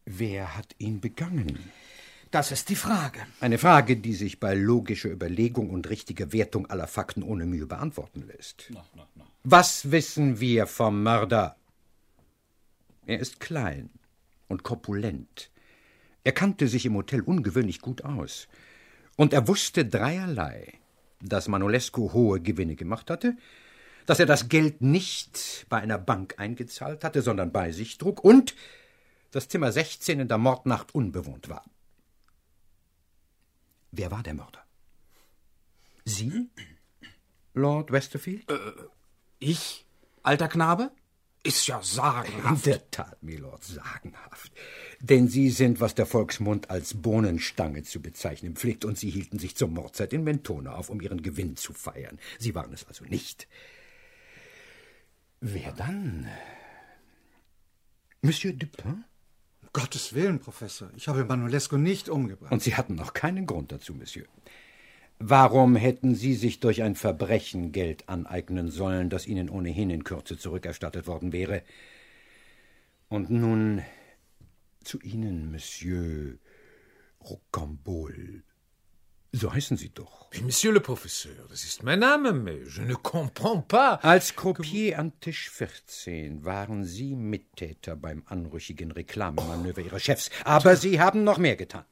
Wer 0.06 0.58
hat 0.58 0.76
ihn 0.80 1.00
begangen? 1.00 1.72
Das 2.34 2.52
ist 2.52 2.70
die 2.70 2.76
Frage. 2.76 3.20
Eine 3.42 3.60
Frage, 3.60 3.96
die 3.96 4.16
sich 4.16 4.40
bei 4.40 4.56
logischer 4.56 5.12
Überlegung 5.12 5.70
und 5.70 5.88
richtiger 5.92 6.34
Wertung 6.34 6.66
aller 6.66 6.88
Fakten 6.88 7.22
ohne 7.22 7.46
Mühe 7.46 7.68
beantworten 7.68 8.26
lässt. 8.26 8.72
No, 8.72 8.82
no, 8.96 9.04
no. 9.14 9.26
Was 9.44 9.92
wissen 9.92 10.40
wir 10.40 10.66
vom 10.66 11.04
Mörder? 11.04 11.56
Er 13.06 13.20
ist 13.20 13.40
klein 13.40 13.92
und 14.48 14.64
korpulent. 14.64 15.52
Er 16.24 16.32
kannte 16.32 16.68
sich 16.68 16.88
im 16.88 16.96
Hotel 16.96 17.22
ungewöhnlich 17.22 17.82
gut 17.82 18.04
aus. 18.04 18.48
Und 19.16 19.32
er 19.32 19.48
wusste 19.48 19.86
dreierlei, 19.86 20.74
dass 21.22 21.48
Manolescu 21.48 22.14
hohe 22.14 22.40
Gewinne 22.40 22.76
gemacht 22.76 23.12
hatte, 23.12 23.38
dass 24.08 24.20
er 24.20 24.26
das 24.26 24.50
Geld 24.50 24.82
nicht 24.82 25.68
bei 25.70 25.78
einer 25.78 26.00
Bank 26.00 26.34
eingezahlt 26.40 27.04
hatte, 27.04 27.22
sondern 27.22 27.52
bei 27.52 27.72
sich 27.72 28.00
trug 28.00 28.24
und 28.24 28.56
das 29.30 29.50
Zimmer 29.50 29.72
16 29.72 30.20
in 30.20 30.28
der 30.28 30.40
Mordnacht 30.40 30.96
unbewohnt 30.96 31.48
war. 31.48 31.64
Wer 33.96 34.10
war 34.10 34.24
der 34.24 34.34
Mörder? 34.34 34.66
Sie? 36.04 36.50
Lord 37.54 37.92
Westerfield? 37.92 38.50
Äh, 38.50 38.58
ich? 39.38 39.86
Alter 40.24 40.48
Knabe? 40.48 40.92
Ist 41.44 41.68
ja 41.68 41.80
sagenhaft. 41.84 42.66
In 42.66 42.72
der 42.72 42.90
Tat, 42.90 43.22
Milord, 43.22 43.64
sagenhaft. 43.64 44.52
Denn 45.00 45.28
Sie 45.28 45.52
sind, 45.52 45.80
was 45.80 45.94
der 45.94 46.08
Volksmund 46.08 46.72
als 46.72 46.96
Bohnenstange 46.96 47.84
zu 47.84 48.02
bezeichnen 48.02 48.56
pflegt, 48.56 48.84
und 48.84 48.98
Sie 48.98 49.12
hielten 49.12 49.38
sich 49.38 49.56
zur 49.56 49.68
Mordzeit 49.68 50.12
in 50.12 50.24
Mentone 50.24 50.74
auf, 50.74 50.90
um 50.90 51.00
Ihren 51.00 51.22
Gewinn 51.22 51.56
zu 51.56 51.74
feiern. 51.74 52.18
Sie 52.40 52.56
waren 52.56 52.74
es 52.74 52.88
also 52.88 53.06
nicht. 53.06 53.48
Wer 55.40 55.72
dann? 55.74 56.28
Monsieur 58.22 58.54
Dupin? 58.54 59.04
Gottes 59.74 60.14
Willen, 60.14 60.40
Professor. 60.40 60.90
Ich 60.96 61.08
habe 61.08 61.26
Manolesco 61.26 61.78
nicht 61.78 62.08
umgebracht. 62.08 62.52
Und 62.52 62.62
Sie 62.62 62.76
hatten 62.76 62.96
noch 62.96 63.14
keinen 63.14 63.48
Grund 63.48 63.72
dazu, 63.72 63.94
Monsieur. 63.94 64.26
Warum 65.18 65.76
hätten 65.76 66.16
Sie 66.16 66.36
sich 66.36 66.60
durch 66.60 66.84
ein 66.84 66.96
Verbrechen 66.96 67.72
Geld 67.72 68.08
aneignen 68.08 68.70
sollen, 68.70 69.10
das 69.10 69.26
Ihnen 69.26 69.50
ohnehin 69.50 69.90
in 69.90 70.04
Kürze 70.04 70.38
zurückerstattet 70.38 71.08
worden 71.08 71.34
wäre? 71.34 71.64
Und 73.10 73.30
nun 73.30 73.82
zu 74.84 75.00
Ihnen, 75.02 75.52
Monsieur 75.52 76.38
Rocambole. 77.22 78.44
So 79.36 79.52
heißen 79.52 79.78
Sie 79.78 79.90
doch. 79.90 80.30
Monsieur 80.44 80.72
le 80.74 80.80
Professeur, 80.80 81.48
das 81.50 81.64
ist 81.64 81.82
mein 81.82 81.98
Name, 82.00 82.34
mais 82.34 82.78
je 82.78 82.84
ne 82.84 82.94
comprends 82.94 83.68
pas. 83.68 84.00
Als 84.04 84.36
Croupier 84.36 85.00
an 85.00 85.12
Tisch 85.22 85.50
14 85.50 86.46
waren 86.46 86.86
Sie 86.86 87.16
Mittäter 87.16 87.96
beim 87.96 88.22
anrüchigen 88.28 88.92
Reklamemanöver 88.92 89.82
Ihrer 89.82 90.00
Chefs. 90.00 90.30
Aber 90.44 90.76
Sie 90.76 91.00
haben 91.00 91.24
noch 91.24 91.40
mehr 91.40 91.56
getan. 91.56 91.86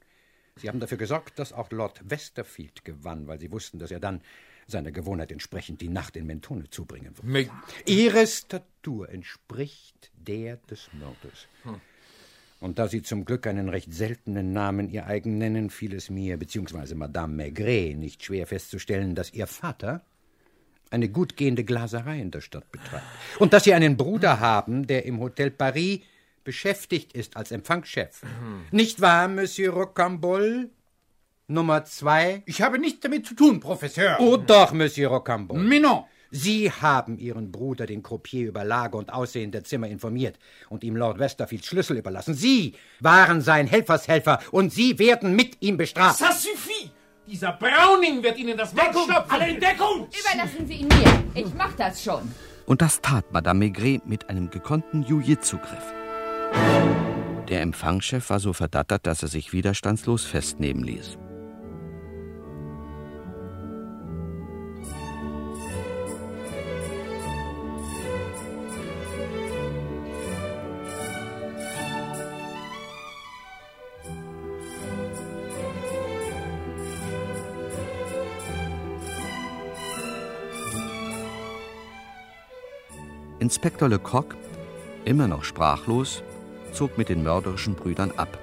Sie 0.55 0.69
haben 0.69 0.79
dafür 0.79 0.99
gesorgt, 0.99 1.39
dass 1.39 1.51
auch 1.51 1.71
Lord 1.71 1.99
Westerfield 2.07 2.85
gewann, 2.85 3.25
weil 3.25 3.39
Sie 3.39 3.51
wussten, 3.51 3.79
dass 3.79 3.89
er 3.89 3.99
dann 3.99 4.21
seiner 4.67 4.91
Gewohnheit 4.91 5.31
entsprechend 5.31 5.81
die 5.81 5.89
Nacht 5.89 6.15
in 6.15 6.27
Mentone 6.27 6.69
zubringen 6.69 7.17
würde. 7.17 7.49
Ihre 7.87 8.27
Statur 8.27 9.09
entspricht 9.09 10.11
der 10.13 10.57
des 10.57 10.89
Mörders. 10.93 11.47
Hm. 11.63 11.81
Und 12.62 12.78
da 12.78 12.88
Sie 12.88 13.01
zum 13.01 13.26
Glück 13.26 13.47
einen 13.47 13.70
recht 13.70 13.91
seltenen 13.91 14.53
Namen 14.53 14.88
Ihr 14.88 15.07
eigen 15.07 15.39
nennen, 15.39 15.72
fiel 15.72 15.95
es 15.95 16.12
mir 16.12 16.38
bzw. 16.38 16.93
Madame 16.93 17.34
Maigret 17.36 17.97
nicht 17.97 18.24
schwer 18.24 18.45
festzustellen, 18.45 19.16
dass 19.16 19.34
Ihr 19.34 19.47
Vater 19.47 20.05
eine 20.91 21.09
gut 21.09 21.36
gehende 21.36 21.64
Glaserei 21.64 22.22
in 22.22 22.30
der 22.30 22.41
Stadt 22.41 22.72
betreibt. 22.72 23.03
Und 23.39 23.53
dass 23.53 23.64
Sie 23.64 23.74
einen 23.74 23.97
Bruder 23.97 24.39
haben, 24.39 24.86
der 24.86 25.05
im 25.05 25.20
Hotel 25.20 25.49
Paris 25.49 26.01
beschäftigt 26.43 27.14
ist 27.14 27.36
als 27.36 27.51
Empfangschef. 27.51 28.22
Mhm. 28.24 28.66
Nicht 28.70 29.01
wahr, 29.01 29.28
Monsieur 29.28 29.74
Rocambole? 29.74 30.70
Nummer 31.47 31.84
zwei? 31.86 32.43
Ich 32.45 32.62
habe 32.62 32.78
nichts 32.78 32.99
damit 32.99 33.26
zu 33.26 33.34
tun, 33.34 33.59
Professor. 33.59 34.18
Oh 34.20 34.38
doch, 34.38 34.72
Monsieur 34.72 35.09
Rocambole. 35.09 35.64
Mais 35.64 35.82
non. 35.82 36.03
Sie 36.32 36.71
haben 36.71 37.17
Ihren 37.17 37.51
Bruder, 37.51 37.86
den 37.86 38.01
Croupier, 38.01 38.47
über 38.47 38.63
Lage 38.63 38.97
und 38.97 39.11
Aussehen 39.11 39.51
der 39.51 39.65
Zimmer 39.65 39.88
informiert 39.88 40.39
und 40.69 40.84
ihm 40.84 40.95
Lord 40.95 41.19
Westerfields 41.19 41.67
Schlüssel 41.67 41.97
überlassen. 41.97 42.34
Sie 42.34 42.73
waren 43.01 43.41
sein 43.41 43.67
Helfershelfer 43.67 44.39
und 44.51 44.71
Sie 44.71 44.97
werden 44.97 45.36
mit 45.36 45.57
ihm 45.61 45.75
bestraft. 45.75 46.21
Ça 46.21 46.32
suffit! 46.32 46.91
Dieser 47.27 47.51
Browning 47.53 48.23
wird 48.23 48.38
Ihnen 48.38 48.57
das 48.57 48.75
Wort 48.75 48.91
stopfen. 48.91 49.29
Alle 49.29 49.49
in 49.49 49.59
Deckung! 49.59 50.07
Überlassen 50.07 50.65
Sie 50.65 50.73
ihn 50.75 50.88
mir. 50.88 51.23
Ich 51.36 51.53
mach 51.53 51.73
das 51.73 52.01
schon. 52.01 52.21
Und 52.65 52.82
das 52.82 53.01
tat 53.01 53.32
Madame 53.32 53.59
Maigret 53.59 54.05
mit 54.05 54.29
einem 54.29 54.49
gekonnten 54.49 55.03
Jiu-Jitsu-Griff. 55.03 55.93
Der 57.49 57.61
Empfangschef 57.61 58.29
war 58.29 58.39
so 58.39 58.53
verdattert, 58.53 59.05
dass 59.05 59.21
er 59.21 59.27
sich 59.27 59.51
widerstandslos 59.51 60.23
festnehmen 60.25 60.84
ließ. 60.84 61.17
Inspektor 83.41 83.89
Lecoq, 83.89 84.35
immer 85.03 85.27
noch 85.27 85.43
sprachlos, 85.43 86.21
zog 86.73 86.99
mit 86.99 87.09
den 87.09 87.23
mörderischen 87.23 87.73
Brüdern 87.73 88.11
ab. 88.15 88.37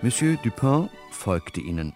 Monsieur 0.00 0.38
Dupin 0.42 0.88
folgte 1.10 1.60
ihnen, 1.60 1.92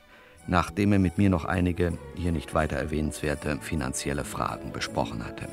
nachdem 0.46 0.92
er 0.92 0.98
mit 0.98 1.16
mir 1.16 1.30
noch 1.30 1.46
einige, 1.46 1.96
hier 2.14 2.30
nicht 2.30 2.52
weiter 2.52 2.76
erwähnenswerte, 2.76 3.58
finanzielle 3.62 4.24
Fragen 4.24 4.70
besprochen 4.70 5.24
hatte. 5.24 5.48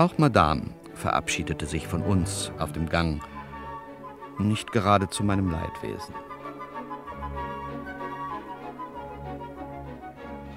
Auch 0.00 0.16
Madame 0.16 0.62
verabschiedete 0.94 1.66
sich 1.66 1.86
von 1.86 2.00
uns 2.00 2.50
auf 2.58 2.72
dem 2.72 2.88
Gang, 2.88 3.20
nicht 4.38 4.72
gerade 4.72 5.10
zu 5.10 5.22
meinem 5.22 5.50
Leidwesen. 5.50 6.14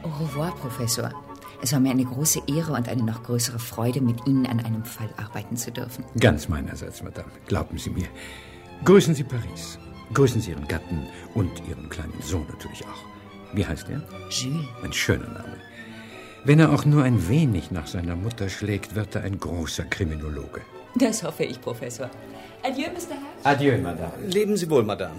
Au 0.02 0.08
revoir, 0.24 0.56
Professor. 0.56 1.10
Es 1.62 1.74
war 1.74 1.82
mir 1.82 1.91
eine 1.91 2.06
große 2.06 2.44
Ehre 2.48 2.72
und 2.72 2.88
eine 2.88 3.04
noch 3.04 3.22
größere 3.24 3.60
Freude, 3.60 4.00
mit 4.00 4.26
Ihnen 4.26 4.46
an 4.46 4.62
einem 4.62 4.86
Fall 4.86 5.10
arbeiten 5.18 5.58
zu 5.58 5.74
dürfen. 5.74 6.06
Ganz 6.18 6.48
meinerseits, 6.48 7.04
Madame. 7.04 7.30
Glauben 7.46 7.78
Sie 7.78 7.89
mir. 7.89 8.08
Grüßen 8.86 9.14
Sie 9.14 9.26
Paris. 9.26 9.78
Grüßen 10.14 10.39
Sie 10.39 10.52
Ihren 10.52 10.70
Gatten 10.70 11.06
und 11.34 11.52
Ihren 11.68 11.89
kleinen 11.89 12.22
Sohn 12.22 12.48
natürlich 12.48 12.86
auch. 12.86 13.54
Wie 13.54 13.68
heißt 13.68 13.89
er? 13.89 14.08
Jules. 14.30 14.66
Ein 14.82 14.94
schöner 14.94 15.28
Name. 15.28 15.58
Wenn 16.46 16.60
er 16.60 16.74
auch 16.74 16.84
nur 16.84 17.04
ein 17.04 17.30
wenig 17.30 17.72
nach 17.72 17.88
seiner 17.88 18.18
Mutter 18.18 18.50
schlägt, 18.50 18.96
wird 18.96 19.16
er 19.16 19.24
ein 19.24 19.39
großer 19.39 19.86
Kriminologe. 19.86 20.62
Das 20.96 21.24
hoffe 21.24 21.46
ich, 21.46 21.62
Professor. 21.62 22.10
Adieu, 22.62 22.89
Mr. 22.89 23.16
Hatch. 23.16 23.46
Adieu, 23.46 23.78
Madame. 23.78 24.12
Leben 24.28 24.58
Sie 24.58 24.70
wohl, 24.70 24.84
Madame. 24.84 25.16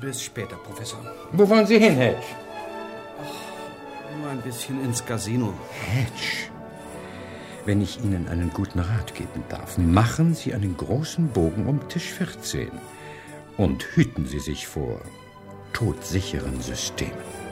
Bis 0.00 0.22
später, 0.22 0.56
Professor. 0.56 1.00
Wo 1.32 1.46
wollen 1.48 1.66
Sie 1.66 1.78
hin, 1.78 1.94
Hedge? 1.94 2.22
Nur 4.20 4.30
ein 4.30 4.40
bisschen 4.40 4.82
ins 4.84 5.04
Casino. 5.04 5.52
Hedge, 5.86 6.50
wenn 7.66 7.82
ich 7.82 8.02
Ihnen 8.02 8.26
einen 8.28 8.50
guten 8.50 8.78
Rat 8.78 9.14
geben 9.14 9.44
darf, 9.50 9.76
machen 9.76 10.34
Sie 10.34 10.54
einen 10.54 10.76
großen 10.76 11.28
Bogen 11.28 11.66
um 11.66 11.86
Tisch 11.90 12.10
14 12.12 12.70
und 13.58 13.84
hüten 13.94 14.26
Sie 14.26 14.40
sich 14.40 14.66
vor 14.66 15.02
todsicheren 15.74 16.60
Systemen. 16.62 17.47